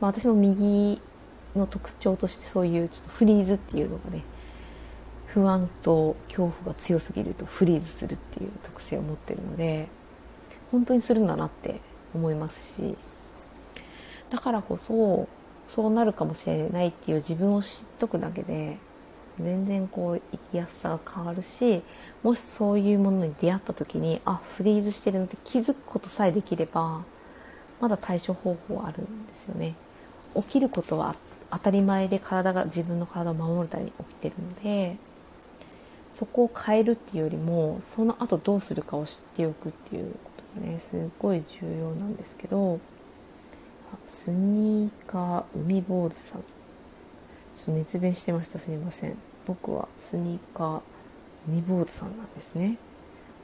[0.00, 1.00] まあ、私も右
[1.56, 4.22] の特徴としてそういうちょっとフリーズっていうのがね
[5.26, 9.88] 不安と恐怖が強すぎるとフリーズするっていう特性を持ってるので
[10.70, 11.80] 本当にするんだなって
[12.14, 12.96] 思いますし
[14.30, 15.28] だからこそ
[15.68, 18.78] そうなるかもしれないっていう自分を知っとくだけで
[19.40, 21.82] 全然こう生きやすさが変わるし
[22.22, 27.02] もしそういうものに出会った時にあフリーズしてるのって気づくことさえできれば
[27.80, 29.74] まだ対処方法あるんですよね。
[30.36, 31.14] 起きることは
[31.50, 34.96] 当たり前で体が自分の体を守るために起きてるので
[36.14, 42.80] そこを変えるっていうよりもその後どうするかを知っておくっていうことがねすごい重要なんですけど
[44.06, 46.42] スニーカー海坊主さん。
[46.42, 49.16] ちょっと熱弁してましたすいません。
[49.46, 50.80] 僕はスニーカー
[51.48, 52.78] 海坊主さんなんですね。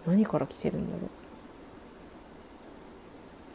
[0.07, 1.11] 何から来てるんだろう。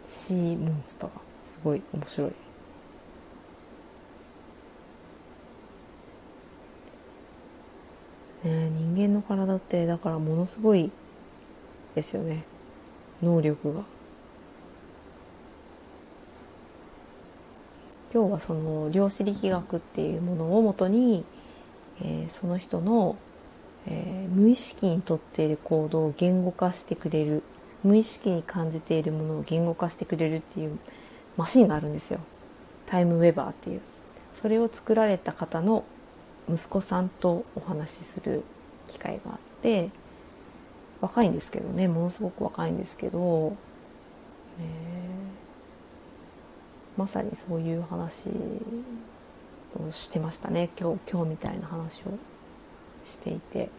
[0.07, 1.09] シーモンスター。
[1.49, 2.31] すごい面白い。
[8.43, 10.91] ね、人間の体ってだからものすごい
[11.95, 12.43] ですよね。
[13.23, 13.94] 能力が。
[18.15, 21.25] 今日はその量子力学っていうものをもとに、
[22.01, 23.17] えー、その人の、
[23.87, 27.43] えー、無意識にとっている行動を言語化してくれる
[27.83, 30.79] 無意識に感じているものを言語化してくれるっていう
[31.35, 32.21] マシンがあるんですよ。
[32.85, 33.81] タイムウェバーっていう。
[34.33, 35.83] それを作られた方の
[36.49, 38.43] 息子さんとお話しする
[38.87, 39.89] 機会があって
[41.01, 43.57] 若いんですけどねものすごく若いんですけど、
[44.57, 44.65] ね、
[46.97, 48.29] まさにそういう話
[49.79, 52.17] をしてましたね今日今日みたいな話を
[53.09, 53.69] していて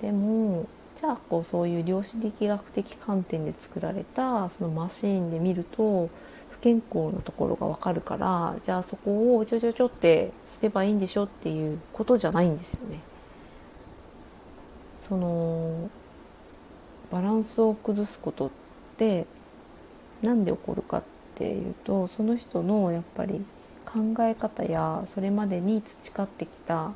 [0.00, 0.66] でも
[0.96, 6.08] じゃあこうそういう量子力学的観点で作られたそのマシーンで見ると
[6.50, 13.00] 不健康のところが分かるからじゃあそこをちょちょちょってすればいいんでしょっていうことじゃないんですよね。
[15.08, 15.90] その
[17.10, 18.50] バランスを崩すことっ
[18.96, 19.26] て
[20.22, 21.02] 何で起こるかっ
[21.34, 23.44] ていうとその人のやっぱり
[23.84, 26.92] 考え方やそれまでに培ってきた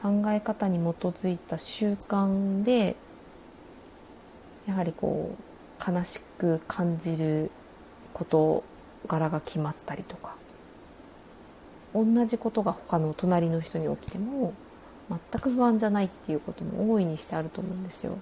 [0.00, 2.96] 考え方に基づいた習慣で
[4.66, 7.50] やはりこう悲しく感じる
[8.12, 8.64] 事
[9.06, 10.34] 柄が決まったりとか
[11.94, 14.52] 同じことが他の隣の人に起きても
[15.08, 18.18] 全く不安じゃないっていうことも大いにしてあると思うんですよ。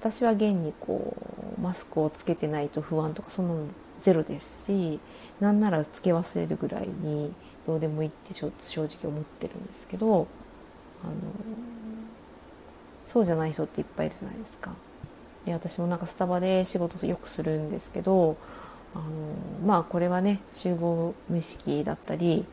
[0.00, 1.16] 私は現にこ
[1.58, 3.66] うマスクをつけてないと不安とかそんなの
[4.04, 5.00] ゼロですし
[5.40, 7.32] なんならつけ忘れるぐらいに
[7.66, 10.28] どうでもいいってちょっと正直思ってるんですけど
[11.02, 11.12] あの
[13.06, 14.74] そうじゃない人っていっぱいいるじゃないですか。
[15.46, 18.36] で私もなんかスタバで仕事よくするんですけど
[18.94, 19.04] あの
[19.66, 22.44] まあこれはね集合無意識だったり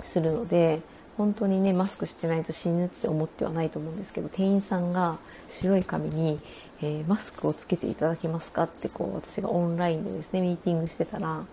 [0.00, 0.80] するので
[1.16, 6.40] 本当にねマスクしてないと死ぬって思ってはないと思うんですけど店員さんが白い紙に、
[6.80, 11.44] えー、マスクをつけていただけますか?」ってこう私がオンラインでですねミーティングしてたら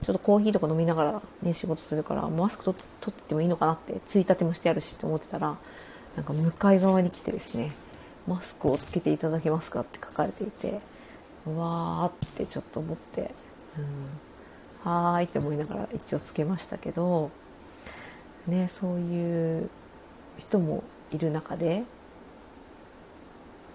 [0.00, 5.56] ちょっとコーヒーとか飲みながらね仕事するからマスク取っててもいいのかなってついたてもしてあるしって思ってたら
[6.16, 7.72] なんか向かい側に来てですね
[8.26, 10.80] マスクをつけていただけますかって書かれていて
[11.46, 13.30] うわーってちょっと思って、
[13.78, 17.30] うん、はーいって思いながら一応つけましたけど、
[18.48, 19.70] ね、そういう
[20.38, 21.84] 人もいる中で、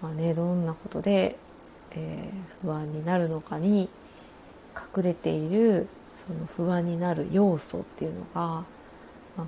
[0.02, 1.38] まあね、どんなことで、
[1.92, 3.88] えー、不安になるのかに
[4.96, 5.88] 隠れている
[6.26, 8.64] その不安になる要素っていうのが、
[9.36, 9.46] まあ、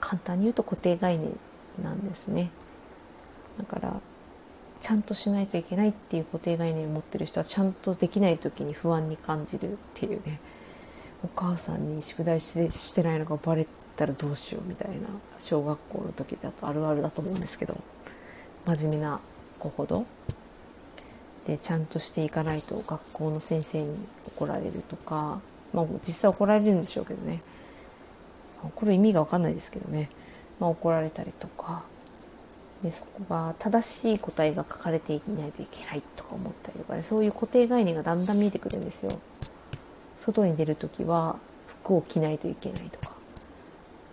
[0.00, 1.38] 簡単に言うと固定概念
[1.82, 2.50] なんですね。
[3.58, 4.00] だから
[4.80, 10.38] ちゃんとしないといけないっていう固定概念を持ってる人はちゃんとできない時に不安に感じるっていうね
[11.24, 13.66] お母さんに宿題してしてないのがバレ
[13.96, 17.76] たらどうしようみたいな小学校の時だとあるあるだと思うんですけど
[18.66, 19.20] 真面目な
[19.58, 20.06] 子ほど。
[21.46, 25.40] でちゃんとしていかないと学校の先生に怒られるとか
[25.72, 27.42] まあ実際怒られるんでしょうけどね。
[28.62, 30.10] 怒る意味が分かんないですけどね、
[30.58, 31.84] まあ、怒られたりとか。
[32.82, 39.18] でそこが正しい答えが書かれていないといけないとか思ったりとか、ね、そういう固定概念がだんだん見えてくるんですよ。
[40.20, 41.36] 外に出る時は
[41.82, 43.15] 服を着ないといけないとか。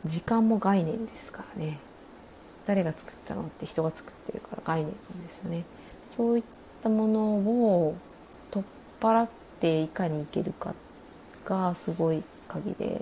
[0.05, 1.79] 時間も概念ですからね。
[2.65, 5.63] 誰が作ったのって人が作ってるから概念なんですよね。
[6.15, 6.43] そういっ
[6.81, 7.95] たものを
[8.51, 8.67] 取っ
[9.03, 9.29] 払っ
[9.59, 10.73] ていかにいけるか
[11.45, 13.01] がすごい鍵で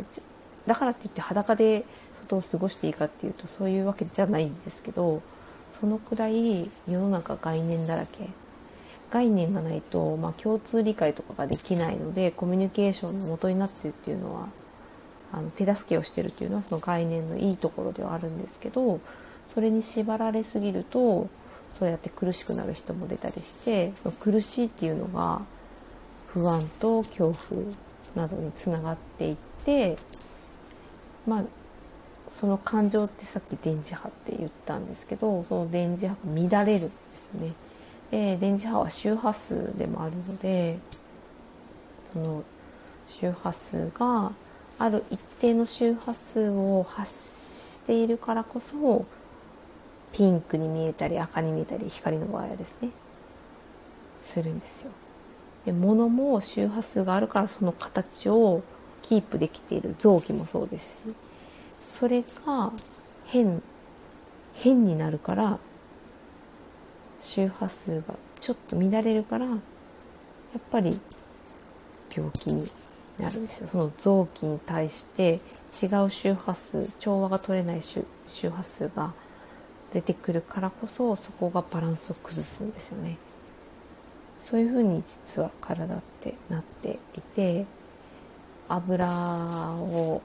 [0.65, 1.85] だからって言って裸で
[2.19, 5.21] 外を過ごしていいかっていうとそういうわけじゃないんですけど
[5.79, 8.29] そのくらい世の中概念だらけ。
[9.11, 14.47] 概念がないと、まあ、共通理解とかができないのでコミュニケーションの元になってるっていうのは
[15.33, 18.99] あの手助けをしてるっていうのはその概念のいいところではあるんですけど
[19.53, 21.29] それに縛られすぎると
[21.73, 25.41] そうやって苦しくなる人も出たりしてその苦しいっていうのが
[26.27, 27.61] 不安と恐怖
[28.15, 29.97] などにつながっていって
[31.25, 31.43] まあ
[32.33, 36.15] その感情ってさっき電磁波って言ったんですけどその電磁波
[36.49, 36.95] が乱れるんで
[37.31, 37.53] すね。
[38.11, 40.79] で電磁波は周波数でもあるので
[42.13, 42.43] その
[43.07, 44.31] 周波数が
[44.81, 49.05] ある一定の周波数を発しているからこそ
[50.11, 52.89] ピンクに見えたり赤に見えたり光の場合はですね
[54.23, 54.91] するんですよ。
[55.65, 58.63] で物も周波数があるからその形を
[59.03, 61.15] キープできている臓器もそうですし
[61.85, 62.71] それが
[63.27, 63.61] 変
[64.55, 65.59] 変になるから
[67.19, 69.57] 周波数がちょっと乱れるからやっ
[70.71, 70.99] ぱり
[72.15, 72.67] 病気に
[73.21, 73.67] なるんですよ。
[73.67, 75.39] その臓器に対して
[75.81, 78.03] 違う周波数調和が取れない周
[78.49, 79.13] 波数が
[79.93, 83.17] 出てくるからこそそこがバランスを崩すんですよね。
[84.39, 87.65] そういうふうに実は体ってなっていて
[88.67, 89.07] 油
[89.73, 90.21] を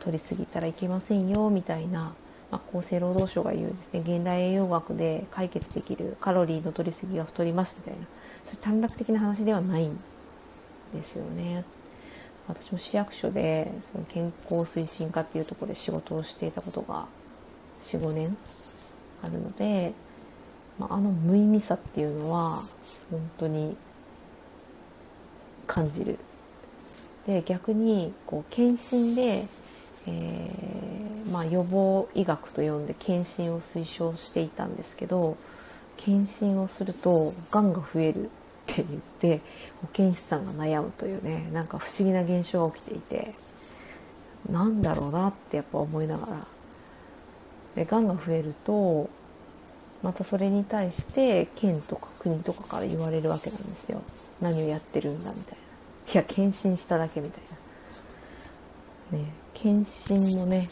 [0.00, 2.12] 取りすぎたらいけませんよみたいな、
[2.50, 4.00] まあ、厚生労働省が言うですね。
[4.00, 8.06] 現代栄養学で解決できるカロリーの取りすぎが太りますみたいな。
[8.44, 9.98] そういう短絡的な話ではないん
[10.92, 11.64] ですよね。
[12.52, 17.06] 私も市役所でその健康推進課っていうところで仕事をしていたことが
[17.80, 18.36] 45年
[19.22, 19.92] あるので、
[20.78, 22.62] まあ、あの無意味さっていうのは
[23.10, 23.76] 本当に
[25.66, 26.18] 感じる。
[27.26, 29.46] で逆にこう検診で
[30.06, 35.36] えー、まあ、予防医学と呼んで検診を推奨していたんですけど
[35.96, 38.28] 検診をするとがんが増えるっ
[38.66, 39.40] て言って
[39.82, 43.34] 保健師さんが悩むというねなんか不思議な現象が起きていて
[44.50, 46.46] なんだろうなってやっぱ思いながら。
[47.74, 49.08] でがんが増えると
[50.02, 54.02] またそれに対して県とか国とかから言われるわけなんですよ。
[54.40, 55.58] 何をやってるんだみたい
[56.06, 56.12] な。
[56.12, 57.42] いや検診しただけみたい
[59.12, 59.18] な。
[59.18, 60.68] ね検診もね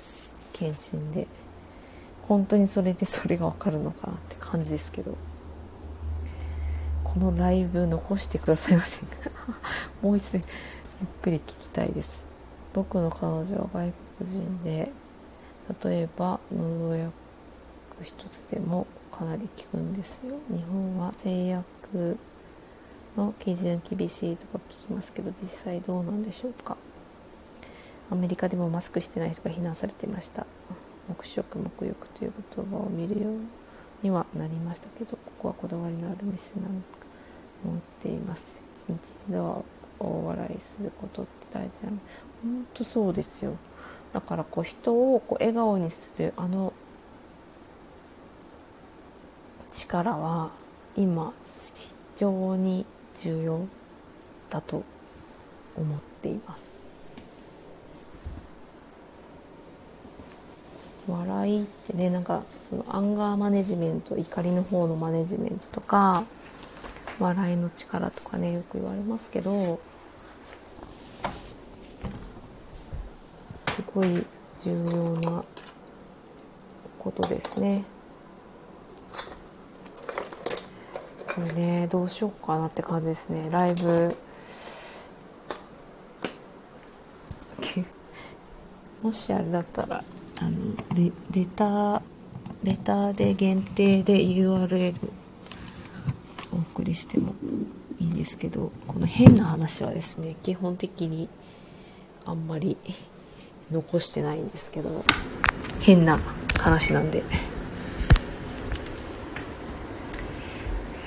[0.52, 1.26] 検診で
[2.22, 5.16] 本当にそれでそれが分かるのかなって感じですけど。
[7.12, 9.16] このライブ残してくださいませんか？
[10.02, 12.24] もう一度ゆっくり聞きたいです。
[12.72, 14.90] 僕の彼女は外国人で
[15.84, 17.12] 例えば喉薬
[18.02, 20.36] 一つでもかなり効くんですよ。
[20.48, 22.16] 日本は製薬
[23.16, 26.76] の基準厳しいとか聞きますけど実際どうなんでしょうか？
[28.10, 30.46] アメリカでもマスクしてない人が非難されていました。
[31.08, 33.32] 黙食黙浴という言葉を見るよう
[34.02, 36.99] にはなりましたけどここはこだわりのある店なんか。
[37.64, 38.60] 思っています。
[38.88, 38.94] 一日
[39.28, 39.62] 一度は
[39.98, 41.98] 大笑いすることって大事なの
[42.42, 43.52] 本当そうですよ。
[44.12, 46.72] だからこう人をこう笑顔にするあの
[49.70, 50.50] 力は
[50.96, 51.32] 今
[51.74, 52.84] 非常に
[53.18, 53.60] 重要
[54.48, 54.82] だと
[55.76, 56.78] 思っています。
[61.08, 66.24] 笑いってねなんかそのアンガーマネジメント怒りの方のマネジメントとか
[67.20, 69.80] 笑いの力とかねよく言われますけど
[73.68, 74.24] すごい
[74.62, 75.44] 重要な
[76.98, 77.82] ことですね。
[81.34, 84.16] これねどうしようかなって感じですねライブ
[89.06, 90.02] もしあれだったら
[90.40, 90.50] あの
[90.94, 92.02] レレター
[92.64, 94.94] レターで限定で URL
[96.60, 97.34] お送りしても
[97.98, 101.28] いいんですけどこの変な話はですね基本的に
[102.26, 102.76] あんまり
[103.70, 105.04] 残してないんですけど
[105.80, 106.20] 変な
[106.58, 107.22] 話なんで。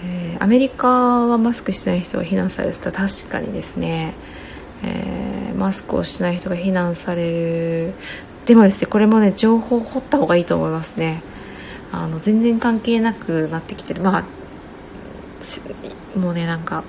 [0.05, 0.89] えー、アメリカ
[1.27, 4.13] はマスクしてない人が避難されると確かにですね、
[4.83, 7.93] えー、マスクをしない人が避難される。
[8.45, 11.21] でもですねこれもね情報を掘った方がいいと思いますね。
[11.93, 14.01] あの全然関係なくなってきてる。
[14.01, 14.23] まあ
[16.15, 16.83] もうねなんか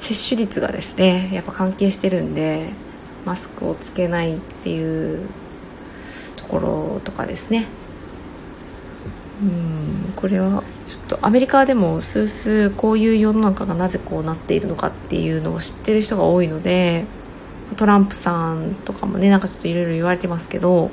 [0.00, 2.68] 接種率がですねやっぱ関係してるんで
[3.24, 5.28] マスクをつけないっていう
[6.36, 7.66] ところとかですね。
[9.42, 17.04] うんこれはちょっとアメリカでも数々こういう世の中がなぜこうなっているのかっていうのを知ってる人が多いので
[17.76, 20.90] トランプさんとかもねなんかちょっといろいろ言われてますけど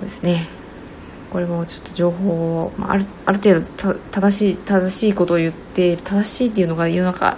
[0.00, 0.59] そうですね。
[1.30, 7.36] これもちょっと情報を、まあ、あるある程度正しい正しいことを言って正しいっていうのが世の中、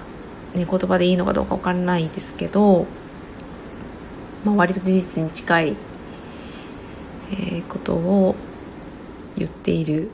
[0.54, 2.86] ね、言葉でいいのかどうか分からないですけど、
[4.44, 5.76] まあ、割と事実に近い、
[7.32, 8.34] えー、ことを
[9.36, 10.10] 言っている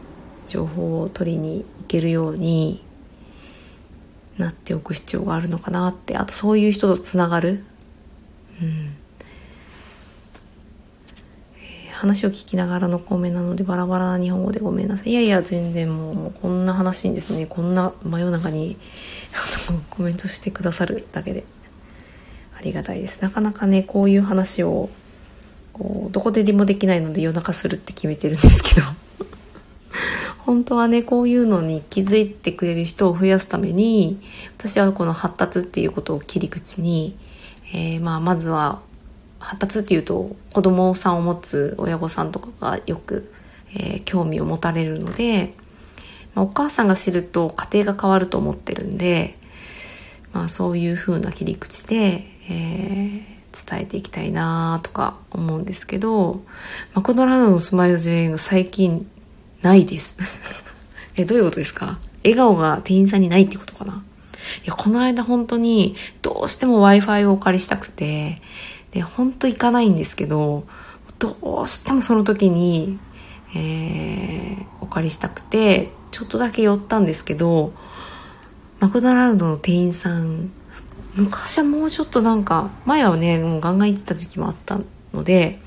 [0.49, 2.83] 情報を取りに行けるように
[4.39, 7.64] なっておく必要があるのかなってあとそういう人とつながる、
[8.62, 8.95] うん
[11.57, 15.11] えー、話を聞きながらのコメなのでバラバラな日本語でごめんなさい。
[15.11, 17.46] いやいや全然もうもうこんな話にですね。
[17.46, 18.76] こんな真夜中に
[19.90, 21.44] コメントしてくださるだけで。
[22.57, 23.20] ありがたいです。
[23.20, 24.90] なかなかねこういう話を
[25.72, 28.86] こうどこででもできないので夜中するって決めてるんですけど。
[30.38, 34.20] 本当はね、こういうのに気づいてくれる人を増やすために、
[34.56, 37.16] 私はこの発達っていうことを切り口に、
[37.74, 38.81] えー、まあ、まずは、
[39.39, 43.32] 発達っていうと、子供さんを持つ親御さんとかがよく、
[43.74, 45.55] えー、興味を持たれるので、
[46.35, 49.36] まあ、お母さんが知ると家庭が変わると思ってるんで、
[50.32, 56.43] まあ、そういう風な切り口で、えー、伝えていきたいなとか思うんですけど、
[56.94, 59.09] マクドナルドのスマイルジェンが最近
[59.62, 60.16] ないです。
[61.16, 61.98] え、どういうことですか？
[62.23, 64.05] 笑顔が店員さんにないってことかな？
[64.65, 68.40] いや、この間本当にどうしても Wi-Fi をお借りしたくて、
[68.93, 70.65] で、本当行かないんですけど、
[71.19, 72.98] どうしてもその時に、
[73.55, 77.73] えー、お借りしたくて、ちょっとだけ寄ったんですけど、
[78.81, 80.51] マクドナルドの店員さん、
[81.15, 84.81] 昔はもうちょっとなんか、前はね、もうガンガン行ってた時期もあった
[85.12, 85.60] ので、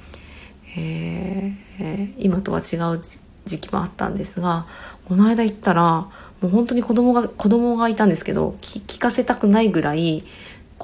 [0.78, 3.02] えー、今とは違う
[3.46, 4.68] 時期もあったんですが
[5.06, 6.10] この間行ったら
[6.42, 10.24] もう本当に子供が子供がいたんですけど聞かせたくないぐらい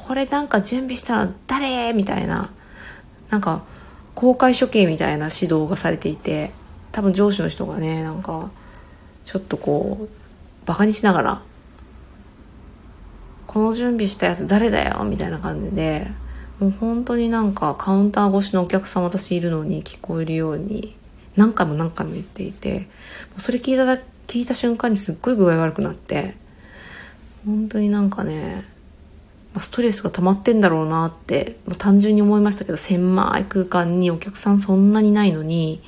[0.07, 1.93] これなんか準備したら誰？
[1.93, 2.51] みたいな。
[3.29, 3.63] なんか
[4.15, 6.51] 公開処刑みたいな指導がされていて。
[6.89, 8.49] 多分上司の人がねなんか
[9.23, 10.09] ちょっとこう
[10.65, 11.41] バカにしながら
[13.45, 15.03] この準備したやつ誰だよ？
[15.03, 16.07] みたいな感じで
[16.59, 20.95] もう本当になんかカウンター越しのお客さん私いるのに聞こえるように
[21.35, 22.89] 何回も何回も言っていて
[23.37, 26.33] それ聞いた聞いた瞬間にすっごい具合悪くなって
[27.45, 28.65] 本当になんかね
[29.59, 35.81] ストレスが溜まってんだろうなってま単純に思いましたけど狭い空間にお客さんそんなにないのに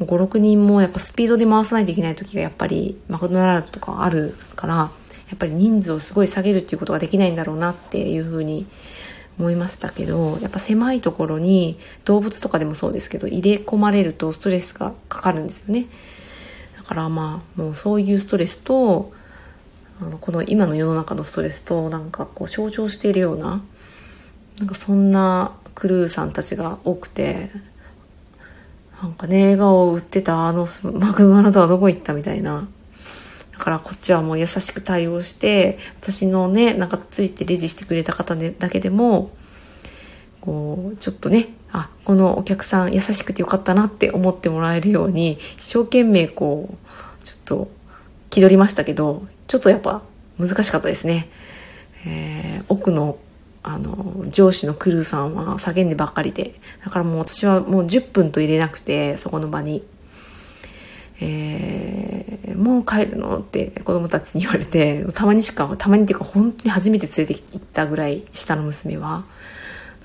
[0.00, 4.90] 56人もやっぱスピードで回さないといけない時がやっぱりマクドナルドとかあるからや
[5.34, 8.66] っぱり人数をすごい下げるっていうことができないんだろうなっていうふうに
[9.38, 15.86] 思いましたけどやっぱ狭いところに動物とかでもそうですけど入れ込まれるとストレスがかかるんですよね。
[16.76, 19.12] だからまあもうそういうストレスと
[20.00, 23.62] あのこの今の世の中のストレスとなんかこう象徴しているような
[24.58, 27.50] なんかそんなクルーさんたちが多くて
[29.02, 32.68] なんかね笑顔を売ってたあのマクドナルドはどこ行ったみたいな。
[33.52, 39.32] だからこっちはもう優しく対応して私のねなんかついてレジしてくれた方でだけでも
[40.40, 47.68] こうちょっとねあこのお客さん優しくてよかったなって思ってもらえるように一生懸命こうちょっと
[48.30, 50.02] 気取りましたけどちょっとやっぱ
[50.38, 51.28] 難しかったですね。
[52.06, 53.18] えー、奥の
[53.62, 56.54] あの上司のクルーさんは叫んでばっかりで
[56.84, 59.84] だからもう私はもう10分と入れなくてそこの場に、
[61.20, 69.24] えー、もう帰るのって子供たちに言われてたまにしかたまにっていうか本当に初めて連れて行ったぐらい下の娘は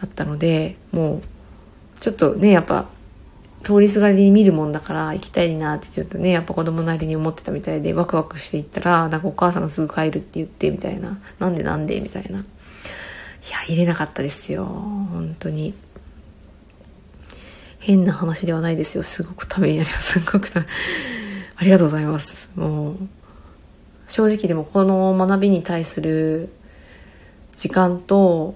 [0.02, 1.22] だったのでも
[1.96, 2.90] うちょっとねやっぱ
[3.64, 11.20] 通りすがりに見るもんだから行きたいなってちょっとねやっぱ子供なりに思ってたみたいでワクワクしていったらなんかお母さんがすぐ帰るって言ってみたいな。
[11.40, 12.40] なんでなんでみたいな。
[12.40, 12.44] い
[13.52, 14.66] や入れなかったですよ。
[14.66, 15.74] 本当に。
[17.80, 19.04] 変な話ではないですよ。
[19.04, 20.20] すごくためになります。
[20.22, 20.50] すごく
[21.56, 22.50] ありがとうございます。
[22.56, 22.96] もう
[24.08, 26.50] 正直でもこの学びに対する
[27.56, 28.56] 時間と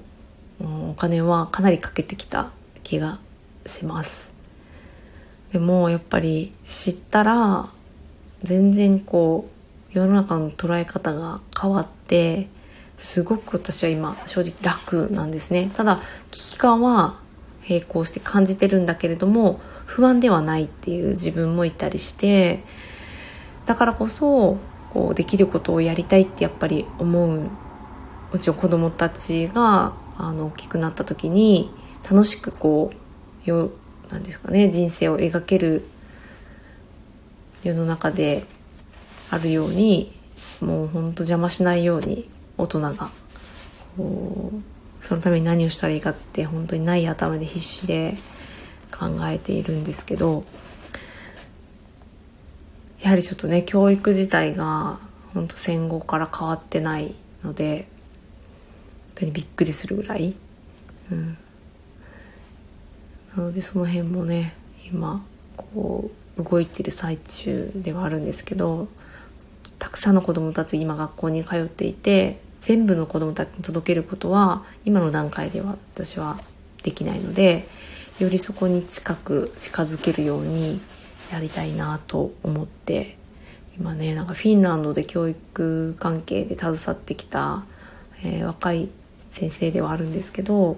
[0.59, 2.51] お金はかなりかけてきた
[2.83, 3.19] 気が
[3.65, 4.26] します。
[5.51, 7.69] でもやっぱり知ったら
[8.43, 9.49] 全然こ
[9.93, 12.47] う世の中の捉え方が変わって
[12.97, 15.71] すごく私は今正直楽なんですね。
[15.75, 16.01] ただ
[16.31, 17.19] 危機感は
[17.67, 22.63] 並行して感じてるんだけれども不安ではないっていう自分もいたりして
[23.65, 24.57] だからこそ
[24.89, 27.49] こうできることをやりたいってやっぱり思う
[28.31, 31.71] もちろん子供たちがあの大きくなった時に
[32.09, 32.97] 楽しくこう
[34.07, 35.85] よなんですかね人生を描ける
[37.63, 38.45] 世の中で
[39.29, 40.13] あるように
[40.61, 43.11] もうほんと邪魔しないように大人が
[43.97, 44.61] こう
[44.99, 48.17] そのために何をしたらいいかって本当にない頭で必死で
[48.91, 50.43] 考えているんですけど
[53.01, 54.99] やはりちょっとね教育自体が
[55.33, 57.13] 本当戦後から変わってない
[57.43, 57.87] ので
[59.09, 60.35] 本当にびっくりするぐらい、
[61.11, 61.37] うん、
[63.37, 64.55] なのでその辺もね
[64.91, 65.23] 今
[65.55, 68.87] こう動いてる最中ではあるんですけど
[69.77, 76.39] たくさんの子どもたち今学校に通っていて全部の子どもたちに届けることは今の段階では私は
[76.81, 77.67] できないので
[78.19, 80.81] よりそこに近く近づけるように
[81.31, 83.17] やりたいなと思って
[83.77, 87.63] 今ねなんかフィンランドで教育関係で携わってきた、
[88.23, 88.89] えー、若い
[89.29, 90.77] 先生ではあるんですけど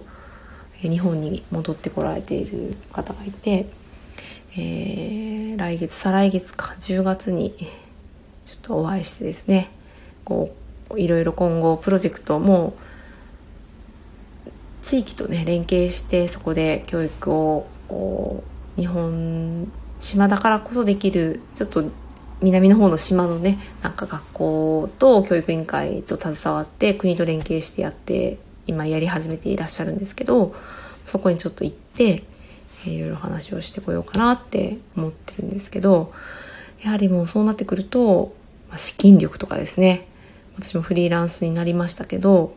[0.82, 3.68] 日本に戻ってこられている方がいて、
[4.54, 7.56] えー、来月再来月か10月に
[8.46, 9.70] ちょっとお会いしてですね
[10.24, 10.56] こ
[10.90, 12.74] ういろいろ今後プロジェクトも
[14.82, 17.68] 地域とね連携してそこで教育を
[18.76, 21.84] 日本島だからこそできるちょっと
[22.42, 28.38] 南の方の島のねなんか学校と教育委員会と携わって国と連携してやって
[28.70, 30.56] 今やり始めていらっしゃるんですけど
[31.06, 32.24] そこにちょっと行って、
[32.86, 36.14] えー、いろいろ話をしてこようかなって思ってるんですけど
[36.82, 38.36] やはりもうそうなってくると、
[38.70, 40.08] まあ、資金力とかですね
[40.58, 42.54] 私もフリーランスになりましたけど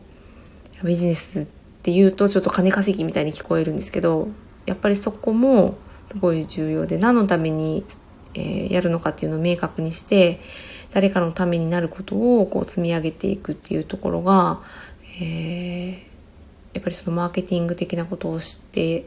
[0.83, 1.47] ビジネスっ
[1.81, 4.27] ていうとちょっと金稼ぎみたいに聞こえるんですけど
[4.65, 5.75] やっぱりそこも
[6.11, 7.83] すごい重要で何のために、
[8.35, 10.39] え、やるのかっていうのを明確にして
[10.91, 14.61] 誰かのためになることをこう積み上げていくっていうところが、
[15.19, 19.05] えー、やっぱりそのマーケティング的なことを知って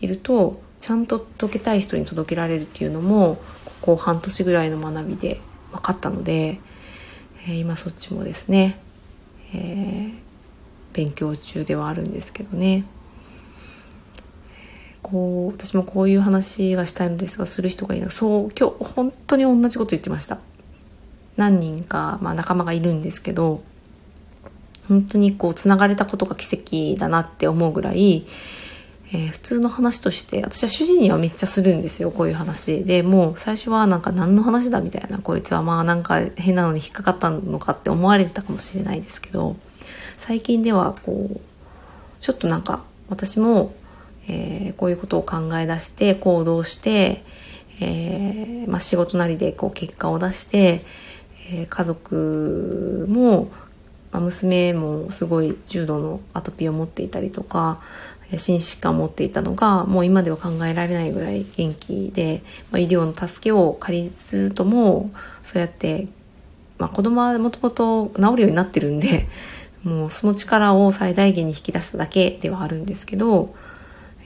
[0.00, 5.40] いるとちゃんと届けたい人に届けられるっていうのもここ半年ぐらいの学びで
[5.72, 6.60] 分かったので、
[7.46, 8.78] えー、今そっちもですね、
[9.52, 10.12] えー、
[10.92, 12.84] 勉強中ではあるんですけどね。
[15.02, 18.10] こう私もこういう話がしたいのですがする人がいない。
[18.10, 20.38] そう今日本当に同じこと言ってました。
[21.36, 23.62] 何人か、まあ、仲間がいるんですけど
[24.90, 28.26] 本当にこうつながれたことが奇跡だなって思うぐらい、
[29.12, 32.84] えー、普通の話として私は主人にはめっちゃするんですよこういう話。
[32.84, 39.54] でもう最初はなんか何の話だみたいなこいつはまあなんか変なのに引っかかったのかって思われてたかもしれないですけど
[40.18, 41.40] 最近ではこう
[42.20, 43.72] ちょっとなんか私も、
[44.26, 47.24] えー、こういうことを考え出して行動して、
[47.80, 50.82] えーまあ、仕事なりでこう結果を出して、
[51.48, 53.50] えー、家族も、
[54.12, 57.80] まあ、娘もすごい重度のアトピーを持っていたりとか
[58.38, 65.10] 心疾患を持っていたのがもう今では考えられないぐらい元気で、ま、医療の助けを借りつつとも
[65.42, 66.06] そうやって、
[66.78, 69.26] まあ、子供はもともと治るようになってるんで
[69.82, 73.54] もうその力を最大限に引き出しただけではあるんですけど、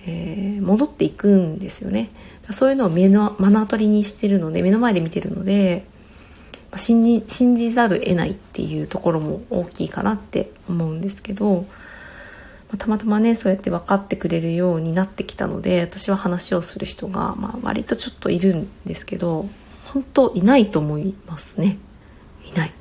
[0.06, 2.10] えー、戻っていくんですよね。
[2.50, 5.86] そういうのを目の目の当たりにしてるので目の前で見てるので
[6.76, 11.66] 信じ信じざる得ないっていうところも大きいかなって思うんですけど
[12.76, 19.48] たまたまねそうやって分かってくれるようになってきたので私は話をする人が、まあ、割とちょっといるんですけど
[19.86, 21.78] 本当いないと思いますね。
[22.44, 22.72] いない、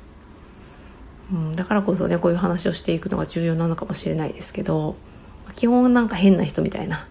[1.32, 4.96] うん、だからこそねこういう話をしていくのが重要なのかもしれないですけど
[5.54, 7.06] 基本なんか変な人みたいな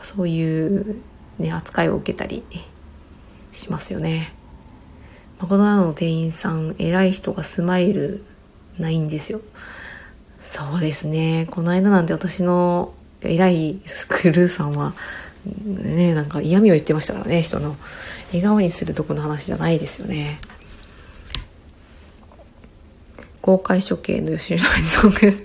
[0.00, 0.96] そういう
[1.38, 2.42] ね扱いを受けたり
[3.52, 4.34] しますよね。
[5.42, 8.22] マクドナルドの店員さん偉い人がスマイル
[8.78, 9.40] ないんですよ
[10.52, 11.48] そうですね。
[11.50, 12.92] この間なんて私の
[13.22, 14.94] 偉いスクルーさんは、
[15.64, 17.76] ね、なんか嫌味を言ってましたからね、人の。
[18.28, 20.38] 笑顔にするとこの話じゃないですよね。
[23.40, 25.36] 公開処刑の吉野にそんぐらい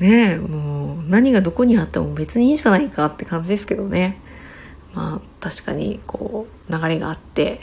[0.00, 4.20] ねえ、もう何がどこにあっても別にいいじゃないかって感じですけどね。
[4.92, 7.60] まあ確かにこう流れがあって、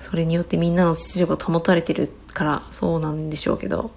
[0.00, 3.90] それによってみんなの秩序が保たれてるからそうなんでしょうけど、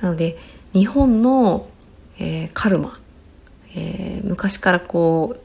[0.00, 0.36] なので
[0.72, 1.68] 日本の、
[2.18, 2.98] えー、カルマ、
[3.74, 5.40] えー、昔からこう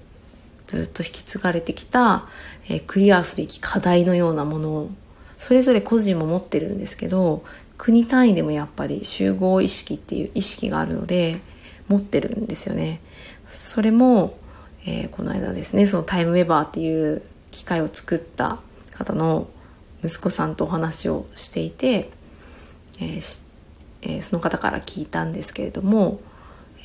[0.68, 2.28] ずっと引き継がれてきた、
[2.68, 4.90] えー、クリアすべき課題のようなものを
[5.38, 7.44] それぞれ個人も持ってるんですけど
[7.78, 11.40] 国単位でもやっぱり集合意識っていう意識があるので
[11.88, 13.02] 持ってるんですよね。
[13.48, 14.38] それも、
[14.86, 18.60] えー、この間ですねそのタイムウェバーっていう機械を作った
[18.92, 19.48] 方の
[20.08, 22.10] 息子さんとお話をしていて、
[23.00, 23.42] えー、
[24.02, 26.20] えー、その方から聞いたんですけれども、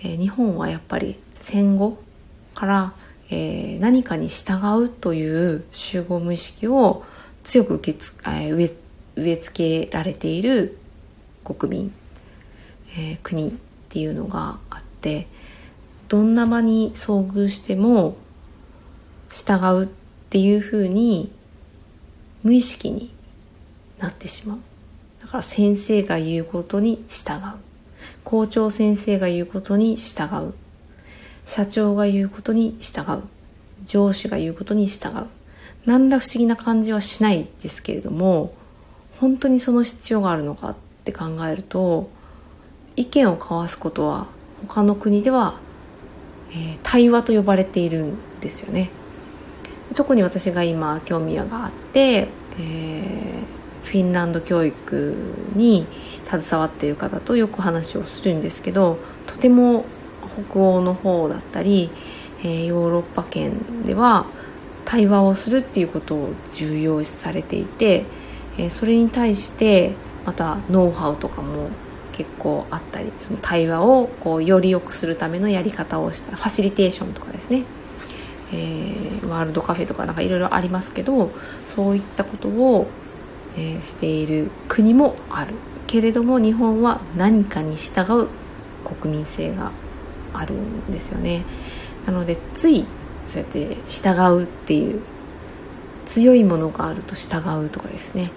[0.02, 1.98] えー、日本はやっぱり戦後
[2.54, 2.92] から、
[3.30, 7.04] えー、何かに従うという集合無意識を
[7.44, 8.72] 強く受けつ、え植え
[9.14, 10.78] 植え付けられている
[11.44, 11.94] 国民、
[12.96, 13.52] え国っ
[13.88, 15.26] ていうのがあって
[16.08, 18.16] どんな場に遭遇しても
[19.30, 19.88] 従うっ
[20.30, 21.32] ていうふうに
[22.42, 23.10] 無意識に
[23.98, 24.58] なってしまう。
[25.20, 27.40] だから先生が言うことに従う。
[28.24, 30.54] 校長先生が言うことに従う。
[31.44, 33.22] 社長が言うことに従う。
[33.84, 35.26] 上司が言うことに従う。
[35.86, 38.54] 何ら不思議な感じはしないですけれども
[39.18, 40.74] 本当にその必要があるのかっ
[41.04, 42.08] て考えると
[42.94, 44.28] 意見を交わすことは
[44.68, 45.58] 他の国では、
[46.50, 48.90] えー、対話と呼ばれているんですよね。
[49.94, 52.28] 特に私が今興味があって、
[52.58, 53.62] えー
[53.92, 55.16] フィンランド教育
[55.54, 55.86] に
[56.24, 59.84] 携わっている方とよく話をするんですけどとても
[60.48, 61.90] 北欧の方だったり、
[62.42, 64.26] えー、ヨーロッパ圏では
[64.84, 68.06] 対話をするっていうことを重要視されていて、
[68.56, 69.92] えー、それに対して
[70.24, 71.68] またノウハウとかも
[72.12, 77.64] 結構あったりその対話をこうより良くするためのやり方をしたファシリテーションとかですね、
[78.52, 81.30] えー、ワールドカフェとかなんかいろいろありますけど
[81.64, 82.86] そういったことを
[83.56, 85.54] えー、している国もある。
[85.86, 88.28] けれども日本は何かに従う
[88.82, 89.72] 国民性が
[90.32, 91.44] あるんですよね。
[92.06, 92.86] なのでつい
[93.26, 95.02] そうやって従うっていう
[96.06, 98.30] 強いものがあると従うとかですね。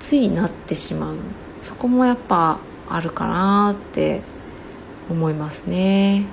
[0.00, 1.16] ついなってしまう。
[1.60, 2.58] そこもやっぱ
[2.88, 4.22] あるかなって
[5.10, 6.26] 思いますね、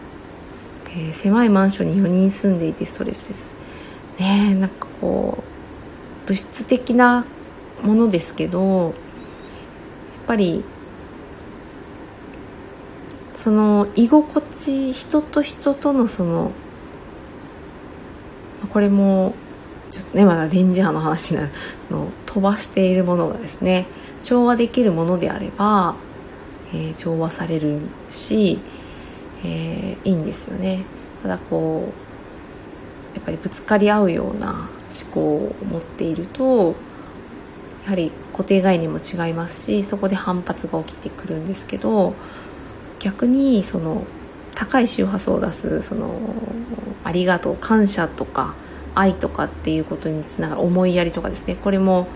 [0.96, 3.54] えー、狭いマンションに4人住んでいてストレスです。
[4.20, 5.44] ねなんかこ
[6.26, 7.26] う物質的な
[7.82, 8.94] ものですけどやっ
[10.28, 10.64] ぱり
[13.34, 16.52] その居心地人と人とのその
[18.72, 19.34] これも
[19.90, 21.50] ちょっとねまだ電磁波の話な
[21.88, 23.88] その飛ばしているものがですね
[24.24, 25.96] 調和できるものであれば、
[26.74, 28.60] えー、調和されるし、
[29.44, 30.84] えー、いいんですよね。
[31.22, 31.90] ただこ
[33.14, 34.70] うやっぱりぶつかり合うような
[35.04, 36.76] 思考を持っていると
[37.86, 42.14] やはり固定概念も違いますしそこで反発が起きてくるんですけど
[43.00, 44.06] 逆にその
[44.56, 46.20] 高い周波数を出すその
[47.04, 48.56] ありがとう感謝とか
[48.96, 51.56] 愛とかっていうことにつながる思いやりとかですね。
[51.56, 52.08] これも、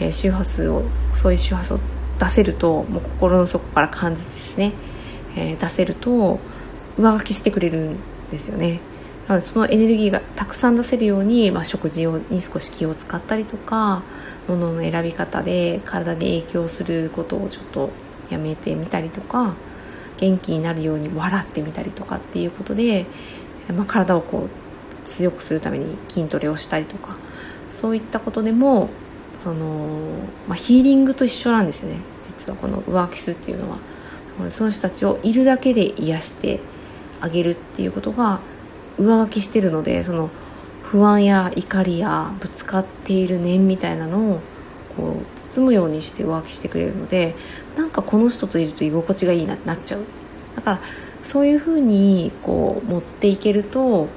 [0.00, 0.82] え、周波数を
[1.12, 1.80] そういう周波数を
[2.18, 4.72] 出せるともう心の底から感じですね、
[5.36, 6.40] え、出せると
[6.98, 7.96] 上書きしてくれるん
[8.30, 8.80] ですよね。
[9.40, 14.02] そのエネルギーがたくさん出せるように、まあ、食事に少し気を使ったりとか
[14.48, 17.90] 物の選び方で体に影響することをちょっと
[18.30, 19.54] やめてみたりとか
[20.16, 23.04] 元気になるように笑ってみたりとかっていうことで、
[23.76, 27.18] まあ、体をこう強くするために筋トレをしたりとか
[27.68, 28.88] そういったことでも
[29.36, 29.98] その、
[30.48, 31.98] まあ、ヒーリングと一緒なんですよね。
[32.22, 33.78] 実はこのワーキスっていうのは。
[34.50, 36.60] その人たちをいるだけで癒して
[37.20, 38.40] あげるっていうことが
[38.98, 40.30] 上書きしてるのでその
[40.82, 44.40] 不安や怒りやぶつかっている念みたいなのを
[44.96, 47.34] こう包むようにして上書きしてくれるので
[47.76, 50.00] なんかこの人といると居心地がいいなってなっちゃう。
[50.56, 50.80] だから
[51.22, 54.08] そういうふうにこう持っていけると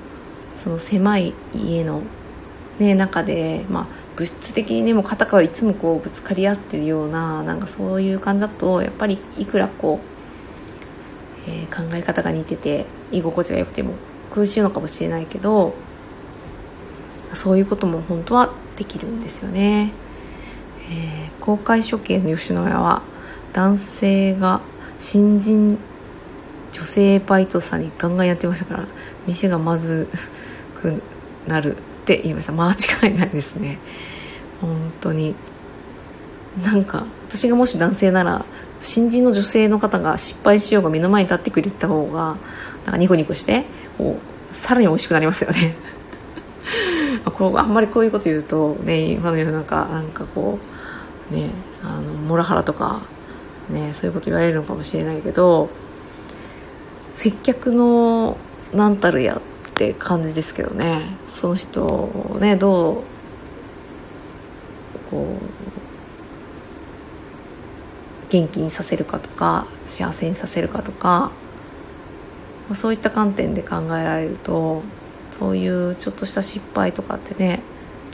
[0.55, 2.01] その狭い家の、
[2.79, 10.10] ね、中で、まあ、物質的にねもう片方いつもこうぶつかり合ってるようななんかそういう感じだとやっぱりいくらこう、
[11.47, 13.93] えー、考え方が似てて居心地が良くても
[14.31, 15.73] 苦しいのかもしれないけど
[17.33, 19.91] そういうことも本当はできるんですよね、
[20.89, 23.01] えー、公開処刑の吉野家は
[23.53, 24.61] 男性が
[24.97, 25.77] 新人
[26.71, 28.87] 女性バイトさんにガンガンやってましたから
[29.27, 30.07] 店がまず
[30.81, 31.01] く
[31.47, 32.53] なるって言いました。
[32.53, 33.77] 間違いないですね。
[34.59, 35.35] 本当に。
[36.63, 38.45] なんか私がもし男性なら
[38.81, 42.37] 新人の女性の方が失敗しようが目の前に立ってくれた方が
[42.85, 43.65] なんかニコニコして
[43.97, 44.17] こ
[44.51, 45.75] うさらに美味しくなりますよね。
[47.25, 50.59] これあんまりこういうこと言うとね今の世の中なんかこ
[51.31, 51.51] うね
[51.83, 53.01] あのモラハラとか
[53.69, 55.69] ねそういうこと言われるのかもしれないけど
[57.11, 58.37] 接客の
[58.73, 61.17] 何たるやって感じですけどね。
[61.27, 62.95] その人をねどう
[65.09, 65.70] こう
[68.31, 71.31] 元気にさせるかとか幸せにさせるかとか
[72.73, 74.81] そういった観点で考えられると
[75.31, 77.61] そういうちょっとした失敗とかってね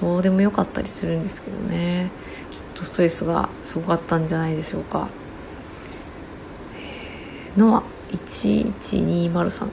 [0.02, 2.12] どうでもよかったりするんですけどね。
[2.52, 5.08] きっとストレスがすごかったんじゃないでしょうか。
[7.58, 9.68] ノア11203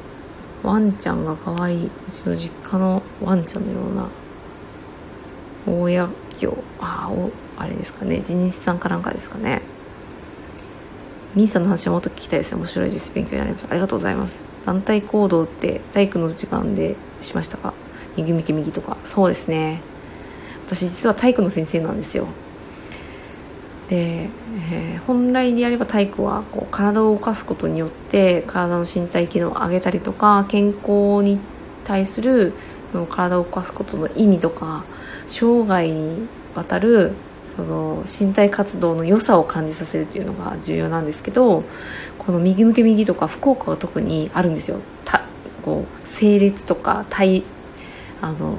[0.63, 4.09] ワンちゃんが可愛いうちの実家のワンちゃんのような
[5.67, 6.09] 大家
[6.39, 6.57] 業。
[6.81, 7.11] あ
[7.59, 8.21] あれですかね。
[8.21, 9.61] 地主さんかなんかですかね。
[11.35, 12.55] ミーさんの話はもっと聞きたいです。
[12.55, 13.13] 面白いです。
[13.13, 14.45] 勉強になりますありがとうございます。
[14.65, 17.75] 団体行動って体育の時間でしましたか？
[18.17, 18.97] 右右右とか。
[19.03, 19.83] そうですね。
[20.65, 22.29] 私実は体育の先生なんですよ。
[23.91, 24.29] で、
[24.71, 31.41] えー、本来でやれば体育はこう体を動かすことによって体の身体機能を上げたりとか健康に
[31.83, 32.53] 対する
[33.11, 34.85] 体を動かすことの意味とか
[35.27, 37.13] 生涯にわたる
[37.57, 41.65] その身体活動の良さを感じさせるというのが重要なんですけど
[42.19, 44.79] この右向け右とか福岡が特にあるんですよ。
[45.05, 45.23] た
[45.63, 47.45] こう整列とか体
[48.21, 48.59] あの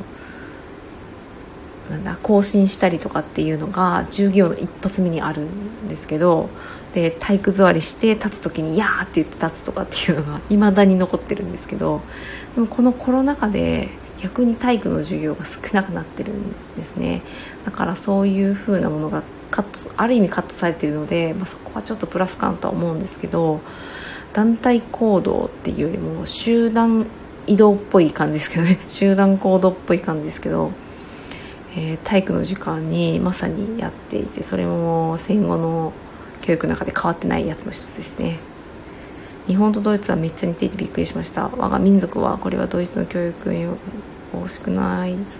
[1.89, 6.49] なんだ更新したりとかっていうのが授業の一発目にあるんですけど
[6.93, 12.01] で体育座りして立つ時に「やー」って言って立つとかっていうのがいまだに残ってるんですけど
[12.55, 13.89] でもこのコロナ禍で
[14.25, 17.21] 逆に体育の授業が少なくなってるんですね。
[17.63, 19.21] だからそういう風なものが
[19.51, 23.61] カットある意味カットされてるので、まあ、そこはちょっとプラス感とは思うんですけど
[24.33, 27.07] 団体行動っていうよりも集団
[27.45, 28.79] 移動っぽい感じですけどね。
[28.89, 30.71] 集団行動っぽい感じですけど
[31.77, 35.91] えー、体育の時間にまさにやっていてそれも戦後の
[36.41, 38.39] 教育の中で変わってないやつの一つですね。
[39.47, 41.49] 日本とドイツはめっちゃ似ていてびっくりしました。
[41.49, 43.53] 我が民族はこれはドイツの教育
[44.35, 45.39] に惜しくないぞ、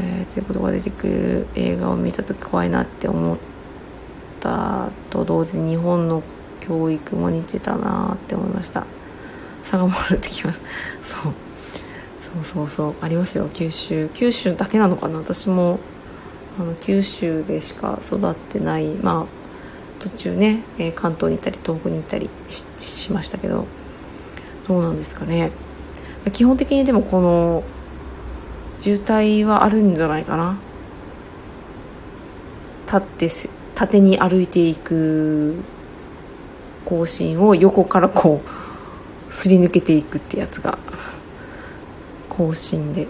[0.00, 3.38] えー、ということが出てくる映画を見た時怖いなって思っ
[4.40, 6.22] たと同時に日本の
[6.60, 8.84] 教育も似てたなって思いました。
[9.62, 10.60] 差が回ってきます。
[11.02, 11.32] そう。
[12.22, 12.94] そうそうそう。
[13.00, 13.48] ありますよ。
[13.52, 14.08] 九州。
[14.14, 15.18] 九州だけなのかな？
[15.18, 15.78] 私も
[16.58, 18.88] あの九州でしか育ってない。
[18.88, 19.26] まあ
[19.98, 22.28] 途中ね、えー、関東に行ったり東北に行ったり
[22.78, 23.66] しましたけど。
[24.68, 25.50] どうなんですかね。
[26.30, 27.64] 基本的にでもこの
[28.78, 30.58] 渋滞はあるんじゃないかな。
[32.86, 33.28] 立って
[33.74, 35.56] 縦に歩いていく
[36.84, 38.42] 行進を横からこ
[39.28, 40.78] うすり抜けていくってやつが
[42.28, 43.08] 更新で。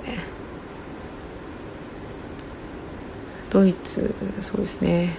[3.50, 5.14] ドイツそうですね。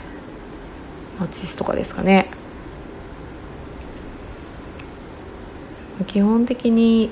[1.20, 2.32] ナチスとかですかね。
[6.08, 7.12] 基本的に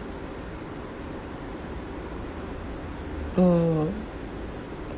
[3.38, 3.90] うん。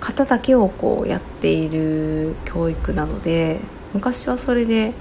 [0.03, 3.61] 型だけをこうやっている教育なので
[3.93, 4.91] 昔はそれで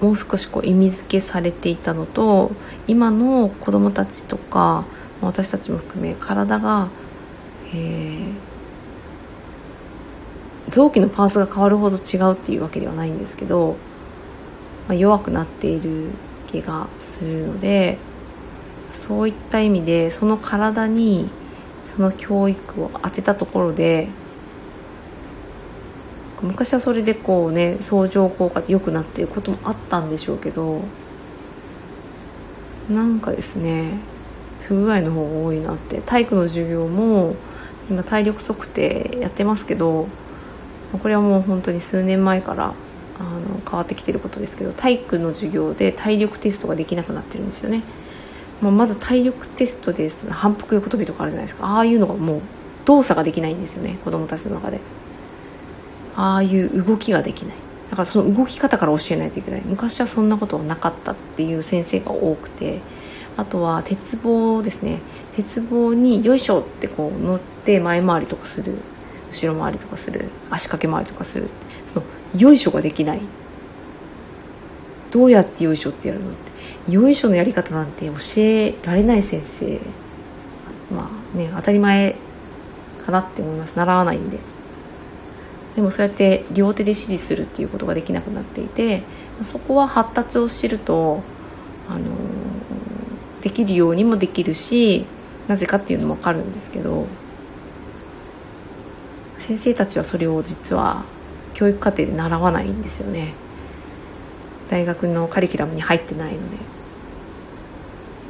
[0.00, 2.52] もう少しこう意味付けされていたのと
[2.86, 4.84] 今の子供たちとか
[5.20, 6.88] 私たちも含め体が、
[7.74, 8.32] えー、
[10.70, 13.76] 臓器のパーツが変わるほど違うっていうわけではないんですけど、
[14.86, 16.10] まあ、弱くなっている
[16.46, 17.98] 気がするので
[18.92, 21.28] そういった意味でその体に
[21.86, 24.08] その教育を当てたところで
[26.42, 30.82] 昔はそれでこうね相乗効果で良くなっていることもあったんでしょうけど
[32.90, 33.98] なんかですね
[34.60, 37.36] 不具合の方が多いなって体育の授業も
[37.88, 40.08] 今体力測定やってますけど
[40.92, 42.74] これはもう本当に数年前から
[43.18, 47.82] あの変わってきてることですけど体育の授業で体力テストができなくなってるんですよね。
[48.60, 51.66] まあ、まず体力テストです、反復横跳びとかあるじゃないですか。
[51.66, 52.40] ああいうのがもう
[52.84, 53.98] 動作ができないんですよね。
[54.04, 54.80] 子供たちの中で。
[56.16, 57.54] ああいう動きができない。
[57.90, 59.62] だからその動き方から教えないといけない。
[59.64, 62.80] 昔はそんなことはなかったっていう先生が多くて。
[63.38, 65.02] あとは鉄棒ですね。
[65.34, 68.76] 鉄棒によいしょってこう乗って前回りとかする。
[69.30, 70.30] 後ろ回りとかする。
[70.50, 71.50] 足掛け回りとかする。
[71.84, 73.20] そのよいしょができない。
[75.10, 76.52] どうやってよいしょってやるのって。
[76.88, 79.80] よいしょのやり方なんて教えられない先生。
[80.94, 82.16] まあね当たり前
[83.04, 83.76] かなって思います。
[83.76, 84.38] 習わないんで。
[85.74, 89.02] でもそうやって両手で指示するっていうことができなくなっていて
[89.42, 91.20] そこは発達を知ると
[91.86, 92.06] あの
[93.42, 95.04] できるようにもできるし
[95.48, 97.06] なぜかっていうのも分かるんですけど
[99.38, 101.04] 先生たちはそれを実は
[101.52, 103.34] 教育課程で習わないんですよね。
[104.68, 106.75] 大学のカリキュラムに入ってないので。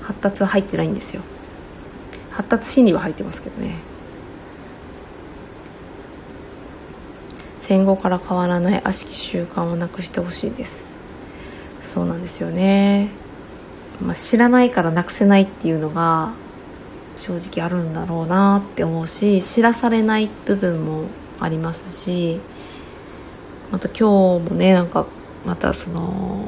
[0.06, 1.22] 発達は入ってないんですよ。
[2.30, 3.74] 発達心理は入ってますけどね。
[7.60, 10.94] 戦後から変わらない悪しき習慣をなくしてほしいです。
[11.86, 13.08] そうなんですよね、
[14.02, 16.32] まあ、知らないからなくせないっていうのが
[17.16, 21.04] 正直あるんだろうなって思うし知らされない部分も
[21.40, 22.40] ありますし
[23.70, 25.06] また今日もねなんか
[25.46, 26.44] またその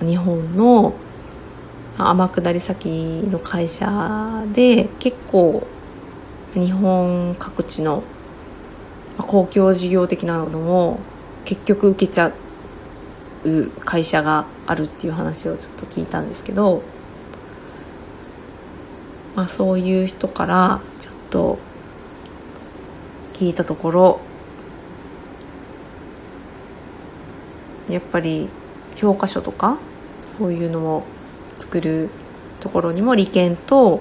[0.00, 0.94] 日本の
[1.96, 2.88] 天下り先
[3.30, 5.66] の会社で結構
[6.54, 8.02] 日本各地の
[9.18, 10.98] 公共事業的なのも
[11.44, 12.32] 結局受けちゃ
[13.44, 16.82] う会社があるっていう話をちょっと聞いたんですけど、
[19.36, 21.58] まあ、そういう人からちょっと
[23.34, 24.20] 聞いたところ
[27.88, 28.48] やっぱり
[28.96, 29.78] 教科書とか
[30.24, 31.04] そういうのを
[31.58, 32.10] 作る
[32.60, 34.00] ところにも利権と、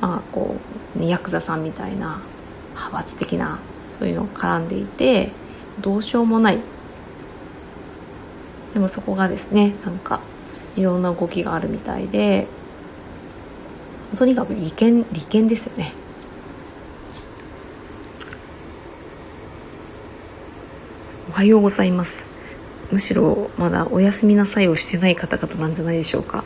[0.00, 0.56] まあこ
[0.96, 2.20] うね、ヤクザさんみたいな
[2.70, 3.58] 派閥的な
[3.90, 5.30] そういうのが絡んでいて
[5.80, 6.58] どうしようもない。
[8.74, 10.20] でもそこがですねなんか
[10.76, 12.46] いろんな動きがあるみたいで
[14.16, 15.92] とにかく利権利権ですよね。
[21.28, 22.31] おはようございます。
[22.92, 26.44] むしろまだお休みなさいをしてない方々なんじゃないでしょうか。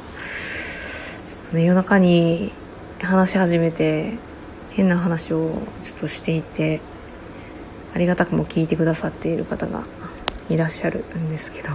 [1.27, 2.53] ちょっとね夜中に
[3.01, 4.13] 話し始めて
[4.71, 6.81] 変な話をちょっとしていて
[7.93, 9.85] ありがたくも聞いてくださっている方が
[10.49, 11.71] いらっしゃるんですけど、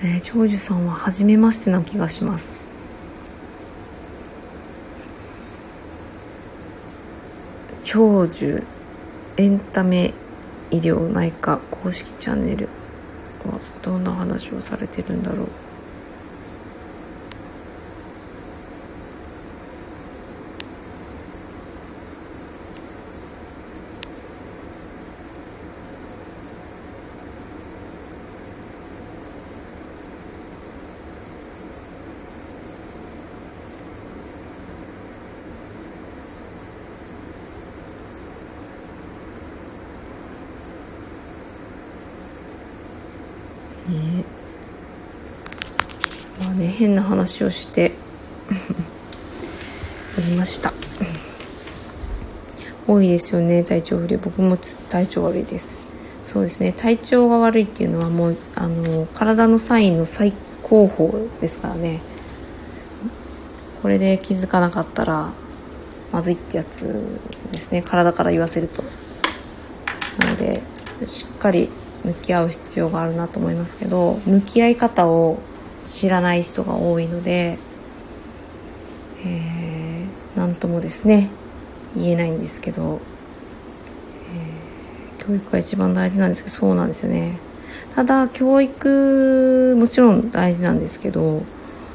[0.02, 2.64] ね、長寿さんは初めましてな気がします。
[7.84, 8.64] 長寿
[9.36, 10.14] エンタメ
[10.74, 12.68] 医療内科公式チャンネル
[13.44, 15.63] はどんな話をされてるんだろう。
[43.94, 44.24] ね。
[46.40, 47.92] まあね変な話をして
[50.18, 50.72] おりました。
[52.86, 54.18] 多いですよね体調不良。
[54.18, 54.56] 僕も
[54.88, 55.78] 体調悪いです。
[56.24, 62.00] そうですね体調が悪いっていうのはもうあの体のサインの最高峰ですからね。
[63.82, 65.30] これで気づかなかったら
[66.10, 66.84] まずいってやつ
[67.50, 67.82] ですね。
[67.82, 68.82] 体から言わせると。
[70.18, 70.62] なので
[71.06, 71.68] しっかり
[72.04, 75.38] 向き合う必要があるなと思いますけど向き合い方を
[75.84, 77.58] 知らない人が多いので、
[79.24, 81.30] えー、ともですね
[81.94, 83.00] 言えないんですけど、
[85.18, 87.38] えー、教育が一番大事なんですけどそうなんですよね。
[87.94, 91.42] ただ教育もちろん大事なんですけど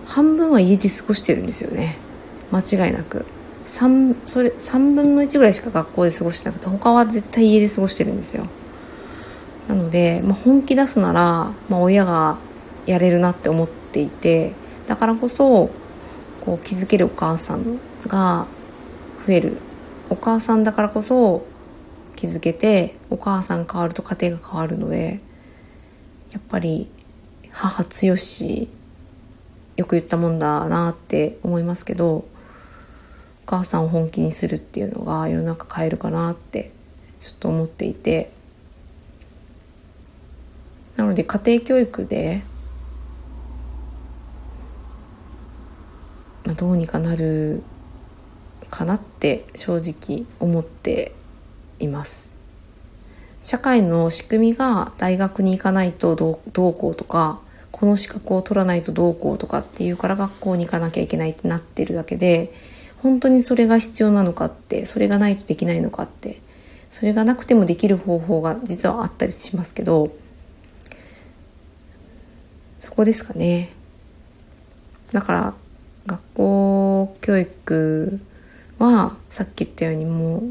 [0.06, 1.98] 半分は家で過ごしてるんですよね。
[2.52, 3.26] 間違いなく。
[3.66, 8.48] 3, それ3分の1ぐらいしか学校で過ごしてなくて他は絶対家で過ごしてるんですよ。
[9.70, 12.40] なので、まあ、本気出すなら、まあ、親が
[12.88, 14.54] やれるなって思っていて
[14.88, 15.70] だからこそ
[16.42, 18.48] こう気づけるお母さんが
[19.28, 19.58] 増える。
[20.10, 21.46] お母さんだからこそ
[22.16, 25.20] 気づけてお母さん変わると家庭が変わるので
[26.32, 26.90] やっぱり
[27.52, 28.70] 母強し
[29.78, 32.26] よく言ったもんだなって思いますけどお
[33.46, 36.72] 母さんを本気にするっていうのが世の中変えるかなって
[37.20, 38.39] ちょっと思っていて。
[41.00, 42.42] なので家庭教育で、
[46.44, 47.64] まあ、どうにかなる
[48.70, 51.14] かなって正直思って
[51.80, 52.34] います。
[53.40, 57.40] 社会の仕組みが大学に行かないとどうこうとか
[57.72, 62.52] この資格を取らないとどうこうとかっていうから学校に行かなきゃいけないってなってるだけで
[63.02, 66.42] 本当にそれが必要なのかってそれがないとできないのかって
[66.90, 70.12] それがなくてもできる方法が実はあったりしますけど
[72.80, 73.70] そこですかね。
[75.12, 75.54] だから
[76.06, 78.20] 学校教育
[78.78, 80.44] はさっき言ったようにもう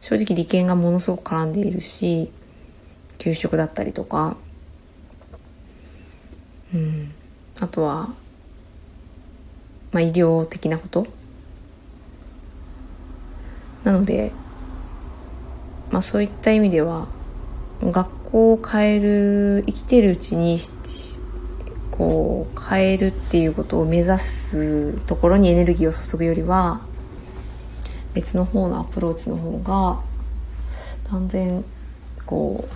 [0.00, 2.32] 正直利権がものすごく絡んでいるし
[3.18, 4.36] 給食だったりとか。
[6.74, 7.12] うん。
[7.60, 8.14] あとは
[9.92, 11.06] まあ医療的なこと。
[13.84, 14.32] なので
[15.90, 17.06] まあそういった意味では
[17.82, 21.17] 学校を変える生きてるうちにし
[21.98, 26.80] こう変えるっていうことを目指すところにエネルギーを注ぐよりは
[28.14, 30.00] 別の方のアプローチの方が
[31.10, 31.64] 断然
[32.24, 32.68] こ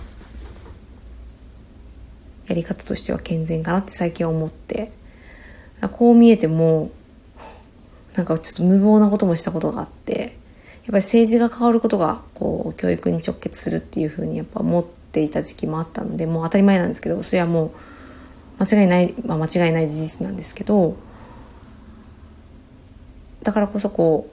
[2.47, 4.91] うやり方としては健全かなって最近は思って。
[5.89, 6.91] こう見えても
[8.15, 10.33] なんかちょっと無謀なこともしたことがあってやっぱ
[10.85, 17.71] り政治が変わることがこう教育に直結するっていうふうにやっぱ思っていた時期もあったのでもう当たり前なんですけどそれはもう
[18.59, 20.95] 間違いない、まあ、間違いない事実なんですけど
[23.43, 24.29] だからこそこ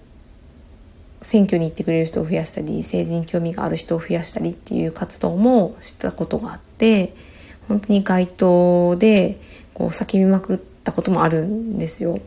[1.21, 7.15] う選挙に行ってくれる人を増やしたり政治に興味がある人を増やしたりっていう活動もしたことがあって
[7.69, 9.39] 本当に街頭で
[9.75, 12.19] こう叫びまくったこともあるんですよ。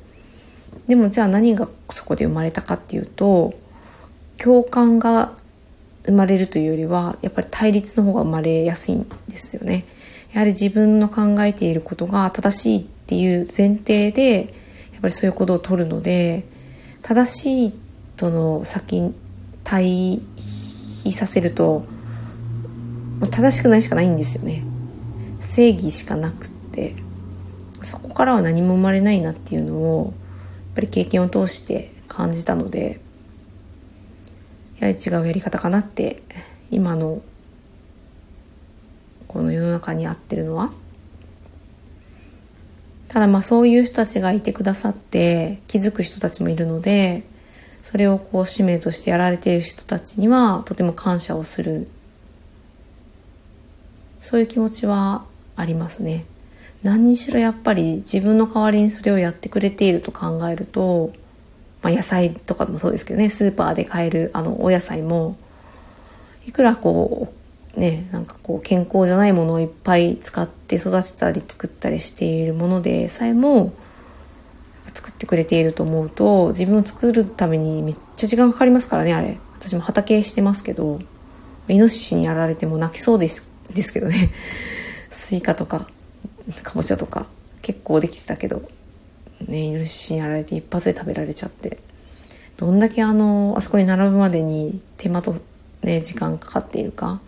[0.88, 3.54] でもじゃあ何がそこで生まれたかっていうと
[4.38, 5.34] 共感が
[6.06, 9.86] 生まれるというよりはやっぱり対立の方が生まれやすいんですよね。
[10.34, 14.54] やはり自分の考えていることが正しいっていう前提で
[14.94, 16.44] やっぱりそういうことを取るので
[17.02, 17.74] 正しい
[18.18, 19.14] との先に
[19.64, 20.22] 対
[21.04, 21.86] 比させると
[23.32, 24.64] 正しくないしかないんですよね。
[25.40, 26.96] 正義しかなくって
[27.82, 33.00] そこからは何も生まれないなっていうのをやっぱり経験を通して感じたので
[34.80, 36.24] やはり違うやり方かなって
[36.72, 37.22] 今の
[39.34, 40.72] この世の中に合ってるのは？
[43.08, 47.24] ただまあそういう人たちがいてくださって気づく人たちもいるので
[47.82, 51.88] それをこう使命としてやられている人たちにはとても感謝をする。
[54.20, 56.26] そういう気持ちはありますね。
[56.82, 61.12] 何にしろやっぱり自分の代わりにそれをやってくれていると考えると、
[61.82, 65.38] まあ、野菜とかもそうですけどねスーパーで買えるあのお野菜も
[66.48, 67.43] いくらこう
[67.76, 73.74] ね、なんかこう健康じゃないものをいっぱい使って育てたり作ったりしているものでさえも
[74.94, 79.40] 作ってくれていると思うと自分を作るためにめっちゃ時間かかりますからねあれ。
[79.56, 81.00] 私も畑してますけど
[81.70, 84.30] イノシシにやられても泣きそうですですけどね。
[85.10, 85.88] スイカとか
[86.64, 87.26] かぼちゃとか
[87.62, 88.62] 結構できてたけど
[89.48, 91.80] ねイノシシにやられて一発で食べられちゃって。
[92.56, 95.36] どんだけあのあそこに並ぶまでに手間と
[95.82, 97.20] ね時間かかっているか。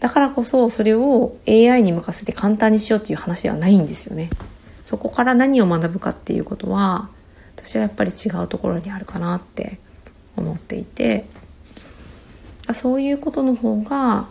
[0.00, 4.30] だからこそそれを AI に任せて簡単にしようっていう話ではないんですよね。
[4.82, 7.10] そこから何を学ぶかっていうことは
[7.56, 9.78] 私はやっぱり違うところにあるかなって
[10.36, 11.26] 思っていて
[12.72, 14.28] そういうことの方が、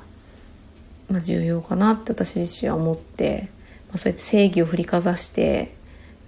[1.09, 3.49] まあ、重要かなって私自身は思って、
[3.89, 5.73] まあ、そうやって正義を振りかざして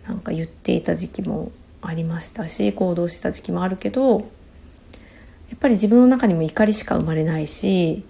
[0.08, 1.52] なんか言っていた時期も
[1.82, 8.04] ありましたし行動してた時期もあるけどやっぱり自分の中にも怒りしか生まれないし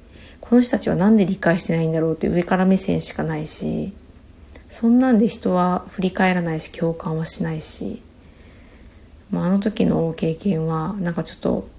[0.52, 3.94] この人たちは何で理解してないんだろうって上から目線しかないし
[4.68, 8.02] そんなんで人は振り返らないし共感はしないし、
[9.30, 11.69] まあ、あの時の経験はなんかちょっと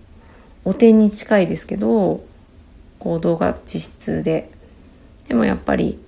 [0.65, 2.25] お点に近いですけど
[2.99, 4.51] 行動が実質で
[5.29, 6.03] でもやっぱり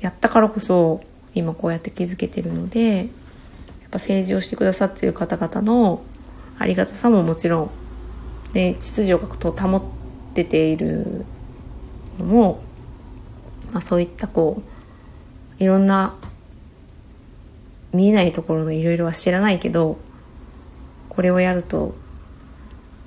[0.00, 1.02] やったからこそ
[1.34, 3.06] 今こうやって気づけてるのでやっ
[3.90, 6.02] ぱ政治をしてくださってる方々の
[6.58, 7.70] ありがたさももちろん
[8.54, 9.82] で秩序がと保っ
[10.32, 11.26] てている
[12.18, 12.60] のも、
[13.72, 14.62] まあ、そういったこ
[15.60, 16.14] ういろんな
[17.92, 19.98] 見えないところのいろいろは知らないけど
[21.08, 21.94] これをやると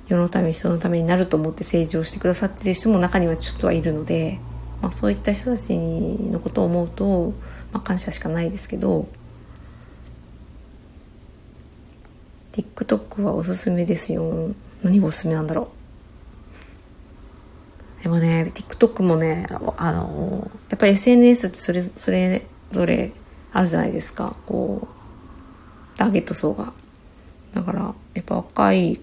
[0.08, 4.40] 世のため人のためになると思って政治をしてくださってる人も中にはちょっとはいるので、
[4.82, 7.32] まあ、そういった人たちのことを思うと、
[7.72, 9.08] まあ、感謝しかないですけど
[12.52, 14.50] TikTok はおすすめですよ。
[14.82, 15.81] 何がおすすめなんだろう。
[18.02, 19.46] でもね TikTok もね
[19.76, 23.12] あのやっぱり SNS ってそれそれぞれ
[23.52, 26.72] あるじゃないですかこうターゲット層が
[27.54, 29.00] だからやっぱ若い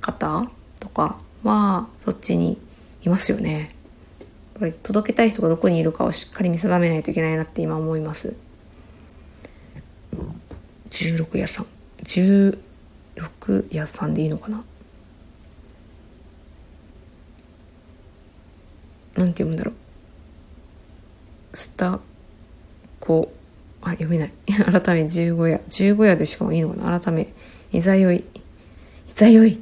[0.00, 2.58] 方とかはそっちに
[3.04, 3.74] いますよね。
[4.20, 4.26] や
[4.58, 8.36] っぱり届けたい人がどこにいるかをしっかり見定めないといけないなって今思います。
[10.90, 11.66] 16屋さん。
[12.04, 14.62] 16屋さんでいいのかな
[19.16, 19.74] なんて読むんだろう。
[21.56, 22.00] スタ
[23.00, 23.32] コ、
[23.82, 24.32] あ、読めない。
[24.46, 25.60] 改め15夜。
[25.68, 27.32] 15夜でしかもいいのかな改め、
[27.72, 28.16] いざよい。
[28.16, 28.24] い
[29.14, 29.60] ざよい。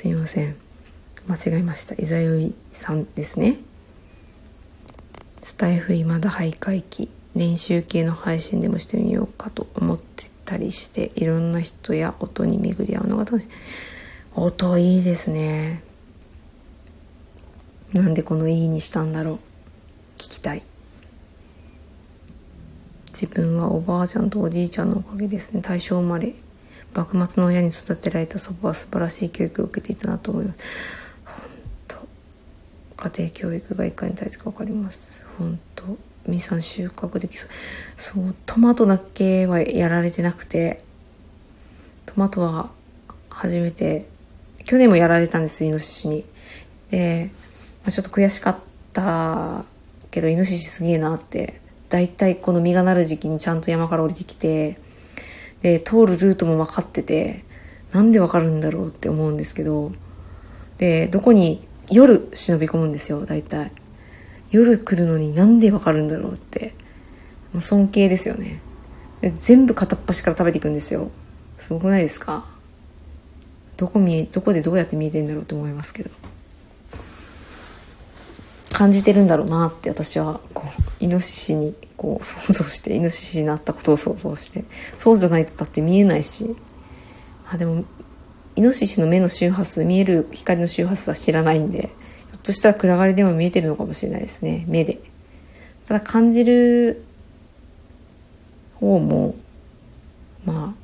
[0.00, 0.56] すいません
[1.26, 3.58] 間違えましたいざよいさんですね
[5.42, 13.48] スタイフ未だ徘徊期練習系の配信でもしてみようかと思ってたりしていろんな人や音に巡り合うのが楽しい
[14.34, 15.82] 音いいですね
[17.92, 19.36] なんでこの「いい」にしたんだろう？
[20.16, 20.62] 聞きたい。
[23.08, 25.60] 自分はおばあちゃんとおじいちゃんのおかげですね。
[25.60, 26.34] 大正生まれ。
[26.94, 30.60] 幕末の親に育てられた祖母は素晴らしい教育を受けていたなと思います。
[31.24, 31.34] 本
[31.88, 33.10] 当。
[33.10, 35.24] 家庭教育がいかに大事か分かります。
[35.38, 35.96] 本当。
[36.26, 37.50] みさん収穫できそう。
[37.96, 40.84] そうトマトだけはやられてなくて。
[42.06, 42.70] トマトは
[43.28, 44.08] 初めて
[44.64, 46.24] 去年もやられたんですイノシシに。
[46.90, 47.30] で、
[47.84, 48.56] あ、ちょっと悔しかっ
[48.92, 49.64] た
[50.10, 54.78] けどイノシシすげえなってだいたいこの実がなる時期にちゃんと山から降りてきて
[55.62, 57.44] で通るルートも分かってて
[57.92, 59.92] なんで分かるんだろうって思うんですけど
[60.78, 63.72] でどこに夜忍び込むんですよ大体。
[64.50, 66.74] 夜来るのになんで分かるんだろうって
[67.52, 68.60] もう尊敬ですよね。
[69.20, 71.10] で全部片っ端から食べていくんですよ。
[71.58, 72.46] すごくないですか？
[73.76, 76.10] どこ見えどこでどうやって見えてんだろうと思いますけど。
[78.80, 84.64] 感じてるんだろうなって私はこうイノシシにこう想像してイノシシになったことを想像して。
[84.96, 86.56] そうじゃないとだって見えないし。
[87.50, 87.84] あでも
[88.56, 94.64] イノシシの目の周波数見える光の周波数は知らないんでひょっとしたら暗がりでも見えてるのかもしれないですね。
[94.66, 94.98] 目で。
[95.84, 97.04] ただ感じる
[98.76, 99.34] 方も
[100.46, 100.74] まあ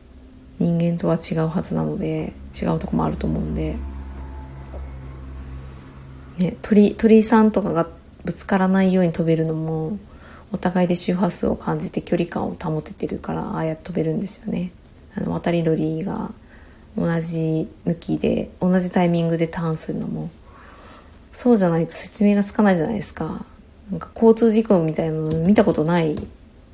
[0.59, 3.77] 人間とは違うはずなので違うとこもあると思うんで。
[6.39, 7.89] ね、鳥鳥さんとかが
[8.25, 9.99] ぶつからないように飛べるのも
[10.53, 14.71] お互いで周波数を感じて距離感を保ててるからああやって飛べるんですよね。
[15.17, 16.31] あの渡り鳥が
[16.97, 20.31] 同じ向きで同じタイミングでターンするのも
[21.33, 23.45] そうじゃないと説明がつかないじゃないですか。
[23.91, 26.17] なんか交通事故みたいなの見たことない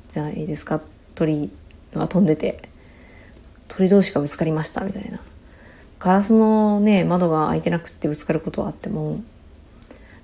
[0.09, 0.81] じゃないですか
[1.15, 1.51] 鳥
[1.93, 2.61] が飛んでて
[3.67, 5.19] 鳥同士がぶつかりましたみたいな
[5.99, 9.21] ガラスのね窓が開いてなくってぶつかることはあっても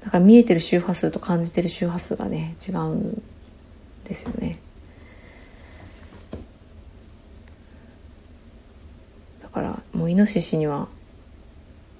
[0.03, 3.21] だから見えてる周波数と感じてる周波数がね違うん
[4.05, 4.59] ですよね。
[9.41, 10.87] だからもうイノシシには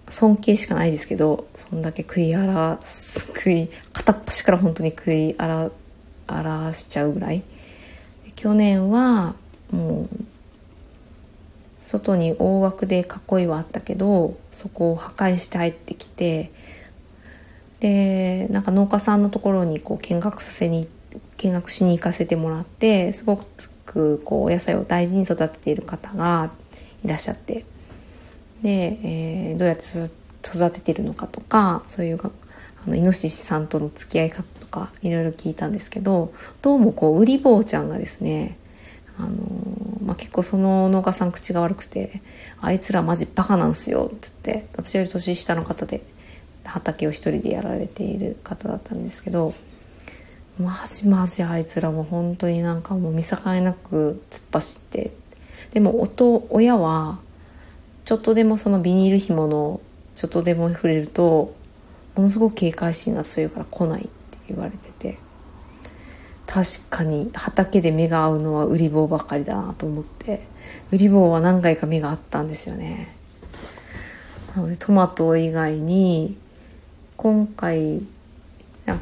[0.08, 5.70] 尊敬しかないですけどそんだけ食い荒らす食い片っ端から本当に食い荒
[6.28, 7.44] らしちゃうぐらい。
[8.36, 9.36] 去年は
[9.72, 10.10] もう
[11.82, 16.52] 外に大枠で囲いはあったけどそこを破壊して入ってきて
[17.80, 20.88] でなんか農家さんのところにこう見学させに
[21.38, 23.43] 見学しに行かせてもらってすご
[23.85, 26.51] くこうお野菜を大事に育てている方が
[27.03, 27.65] いらっしゃって。
[28.61, 29.84] で、えー、どうやって
[30.43, 38.57] 育てているのかとかそういうあのイノシシさんとの付き合い方とかいろいろ聞いたんですけどどうもこう売り坊ちゃんがですね
[39.18, 39.31] あの
[40.06, 42.22] まあ、結構その農家さん口が悪くて
[42.61, 46.01] 「あいつらマジバカなんすよ」っつって私より年下の方で
[46.65, 49.53] 畑を一人でやられている方だったんですけど
[50.60, 55.11] マジマジあいつらも本当になんかもう見境なく突っ走って
[55.72, 57.19] でも音親は
[58.03, 59.80] ちょっとでもそのビニール紐の
[60.15, 61.56] ちょっとでも触れると
[62.15, 65.18] ものすごく警戒心が強いから来ないって言われてて
[66.45, 70.48] 確かに畑で目が合うのはウリボウばかりだなと思って
[70.91, 73.15] ウリボウは何回か目があったんですよね。
[74.56, 76.36] なのでトマト以外に
[77.22, 78.02] 今回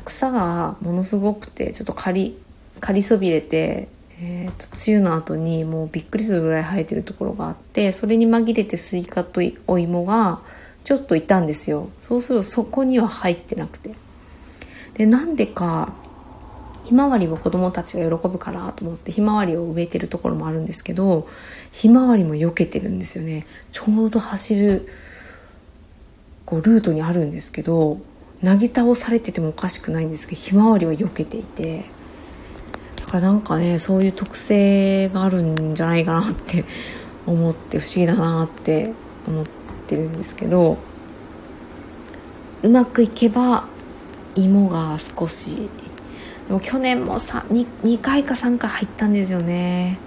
[0.03, 2.38] 草がものすごくてちょっと刈り
[2.80, 3.89] 刈りそびれて、
[4.19, 10.41] えーと、梅雨の後にもうびっくりするぐらい生えてるところがあってそれに紛れてスイカとお芋が
[10.84, 11.89] ちょっといたんですよ。
[11.99, 13.94] そうするとそこには入ってなくて。
[14.95, 15.94] でなんでか
[16.85, 21.27] ひまわりも子供たちが喜ぶからと思ってひまわりを植えてるところもあるんですけど
[21.72, 23.45] ひまわりも避けてるんですよね。
[23.72, 24.88] ちょうど走る
[26.48, 27.99] こうルートにあるんですけど
[28.41, 31.84] なぎ倒されててもおかしくないんですけどひまわりは避けていて
[32.95, 36.64] だからなんかねそういう特性があるんじゃないかなって
[37.26, 38.94] 思って不思議だなって
[39.28, 39.45] 思っ
[39.88, 40.78] てるんですけど
[42.64, 43.68] うまくいけば
[44.36, 45.69] 芋が少し
[46.48, 49.99] でも去年も 2, 2回か3回入ったんですよね。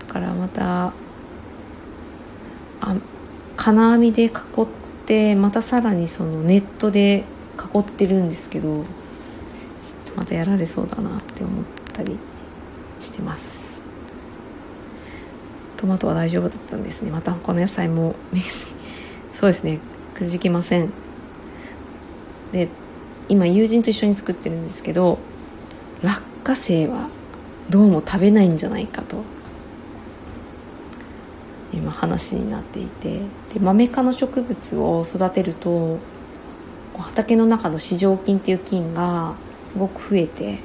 [0.00, 0.92] だからまた
[2.80, 2.96] あ
[3.56, 4.30] 金網で囲っ
[5.08, 7.24] てまたさらにそのネットで
[7.74, 8.84] 囲ってるんですけどちょっ
[10.12, 11.64] とまたやられそうだなって思っ
[11.94, 12.18] たり
[13.00, 13.58] してます。
[15.78, 17.10] トマトは大丈夫だったんですね。
[17.10, 18.14] また他の野菜も
[19.34, 19.78] そうですね。
[20.14, 20.90] くじきません。
[22.52, 22.68] で
[23.28, 25.18] 今友人と一緒に作ってるんですけど
[26.02, 27.08] 落花生は
[27.70, 29.22] どうも食べないんじゃないかと。
[31.72, 33.20] 今話になっていて。
[33.54, 35.98] でマメ科の植物を育てると
[36.96, 39.34] 畑の中の四条菌っていう菌が
[39.64, 40.58] すごく増えて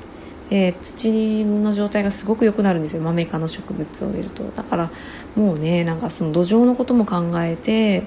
[0.49, 3.01] で土の状態がすごく良くなるんですよ。
[3.01, 4.43] マメ科の植物を植えると。
[4.55, 4.91] だから
[5.35, 8.03] もうねなんかその土壌のことも考えて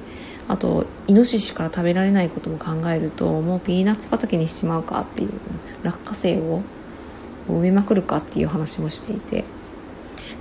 [0.48, 5.30] あとイノシシから食べられないことも考えるともうピーナッツ畑にしちまうかっていう
[5.82, 6.62] 落花生を
[7.48, 9.38] 植えまくるかっていう話もしていて。
[9.38, 9.44] で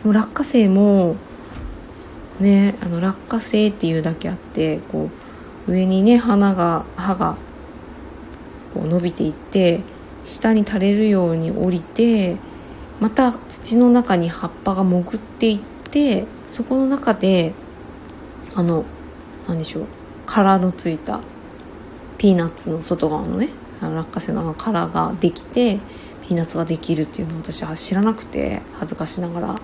[0.04, 1.16] も落花生も
[2.40, 5.10] ねあの落花生っていうだけあってこ
[5.68, 7.38] う上にね花が葉が
[8.74, 9.82] こう伸びていって
[10.26, 12.38] 下に垂れるように降りて
[13.00, 15.60] また土の中に葉っぱが潜っていっ
[15.92, 17.54] てそこの中で
[18.54, 18.86] あの
[19.48, 19.86] 何でしょう
[20.26, 21.20] 殻のついた
[22.18, 23.50] ピーナッツの外側のね
[23.82, 25.80] あの落花生の殻ができて
[26.28, 29.56] ピーナッツができるっていうのを私は知らなくて恥ずかしながら。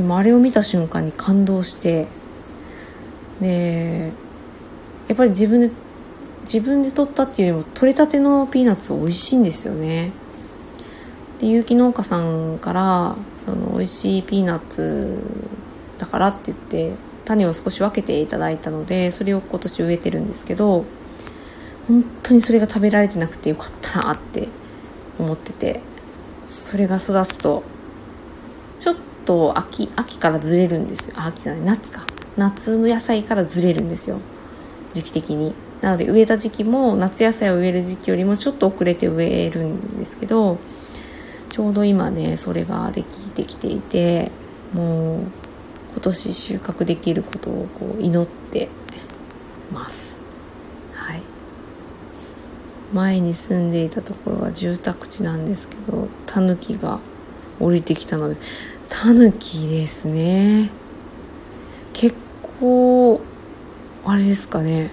[0.00, 2.06] でもあれを見た瞬間に感動して
[3.38, 4.10] で
[5.08, 5.70] やっぱり自分で
[6.40, 10.12] 自分で取ったっていうよりも取れたてのピーナッツは美味しいんですよね。
[11.38, 13.14] で有機農家さんから
[13.44, 15.18] その美味しいピーナッツ
[15.98, 16.94] だからって言って
[17.26, 20.86] 種を少し分けていただいたのでそれを今年植えてるんですけど
[21.88, 24.48] 本当にそれが食べられてなくてよかったなって
[25.18, 25.80] 思ってて
[26.48, 27.64] それが育つと
[28.78, 28.96] ちょっ
[29.30, 31.14] と秋秋からずれるんですよ。
[31.16, 32.04] 秋じゃない夏か。
[32.36, 34.18] 夏の野菜からずれるんですよ。
[34.92, 35.54] 時期的に。
[35.80, 40.58] なので植えた時期も夏野菜を植える時期よりもちょっと遅れて植えるんですけど
[41.48, 44.30] ちょうど今ねそれができてきていて
[44.74, 45.22] もう
[45.92, 48.68] 今年収穫できることをこう祈って
[49.72, 50.10] ます。
[52.92, 56.98] 前に住んでいたところは住宅地なんですけどタヌキが
[57.60, 58.36] 降りてきたので
[58.90, 60.68] タヌキですね。
[61.94, 62.14] 結
[62.58, 63.22] 構
[64.04, 64.90] あれですかね。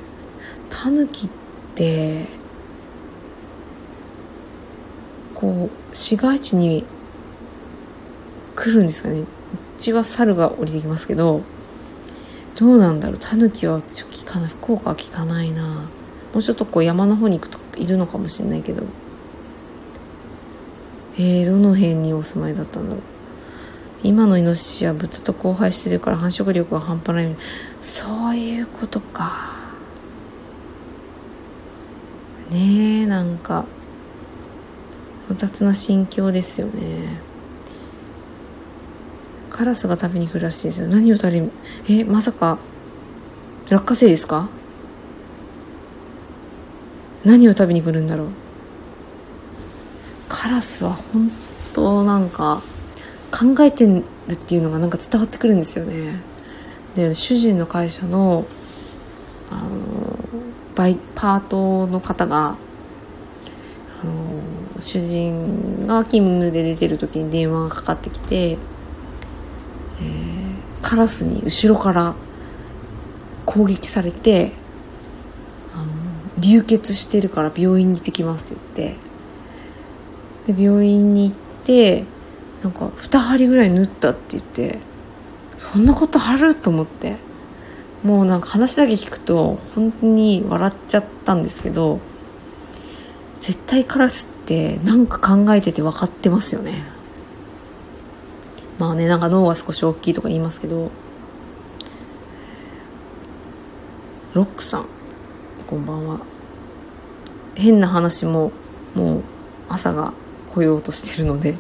[0.70, 1.30] タヌキっ
[1.76, 2.28] て
[5.34, 6.86] こう市街地に
[8.56, 9.22] 来るんですかね。
[9.22, 9.26] う
[9.78, 11.42] ちは猿が降りてきますけど
[12.56, 13.18] どうなんだろう。
[13.20, 15.90] タヌキはちょっと聞かない福岡は聞かないな。
[16.34, 18.84] もうちょっとこう山の方に行くといるのかもしれないけど。
[21.20, 23.02] えー、どの辺にお住まいだったんだろう。
[24.04, 27.36] 今のイノシシは物と交配してるから繁殖力が半端ない
[27.82, 29.58] そういうことか。
[32.52, 33.66] ねえなんか
[35.28, 37.20] 複雑な心境ですよね。
[39.50, 40.88] カラスが食べに来るらしいですよ。
[40.88, 41.50] 何を食べ
[41.90, 42.60] えまさか
[43.70, 44.48] 落花生ですか？
[47.26, 48.28] 何を食べに来るんだろう。
[50.30, 51.30] カラスは本
[51.74, 52.62] 当なんか
[53.32, 56.22] 考えてるっていうのがなんか伝わってくるんですよね。
[56.96, 58.46] で主人の会社の
[59.52, 59.70] あの
[60.76, 62.58] バイパートの方が、
[64.02, 68.58] あの主人が勤務で出てる時に電話がかかってきて、えー、
[70.82, 72.14] カラスに後ろから
[73.46, 74.52] 攻撃されて
[75.74, 75.86] あの
[76.40, 79.08] 流血してるから病院に行ってきますって言って。
[80.54, 81.36] で病院に行っ
[81.66, 82.06] て
[82.64, 84.80] なんか2針ぐらい縫ったって言って
[85.58, 87.28] そんなことあると思って。
[88.04, 92.00] もうなんか話だけ聞くと本当に笑っちゃったんですけど
[93.40, 96.84] 絶対カラスってなんか考えてて分かってますよね。
[98.80, 100.92] まあねなんか脳が少し大きいとか言いますけど
[104.34, 104.86] ロックさん
[105.66, 106.20] こんばんは。
[107.56, 108.52] 変な話も
[108.94, 109.24] もう
[109.70, 110.14] 朝が
[110.54, 111.58] 来ようとしてるので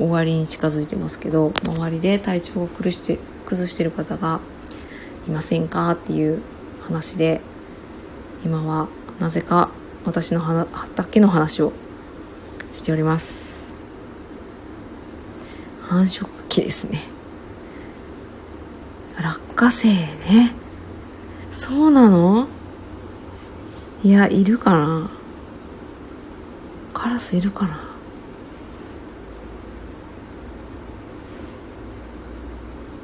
[0.00, 4.40] 終わりに近づいてますけど周りで体調を崩して崩してる方が
[5.28, 6.40] いませんかっていう
[6.82, 7.42] 話で
[8.44, 8.88] 今は
[9.20, 9.70] なぜか
[10.06, 11.74] 私の畑の話を
[12.72, 13.70] しております。
[15.82, 17.02] 繁殖期ですね。
[19.22, 20.54] 落花生ね。
[21.52, 22.48] そうなの？
[24.02, 25.10] いやいるかな？
[26.94, 27.89] カラスいるかな？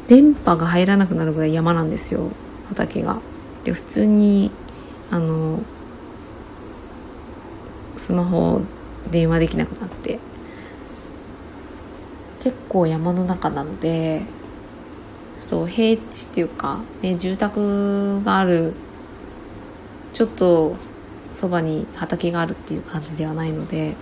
[0.08, 2.30] 電波が入らなくなるぐらい山なんですよ。
[2.68, 3.20] 畑が。
[3.64, 4.50] で普通に
[5.10, 5.60] あの
[7.96, 8.60] スマホ
[9.10, 10.18] 電話できなくなって。
[12.46, 14.22] 結構山の中なので
[15.40, 18.72] ちょっと平地っていうか、ね、住宅がある
[20.12, 20.76] ちょっと
[21.32, 23.96] そばに畑があるっていう感じではないので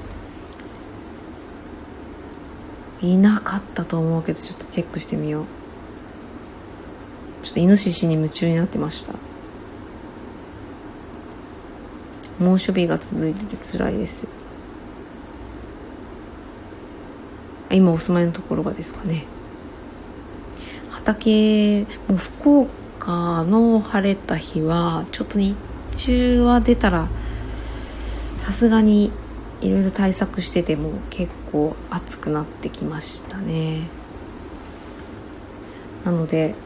[3.01, 5.64] いなかったと思うけどちょっとチェックしてみよう。
[7.55, 9.15] とイノシシに夢中になってました。
[12.41, 14.27] 猛暑日が続いてて辛いです。
[17.71, 19.25] 今お住まいのところがですかね。
[20.91, 25.55] 畑もう福岡の晴れた日はちょっと日
[25.97, 27.09] 中は出たら
[28.39, 29.13] さすがに
[29.61, 33.83] いろいろ対策してても結構暑くなってきましたね。
[36.05, 36.57] なので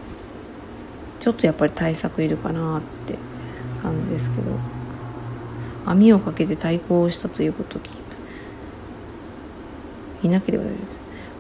[1.20, 3.16] ちょっとやっぱり対策いるかなって
[3.82, 4.78] 感じですけど。
[5.88, 7.80] 網をかけて対抗したということ
[10.22, 10.78] いなければ大丈夫。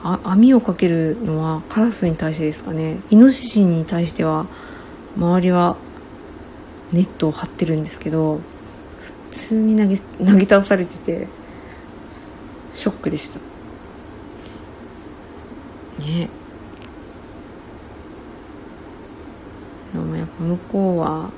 [0.04, 3.00] あ網をかけるのはカラスに対してですかね。
[3.10, 4.46] イノシシに対しては
[5.16, 5.76] 周りは
[6.92, 8.40] ネットを張ってるんですけど
[9.02, 11.26] 普通に投げ投げ倒されてて
[12.72, 13.40] ショックでした。
[16.00, 16.30] ね。
[20.08, 21.30] もやっぱ向こうは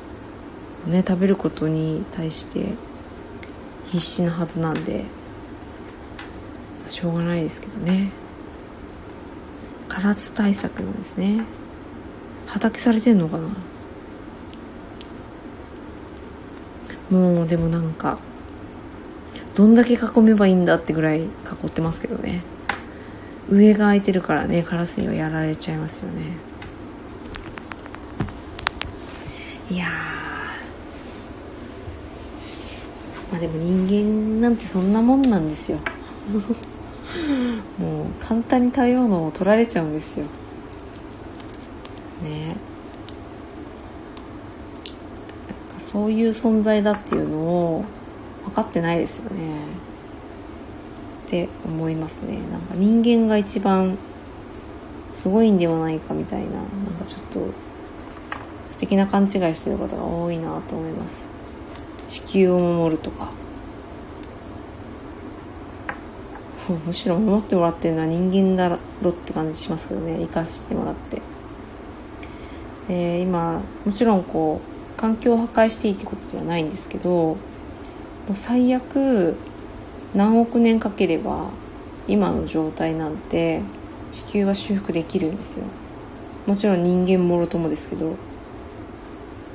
[0.87, 2.75] ね食べることに対して
[3.87, 5.05] 必死なはずなんで
[6.87, 8.13] しょうがないですけどね。
[9.89, 11.45] カラス対策なんですね。
[12.47, 13.49] 畑されてんのかな。
[17.11, 18.19] もうでもなんか
[19.57, 21.27] どんだけ囲めばいいんだってぐらい囲
[21.67, 22.43] ってますけどね。
[23.49, 26.49] 上が空いてるからねカラスにはやられちゃいますよね。
[29.71, 29.87] いや
[33.31, 35.79] まあでも人間なんてそんなもんなんですよ。
[37.79, 40.27] もう簡単に食べ物を取られちゃうんですよ。
[42.25, 42.57] ね。
[45.79, 47.85] そういう存在だっていうのを
[48.47, 49.37] 分かってないですよね。
[51.27, 52.39] って思いますね。
[52.51, 53.97] なんか人間が一番
[55.15, 56.49] すごいんではないかみたいな。
[56.49, 56.65] なん
[56.99, 57.70] かちょっと
[58.81, 61.28] 的な勘違いしてる方が多いなと思います。
[62.07, 63.31] 地球を守るとか。
[66.86, 68.69] むしろ守ってもらってるのは人間だ
[69.02, 70.16] ろって感じしますけどね。
[70.20, 71.20] 生かしてもらって、
[72.89, 74.61] えー、今もちろんこ
[74.97, 77.36] う環境を破壊していいってことではないんですけども
[78.31, 79.36] う最悪
[80.15, 81.51] 何億年かければ
[82.09, 83.61] 今の状態なんて
[84.11, 85.65] 地球は修復できるんですよ。
[86.47, 88.15] もちろん人間もろともですけど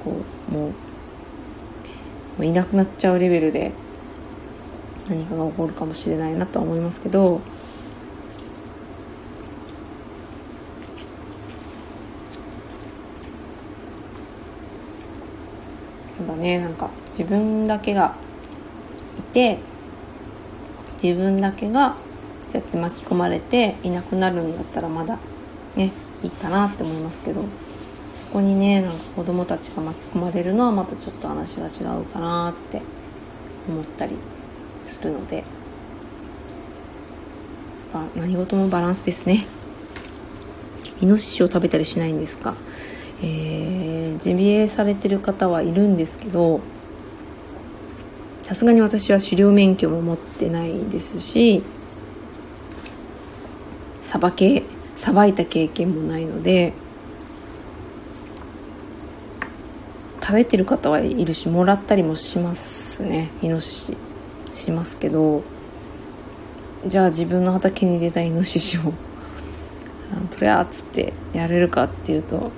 [0.06, 0.22] こ
[0.52, 0.72] うも
[2.40, 3.72] ういなくなっちゃうレベルで
[5.10, 7.41] 何かが起こるかもしれないなとは思いますけど
[16.18, 18.15] ただねなんか自分だけが
[19.18, 19.57] いて
[21.02, 21.98] 自分だけが
[22.48, 25.18] そうやって巻き込まれていなくなるんだったらまだ
[25.76, 25.91] ね
[26.23, 27.65] いいかなって思いますけど。
[28.36, 32.82] こにねなんか子供たちが巻き込まれるのはまたちょっと話が違うかなって
[33.70, 34.16] 思ったり
[34.84, 35.45] するので、
[37.94, 39.45] まあ、何事もバランスですね。
[41.02, 42.56] イノシシを食べたりしないんですか。
[43.24, 46.60] えー、ジビエされてる方はいるんですけど
[48.41, 51.64] さすがに私は狩猟免許も持ってないですし
[54.02, 54.64] さばけ
[54.98, 56.74] さばいた経験もないので
[60.26, 63.30] 食べてる方はいるしもらったりもしますね。
[63.43, 63.97] イノシシ。
[64.52, 65.43] しますけど
[66.88, 68.81] じゃあ自分の畑に出たイノシシを
[70.31, 72.52] とりあっつってやれるかっていうと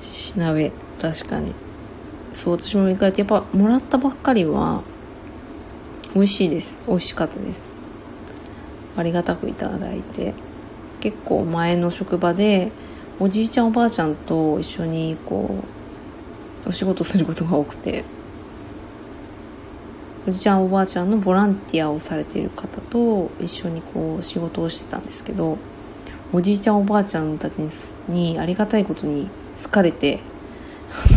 [0.00, 0.72] しなべ。
[1.00, 1.54] 確かに。
[2.32, 4.82] そう私も一回やっぱもらったばっかりは
[6.12, 6.82] 美味しいです。
[6.88, 7.70] 美味しかったです。
[8.96, 10.34] ありがたくいただいて。
[10.98, 12.72] 結構前の職場で
[13.22, 15.62] おじいちゃんおばあちゃんと一緒にこ
[16.66, 18.02] うお仕事することが多くて
[20.26, 25.56] おじいちゃんおばあちゃんのボランティアをされている方と一緒にこう仕事をしてたんですけど
[26.32, 27.58] おじいちゃんおばあちゃんたち
[28.08, 29.28] にありがたいことに
[29.62, 30.18] 好かれて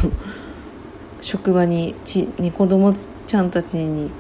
[1.20, 4.12] 職場にち、ね、子供ちゃんたちに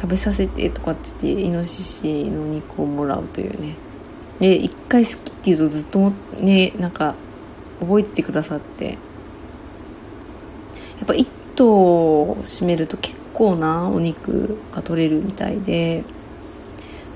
[0.00, 3.89] 食べさせてとかって言ってイノシシの肉をもらうというね
[4.40, 7.14] で一回好きって言うとずっとねなんか
[7.80, 8.98] 覚えててくださって。
[11.00, 16.04] やっぱ一頭を占めると結構なお肉が取れるみたいで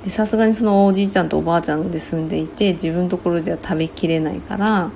[0.07, 4.91] さすがにそのおじいちゃんとおばあちゃんで住んでいて自分のところでは食べきれないから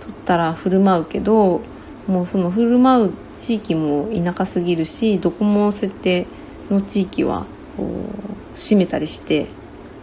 [0.00, 1.62] 取ったら振る舞うけど
[2.06, 6.26] もうその振る舞う地域も田舎すぎるしどこもそうやって
[6.68, 7.46] その地域は
[7.76, 9.46] こう閉めたりして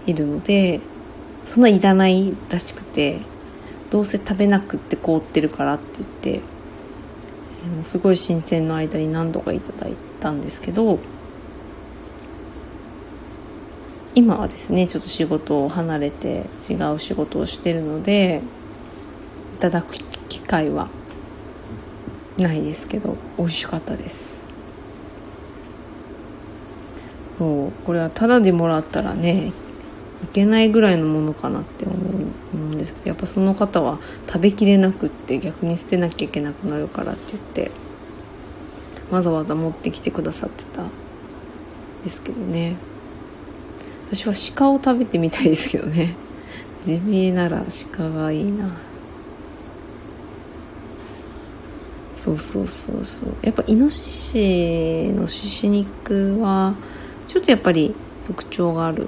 [0.05, 0.79] いるので
[1.49, 3.21] そんないらないらしくて
[3.89, 6.41] どうせ食べなくって凍ってるからって言って
[7.81, 10.99] すごい新鮮の間に何度かいただいたんですけど
[14.13, 18.43] 今はですねちょっと仕事を離れて違う仕事をしてるので
[19.57, 19.95] いただく
[20.27, 20.87] 機会は
[22.37, 24.45] ないですけど美味しかったです。
[27.39, 29.51] そうこれはタダでもらったらね
[30.23, 31.95] いけないぐらいのものかなって思
[32.53, 37.71] うんですけどやっぱその方は食べきれなくって逆に捨てなきゃいけなくなるからって言って
[39.11, 40.91] わざわざ持ってきてくださってたん
[42.03, 42.75] ですけどね。
[44.11, 46.15] 私は鹿を食べてみたいですけどね。
[46.83, 48.69] 地味なら鹿がいいな。
[52.17, 53.35] そうそうそうそう。
[53.41, 56.75] やっぱイノシシの獅子肉は
[57.27, 59.07] ちょっとやっぱり特徴がある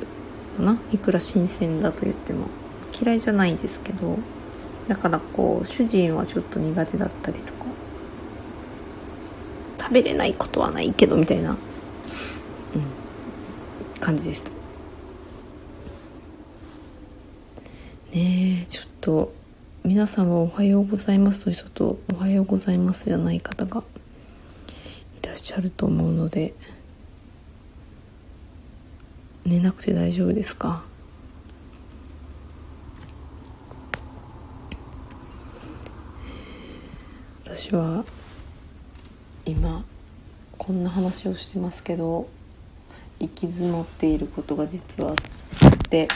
[0.57, 2.47] かないくら新鮮だと言っても
[2.99, 4.17] 嫌いじゃないですけど
[4.87, 7.65] だからこう主人はちょっと苦手だったりとか
[9.79, 11.57] 食べれないことはないけどみたいな、うん、
[13.99, 14.51] 感じでした。
[18.13, 19.33] ねえちょっと
[19.83, 23.83] 皆さんはおはようございますという人とおはようございますじゃない方が
[25.23, 26.53] いらっしゃると思うので
[29.45, 30.83] 寝なくて大丈夫ですか？
[37.43, 38.05] 私は
[39.45, 39.83] 今
[40.57, 42.29] こんな話をしてますけど
[43.19, 45.17] 行き詰まっていることが実はあっ
[45.89, 46.13] てち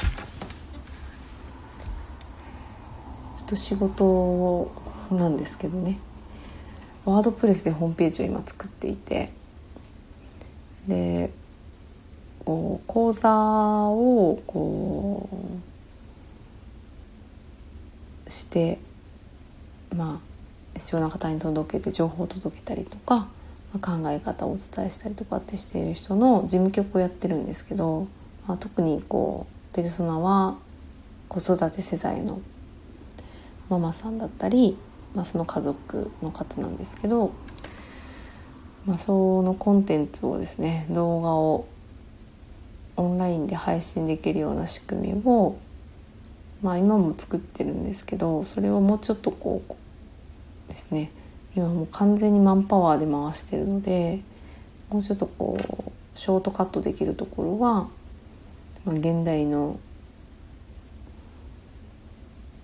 [3.41, 4.71] ょっと仕事
[5.11, 5.99] なんですけどね。
[7.03, 9.31] ワードプレスでホームページを今作っていて
[10.87, 11.31] で
[12.45, 13.29] こう講座
[13.89, 15.27] をこ
[18.27, 18.77] うして
[19.95, 23.27] まあ必要な方に届けて情報を届けたりとか
[23.73, 28.07] まあ考え方をお伝えしたりとかってしている人の事務局をやってるんですけど、
[28.47, 30.57] まあ、特にこうペルソナは
[31.27, 32.39] 子育て世代の
[33.69, 34.77] ママさんだったり、
[35.15, 37.33] まあ、その家族の方なんですけど、
[38.85, 41.65] まあ、そのコンテンツをですね動画を
[42.97, 45.57] オンラインで配信できるような仕組みを、
[46.61, 51.11] まあ、今も作ってるんですけどそれをもうちょっとこうですね。
[51.55, 54.19] 今もう完全にマンパワーで回してるので
[54.89, 57.87] もうちょっとこうショートカットできるところは、
[58.83, 59.79] まあ、現代の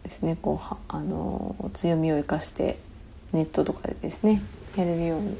[0.03, 2.77] ですねこうあの強みを生かして
[3.31, 4.41] ネットとかでですね
[4.75, 5.37] やれるように、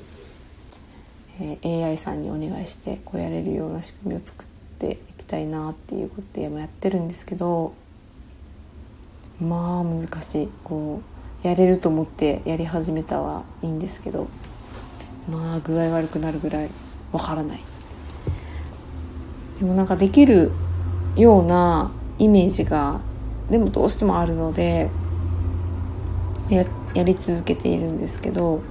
[1.41, 4.47] えー、AI さんにお願いしてこうやれるような仕組みを作っ
[4.81, 7.73] ていきたいなっていうことでやってるんですけど
[9.39, 10.49] まあ難しい。
[10.63, 11.01] こ
[11.43, 14.27] うやれると思ってやり始めたはいいんですけど
[15.31, 16.69] まあ具合悪くなるぐらい
[17.11, 17.59] わからない。
[19.59, 20.51] でもなんかできる
[21.15, 22.99] ようなイメージが
[23.49, 24.89] でもどうしてもあるので
[26.49, 26.63] や
[26.93, 28.61] やり続けているんですけど、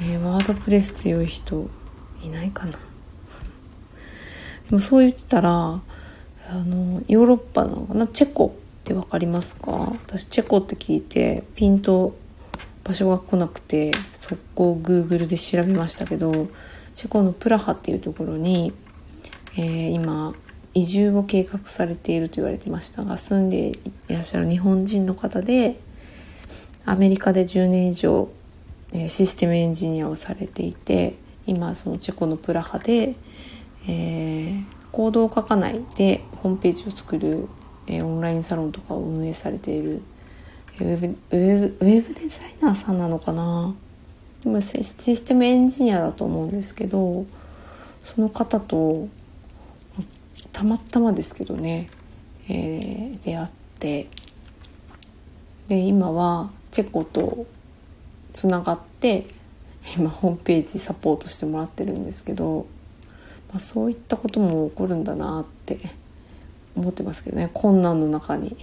[0.00, 1.68] ね、ワードプレス強い人
[2.22, 2.78] いないかな。
[4.68, 5.82] でもそう言ってたらあ
[6.52, 8.06] のヨーロッパのかな？
[8.06, 9.72] チェコって分かりますか？
[9.72, 12.16] 私チェコって聞いてピンと
[12.82, 16.48] 場所が来なくて速攻 Google で調べましたけど
[16.94, 18.72] チェコのプラハっていうところに、
[19.56, 20.34] えー、今
[20.74, 23.72] 移住を計画されていると言われてましたが住んでい
[24.08, 25.80] らっしゃる日本人の方で
[26.84, 28.28] アメリカで10年以上、
[29.08, 31.14] システムエンジニアをされていて
[31.46, 33.14] 今そのチェコのプラハで、
[33.88, 37.48] えー、コードを書かないでホームページを作る
[37.86, 40.00] えー、オンラインサロンとかを運営されている
[40.80, 43.74] ウェブウェブウェブデザイナーさんなのかな？
[44.42, 47.26] でもシステムエンジニアだと思うんですけど
[48.00, 49.06] その方と
[50.50, 51.90] たまたまですけどね、
[52.48, 53.48] えー、出会っ
[53.78, 54.08] て
[55.68, 57.44] で今はチェコと
[58.32, 59.26] つながって
[59.98, 62.66] 今ホームページサポートしてもらってるんですけど、
[63.54, 65.78] まあ、そういったことも起こるんだなって
[66.74, 68.56] 思ってますけどね困難の中に。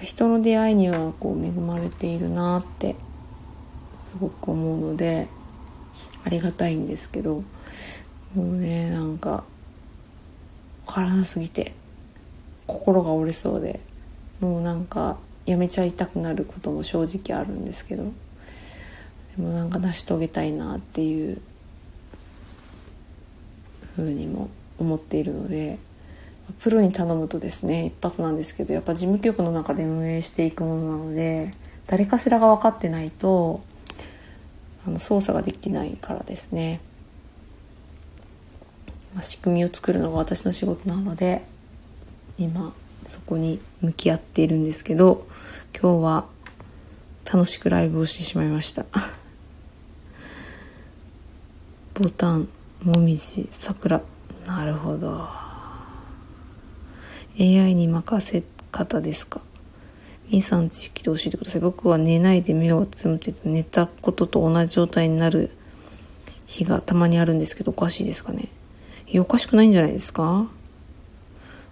[0.00, 2.94] 人の出会いにはこう恵まれているなって
[4.06, 5.28] すごく思うので
[6.22, 7.42] ありがたいんですけど
[8.34, 9.44] もうねなんか
[10.84, 11.72] 分からなすぎて
[12.66, 13.80] 心が折れそうで
[14.40, 15.16] もうなんか
[15.46, 18.12] やめちゃいたくなることも正直あるんですけど
[19.36, 21.40] でもなんか成し遂げたいなっていう
[23.96, 24.48] ふうにも
[24.78, 25.78] 思っているので。
[26.60, 31.54] プロに頼むとですね一発なんですけどやっぱ事務局の中で運営していくものなので
[31.86, 33.62] 誰かしらが分かってないと
[34.86, 36.80] あの操作ができないからですね、
[39.14, 41.44] まあ、仕組みを作るのが私の仕事なので
[42.38, 45.26] 今そこに向き合っているんですけど
[45.78, 46.26] 今日は
[47.24, 48.84] 楽しくライブをしてしまいました
[51.94, 52.48] ボタン
[52.84, 54.02] もみじ桜
[54.46, 55.26] なるほど
[57.40, 59.40] AI に任せ方ですか？
[60.30, 61.60] みさん知識で教えてください。
[61.62, 65.50] 僕は寝ないで目をつむってて寝たことと同じ状態になる
[66.46, 68.48] 日がたまにあるんですけど、おかしいですかね？
[69.08, 70.46] いや、おかしくないんじゃないですか？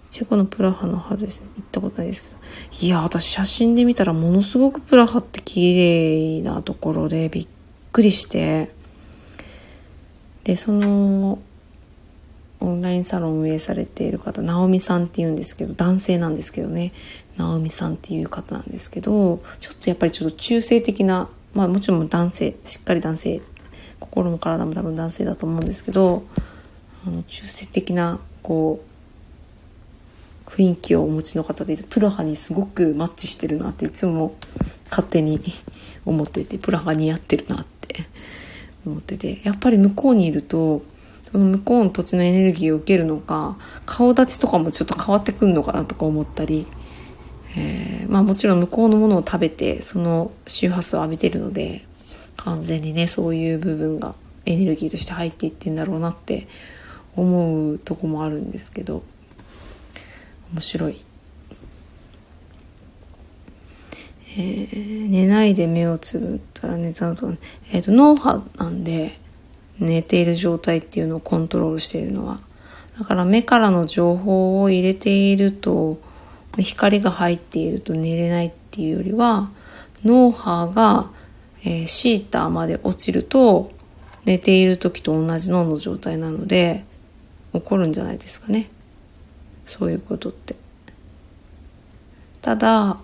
[0.09, 1.47] チェコのプラハの春ですね。
[1.57, 2.35] 行ったことないですけど。
[2.81, 7.47] いや、私写真で見たらものすごくプラハって綺麗なところでびっ
[7.91, 8.71] くりして、
[10.43, 11.39] で、その、
[12.59, 16.93] オンラインサロンを運営されている方直美さんっていうんですけど男性なんですけどね。
[17.37, 23.41] 直美さんっていう方なんですけどちょっとやっぱりちょっと中性的なまあもちろん男性しっかり男性
[23.99, 26.23] 心も体も多分男性だと思うんですけど
[27.05, 28.83] あの中性的なこ
[30.47, 34.35] う雰囲気をお持ちの方でプラハにすごくマッチしてるなっていつも
[34.89, 35.41] 勝手に
[36.05, 37.72] 思っててプラハ似合ってるなって
[38.85, 40.81] 思っててやっぱり向こうにいると
[41.31, 46.67] その向こうの土地のエネルギーを受けるのか顔立ちとかもちょっと変わってくるのかなとか思ったり、
[47.57, 51.85] えー、まあもちろん向こうのものを食べてその周波数を浴びてるので
[52.37, 54.15] 完全にねそういう部分が
[54.45, 56.47] エネルギーとして入っていってんだろうなって
[57.15, 59.03] 思うとこもあるんですけど
[60.51, 61.03] 面白い。
[64.35, 67.33] えー、寝ないで目をつぶったら寝たのと、
[67.71, 69.19] えっ、ー、と脳波なんで
[69.79, 72.39] 寝ている状態っていうのをコントロールしているのは。
[72.97, 75.99] だから目からの情報を入れていると、
[76.57, 79.49] 光が入っていると寝れないっていうよりは、
[80.03, 81.09] 脳波が、
[81.63, 83.71] えー、シーターまで落ちると、
[84.25, 86.85] 寝ている時と同じ脳の状態なので、
[87.53, 88.69] 起こるんじゃないですかね。
[89.65, 90.55] そういうことって。
[92.41, 92.99] ただ、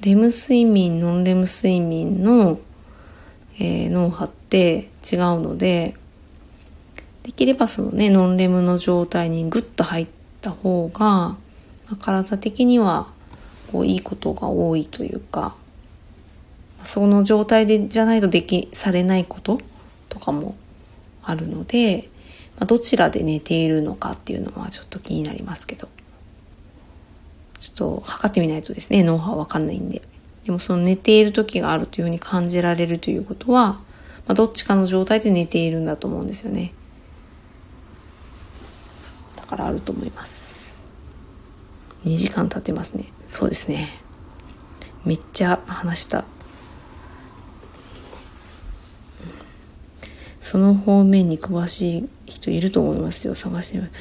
[0.00, 2.58] レム睡眠、ノンレム睡眠の、
[3.58, 5.94] えー、脳波って違うので
[7.22, 10.06] できればそのねノンレムの状態にグッと入っ
[10.40, 11.36] た方が、
[11.90, 13.08] ま、体的には
[13.70, 15.54] こういいことが多いというか
[16.82, 19.60] その状態でじゃないとできされないこと
[20.08, 20.56] とかも
[21.22, 22.08] あるので、
[22.56, 25.88] まあ、どちらで寝ているのかっていうのはちょっと気になりますけど。
[27.60, 30.02] ちょっと測ってみないとですね脳波はわかんないんで。
[30.44, 33.80] でもその寝ている時があるというふうに感じられるということは
[34.30, 36.72] まあ、どっちかの状態で寝ているんだと思うんですよね。
[39.34, 40.78] だからあると思います。
[42.04, 43.06] 2時間経ってますね。
[43.26, 44.00] そうですね。
[45.04, 46.24] めっちゃ話した。
[50.40, 53.34] その方面に詳しい人いると思いますよ。
[53.34, 53.92] 探してみます。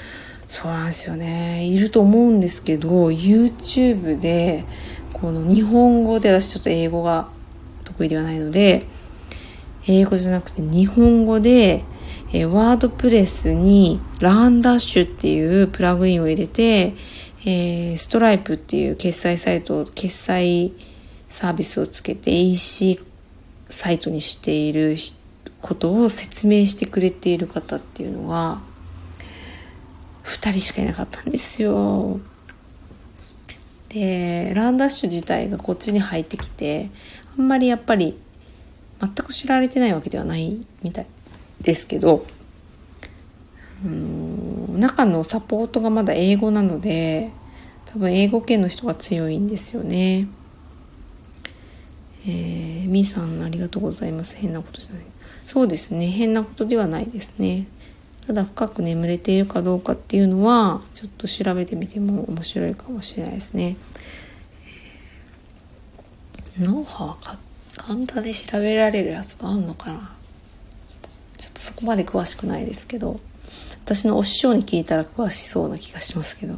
[0.49, 1.63] そうなんですよね。
[1.63, 4.65] いると思うんですけど YouTube で
[5.13, 7.29] この日本語で私ちょっと英語が
[7.85, 8.85] 得意ではないので
[9.87, 11.85] 英語じゃなくて日本語で
[12.33, 16.95] えワードプレスにランダッシュっていうプラグインを入れて、
[17.45, 20.73] えー、ストライプっていう決済サイト、決済
[21.27, 22.99] サービスをつけて EC
[23.69, 24.97] サイトにしている
[25.61, 28.61] ことを説明してくれている方っていうのが
[30.29, 32.19] 2人しかいなかったんですよ。
[33.89, 36.89] で、ランダッシュ自体がこっちに入ってきて、
[37.37, 38.17] あんまりやっぱり
[39.01, 41.07] 全く知られてないわけではないみたい
[41.61, 42.25] ですけど、
[43.83, 47.31] うん、中のサポートがまだ英語なので、
[47.85, 50.27] 多分英語圏の人が強いんですよね。
[52.27, 54.35] えー、みーさんありがとうございます。
[54.35, 55.03] 変なことじゃない。
[55.47, 56.07] そうですね。
[56.07, 57.65] 変なことではないですね。
[58.29, 63.75] ただ深く眠れているかどうかっていうのは、ちょっと調べてみても面白いかもしれないですね。
[66.59, 67.17] 脳波は
[67.75, 70.13] 簡単で調べられるやつがあんのかな
[71.37, 73.19] ちょっとそこまで詳しくないですけど、
[73.83, 76.53] 私のお師匠に聞いたら詳しそうな気がしますけど。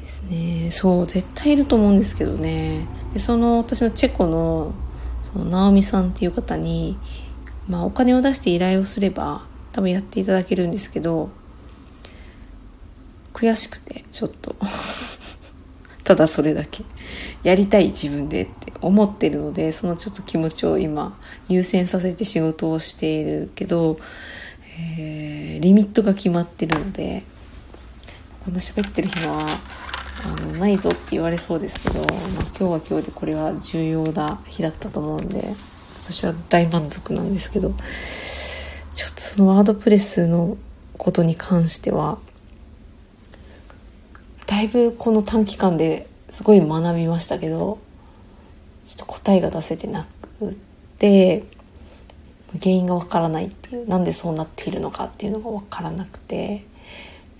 [0.00, 0.70] ですね。
[0.70, 2.86] そう、絶対いると思うんですけどね。
[3.12, 4.72] でその私のチェコの
[5.32, 6.98] その直美さんっていう方に、
[7.68, 11.30] まあお金を出して依頼をすれば多分やっていただけるんですけど、
[13.32, 14.56] 悔しくてちょっと。
[16.04, 16.84] ただそれだけ。
[17.42, 21.18] やりたい自分でって思ってるのでそのちょっと気持ちを今
[21.48, 23.98] 優先させて仕事をしているけど、
[24.96, 27.22] えー、リミットが決まってるので
[28.44, 29.48] こんな喋ってる暇は
[30.24, 35.54] あのないぞって言われそうですけど、まあ、今日は今日でこれは重要な日だったと思うんで
[36.02, 37.74] 私は大満足なんですけど
[38.94, 40.56] ちょっとそのワードプレスの
[40.96, 42.18] ことに関しては
[44.46, 47.78] だいぶこの短期間ですごい学びましたけど
[48.84, 50.06] ちょっと答えが出せてな
[50.40, 50.56] く
[50.98, 51.44] て
[52.60, 56.64] 原因がわからないっていうなんでそうなっているのかっていうのがわからなくて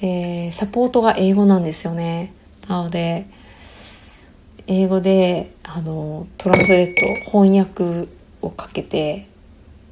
[0.00, 2.34] でサポートが英語なんですよね。
[2.68, 3.26] なので
[4.66, 8.08] 英語であのトランスレット翻訳
[8.42, 9.26] をかけて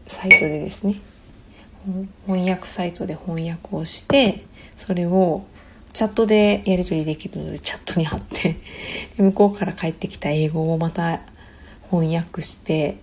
[0.06, 0.96] サイトでですね
[2.26, 4.44] 翻訳サイトで翻訳をして
[4.76, 5.46] それを
[5.92, 8.56] チャットでやり取りできるのでチャットに貼って
[9.16, 11.20] で向こうから帰ってきた英語をまた
[11.90, 12.98] 翻訳して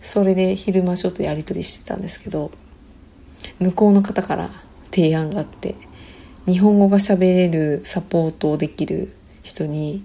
[0.00, 2.50] それで昼間ちょっとやり取りしてたんですけど
[3.60, 4.50] 向こうの方から
[4.86, 5.76] 提案があって
[6.46, 9.14] 日本語が喋れるサポートをできる
[9.44, 10.02] 人に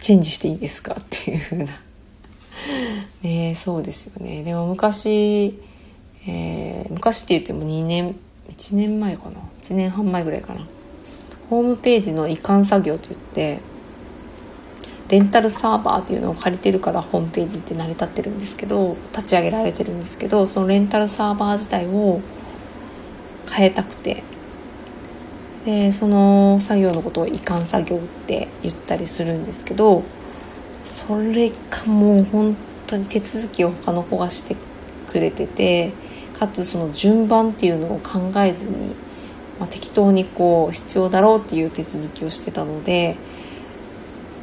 [0.00, 1.72] チェンジしていいですかっていう風な。
[3.22, 4.42] ねそうですよね。
[4.42, 5.58] でも昔、
[6.26, 8.14] えー、昔って言っても2年
[8.48, 10.66] 1年前かな？1年半前ぐらいかな。
[11.50, 13.60] ホームページの移管作業といって
[15.08, 22.20] レンタルサーバーっていうのを借りてるからホームページって成り立ってるんですけど立ち上げられてるんですけどそのレンタルサーバー自体を
[23.48, 24.24] 変えたくて。
[25.66, 27.98] でその作業のことを移管作業っ
[28.28, 30.04] て言ったりするんですけど
[30.84, 32.56] それかもう本
[32.86, 34.56] 当に手続きを他の子がして
[35.08, 35.92] くれてて
[36.38, 38.94] かつその順番っていうのを考えずに、
[39.58, 43.16] まあ、適当にこう必要だろうっていう手続きをしてたので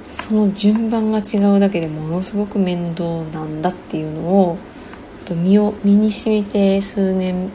[0.03, 4.57] その順番が違うだけでものすごく面倒なんだっていうのを
[5.29, 7.49] 身を身に染みて数年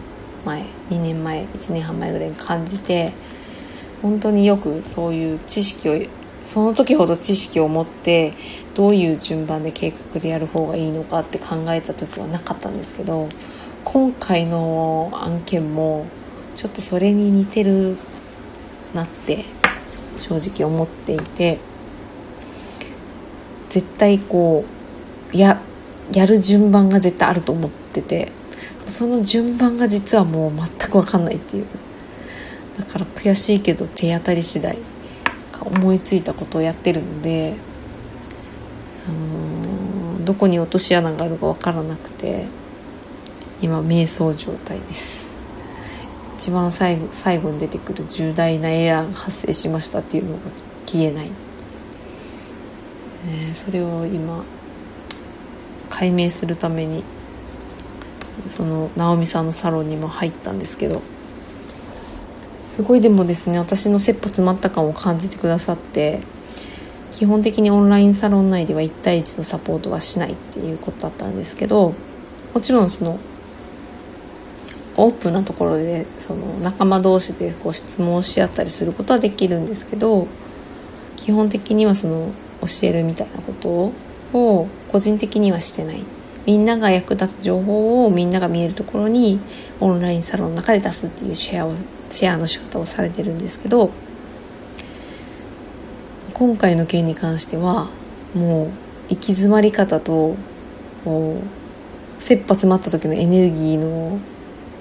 [0.46, 3.12] 前2年前1年半前ぐらいに感じて
[4.02, 6.00] 本当によくそういう知識を
[6.42, 8.32] その時ほど知識を持って
[8.74, 13.28] どういう順番で計画でやる方がいいのかって考えた時はなかったんですけど
[13.84, 16.06] 今回の案件も
[16.54, 17.96] ちょっとそれに似てる
[18.94, 19.44] なって
[20.18, 21.58] 正直思っていて
[23.68, 24.64] 絶対こ
[25.32, 25.60] うや
[26.12, 28.32] やる順番が絶対あると思ってて
[28.86, 31.66] その順番が実はもう全く分かんないっていう。
[32.78, 34.78] だから悔しいけど手当たり次第
[35.60, 37.54] 思いついたことをやってるので、
[39.08, 42.46] あの、どこに落とし穴があるか分からなくて
[43.60, 45.28] 今瞑想状態です。
[46.36, 50.38] 一番最後最後に出てくる重大なエラーが発生しましたっていうのが
[50.86, 51.30] 消えない、
[53.50, 54.44] え、それを今
[55.90, 57.02] 解明するために
[58.46, 61.02] その直美さんのサロンにも入ったんですけど
[62.78, 66.20] すごいでもですね私の切羽詰まった感を感じてくださって
[67.10, 71.92] 基本的にオンラインサロン内では1対1のサポートはしないっていうことだったんですけど
[72.54, 73.18] もちろんその
[74.96, 80.28] オープンなところでその仲間同士でこう質問し合ったりすることはできるんですけど
[81.16, 82.30] 基本的にはその
[82.60, 83.92] 教えるみたいなこと
[84.38, 86.04] を個人的にはしてない。
[86.46, 89.38] みんなが役立つ情報をみんなが見えるところに
[89.80, 91.74] オンラインサロンの中で出すっていうシェアを
[92.10, 93.90] シェアの仕方をされてるんですけど
[96.34, 97.88] 今回の件に関しては
[98.34, 98.70] もう
[99.08, 100.36] 行き詰まり方と
[101.04, 101.40] こ
[102.18, 104.18] う切羽詰まった時のエネルギーの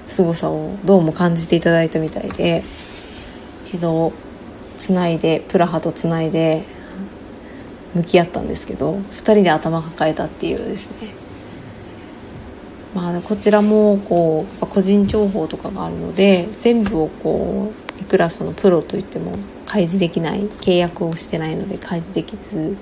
[0.06, 2.64] 凄さをどうも感じていただいたみたいで
[3.64, 4.14] 一度
[4.78, 6.64] つないでプラハとつないで
[7.94, 11.17] 向き合ったんですけど2人で頭抱えたっていうですね。
[12.94, 19.34] まあこちらもこう個人情報とかがあるので全部をこういくらそのプロといっても
[19.66, 22.78] 開示できない契約をしてないので開示できず、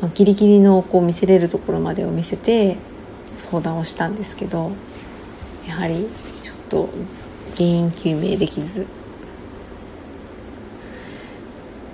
[0.00, 2.76] まあ、ギリギリのこう見せれるところまでを見せて
[3.36, 4.72] 相談をしたんですけど
[5.66, 6.06] やはり
[6.42, 6.88] ちょっと
[7.56, 8.86] 原因究明できず。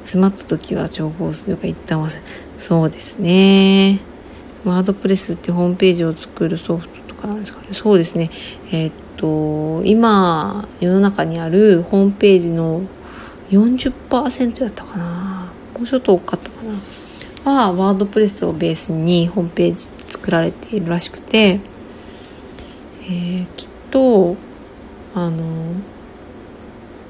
[0.03, 2.23] 詰まった時は情報するか一旦忘れ
[2.59, 4.01] そうですね。
[4.65, 7.69] ワードプレスってホームページを作るソフトかなんですかね。
[7.73, 8.31] そうですね。
[8.73, 12.83] えー、っと今世の中にあるホームページの
[13.51, 15.53] 40%やったかな。
[15.75, 16.73] もうちょっと多かったかな。
[17.43, 21.61] はワードプレスをベースにホームページ作られているらしくて、
[23.05, 24.37] えー、きっと
[25.15, 25.75] あの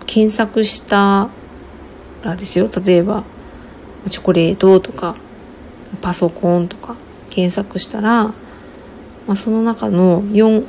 [0.06, 1.30] 検索した
[2.22, 2.68] らですよ。
[2.84, 3.24] 例えば
[4.08, 5.16] チョコレートとか
[6.00, 6.96] パソコンとか
[7.28, 8.32] 検索したら、
[9.30, 10.66] まあ、その中の4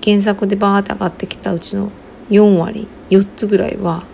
[0.00, 1.90] 検索でバーって上がってきたうちの
[2.30, 4.04] 4割4つぐらいは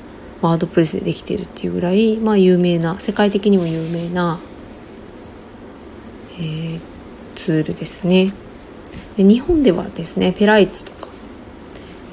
[0.41, 4.41] ワードプレスでできてるっていうぐらい、まあ、有名な世界的にも有名な、
[6.39, 6.81] えー、
[7.35, 8.33] ツールですね。
[9.19, 11.09] で日本ではですねペライチとか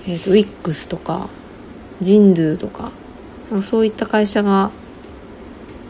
[0.09, 1.29] えーと、ウィックスとか
[2.01, 2.91] ジンドゥとか
[3.61, 4.71] そういった会社が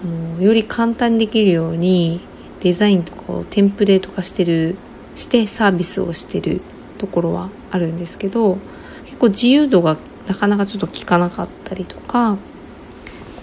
[0.03, 0.07] あ
[0.37, 2.21] のより簡単にできるように
[2.59, 4.75] デザインとかをテンプレート化してる
[5.15, 6.61] してサービスをしてる
[6.97, 8.57] ところはあるんですけど
[9.05, 12.37] 結構自由度がなかなかちょっと効かなかったりとか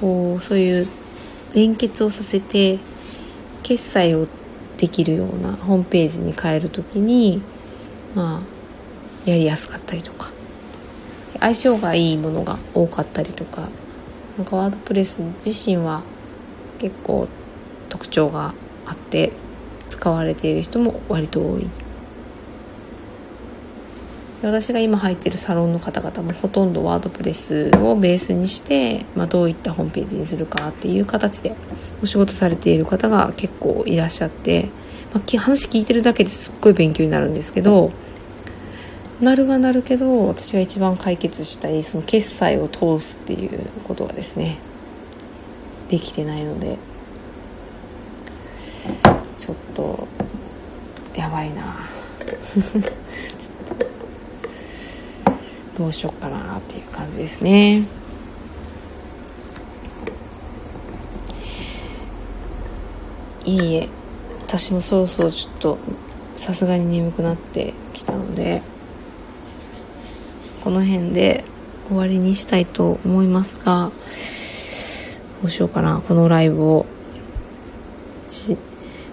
[0.01, 0.87] こうそういう
[1.55, 2.79] 連結をさせて
[3.63, 4.27] 決済を
[4.77, 7.43] できるようなホームページに変える時に
[8.15, 10.37] まあやりやすかったりとか。
[11.41, 13.69] 相性がいいものが多かったりとか
[14.37, 16.03] なんかワードプレス自身は
[16.79, 17.29] 結構
[17.89, 18.55] 特徴が
[18.87, 19.33] あって
[19.89, 21.67] 使われている人も割と多い。
[24.43, 31.57] 私が今入ってるサロンの方々もほとんどワードプレスをベースにして、まあ、どういったホームページにするかっていう形で
[32.03, 34.69] お仕事されている方が結構いらっしゃって、
[35.15, 37.93] まあ、話聞いてるだけですっごい勉強になるんですけど
[39.21, 44.59] なるはなるけど私が一番解決したいその決済を通すっていうことがですね
[45.89, 46.77] できてないので。
[49.39, 50.09] ちょっと
[51.15, 51.89] やばいな。
[52.27, 53.87] ちょっと
[55.79, 57.85] どうしよっかなっていう感じですね。
[63.45, 63.89] いいえ。
[64.43, 65.79] 私もそろそろちょっと
[66.37, 68.63] さすがに眠くなってきたので
[70.63, 71.45] この辺で
[71.89, 73.91] 終わりにしたいと思いますが
[75.43, 76.03] どうしようかな。
[76.07, 76.87] このライブを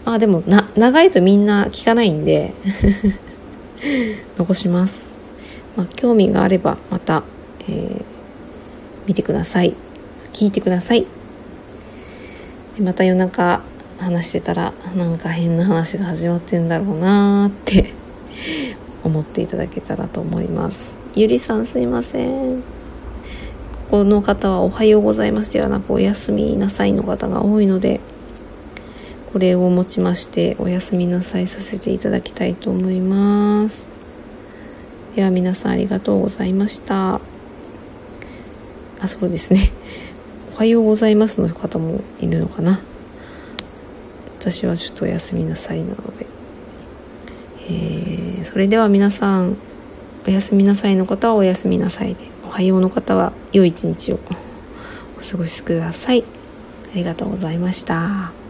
[0.06, 2.54] まあでもな長いとみんな聞かないんで
[4.38, 5.18] 残します、
[5.76, 7.24] まあ、興味があればまた、
[7.68, 8.04] えー、
[9.08, 9.74] 見てください。
[10.34, 11.06] 聞いてください。
[12.82, 13.62] また夜中
[14.00, 17.94] 話してたらなんか変な話が始まってんだろうなーって
[19.04, 20.98] 思っていただけたらと思います。
[21.16, 22.64] ゆりさんすいません。
[23.92, 25.54] この方はおはようございます。
[25.54, 28.00] ではなくおやすみなさいの方が多いので
[29.34, 33.90] これをもちましておやすみなさいさせていただきたいと思います。
[35.16, 37.20] では皆さんありがとうございました。
[39.00, 39.72] あそうですね。
[40.54, 42.80] おはようございますの方もいるのかな。
[44.40, 46.28] 私はちょっとおやすみなさいなので、
[47.70, 49.58] えー、それでは皆さん
[50.28, 54.20] おやすみなさいの方はおやすみなさいでおはようの方は良い一日を
[55.18, 56.24] お過ごしください。
[56.94, 58.43] ありがとうございました。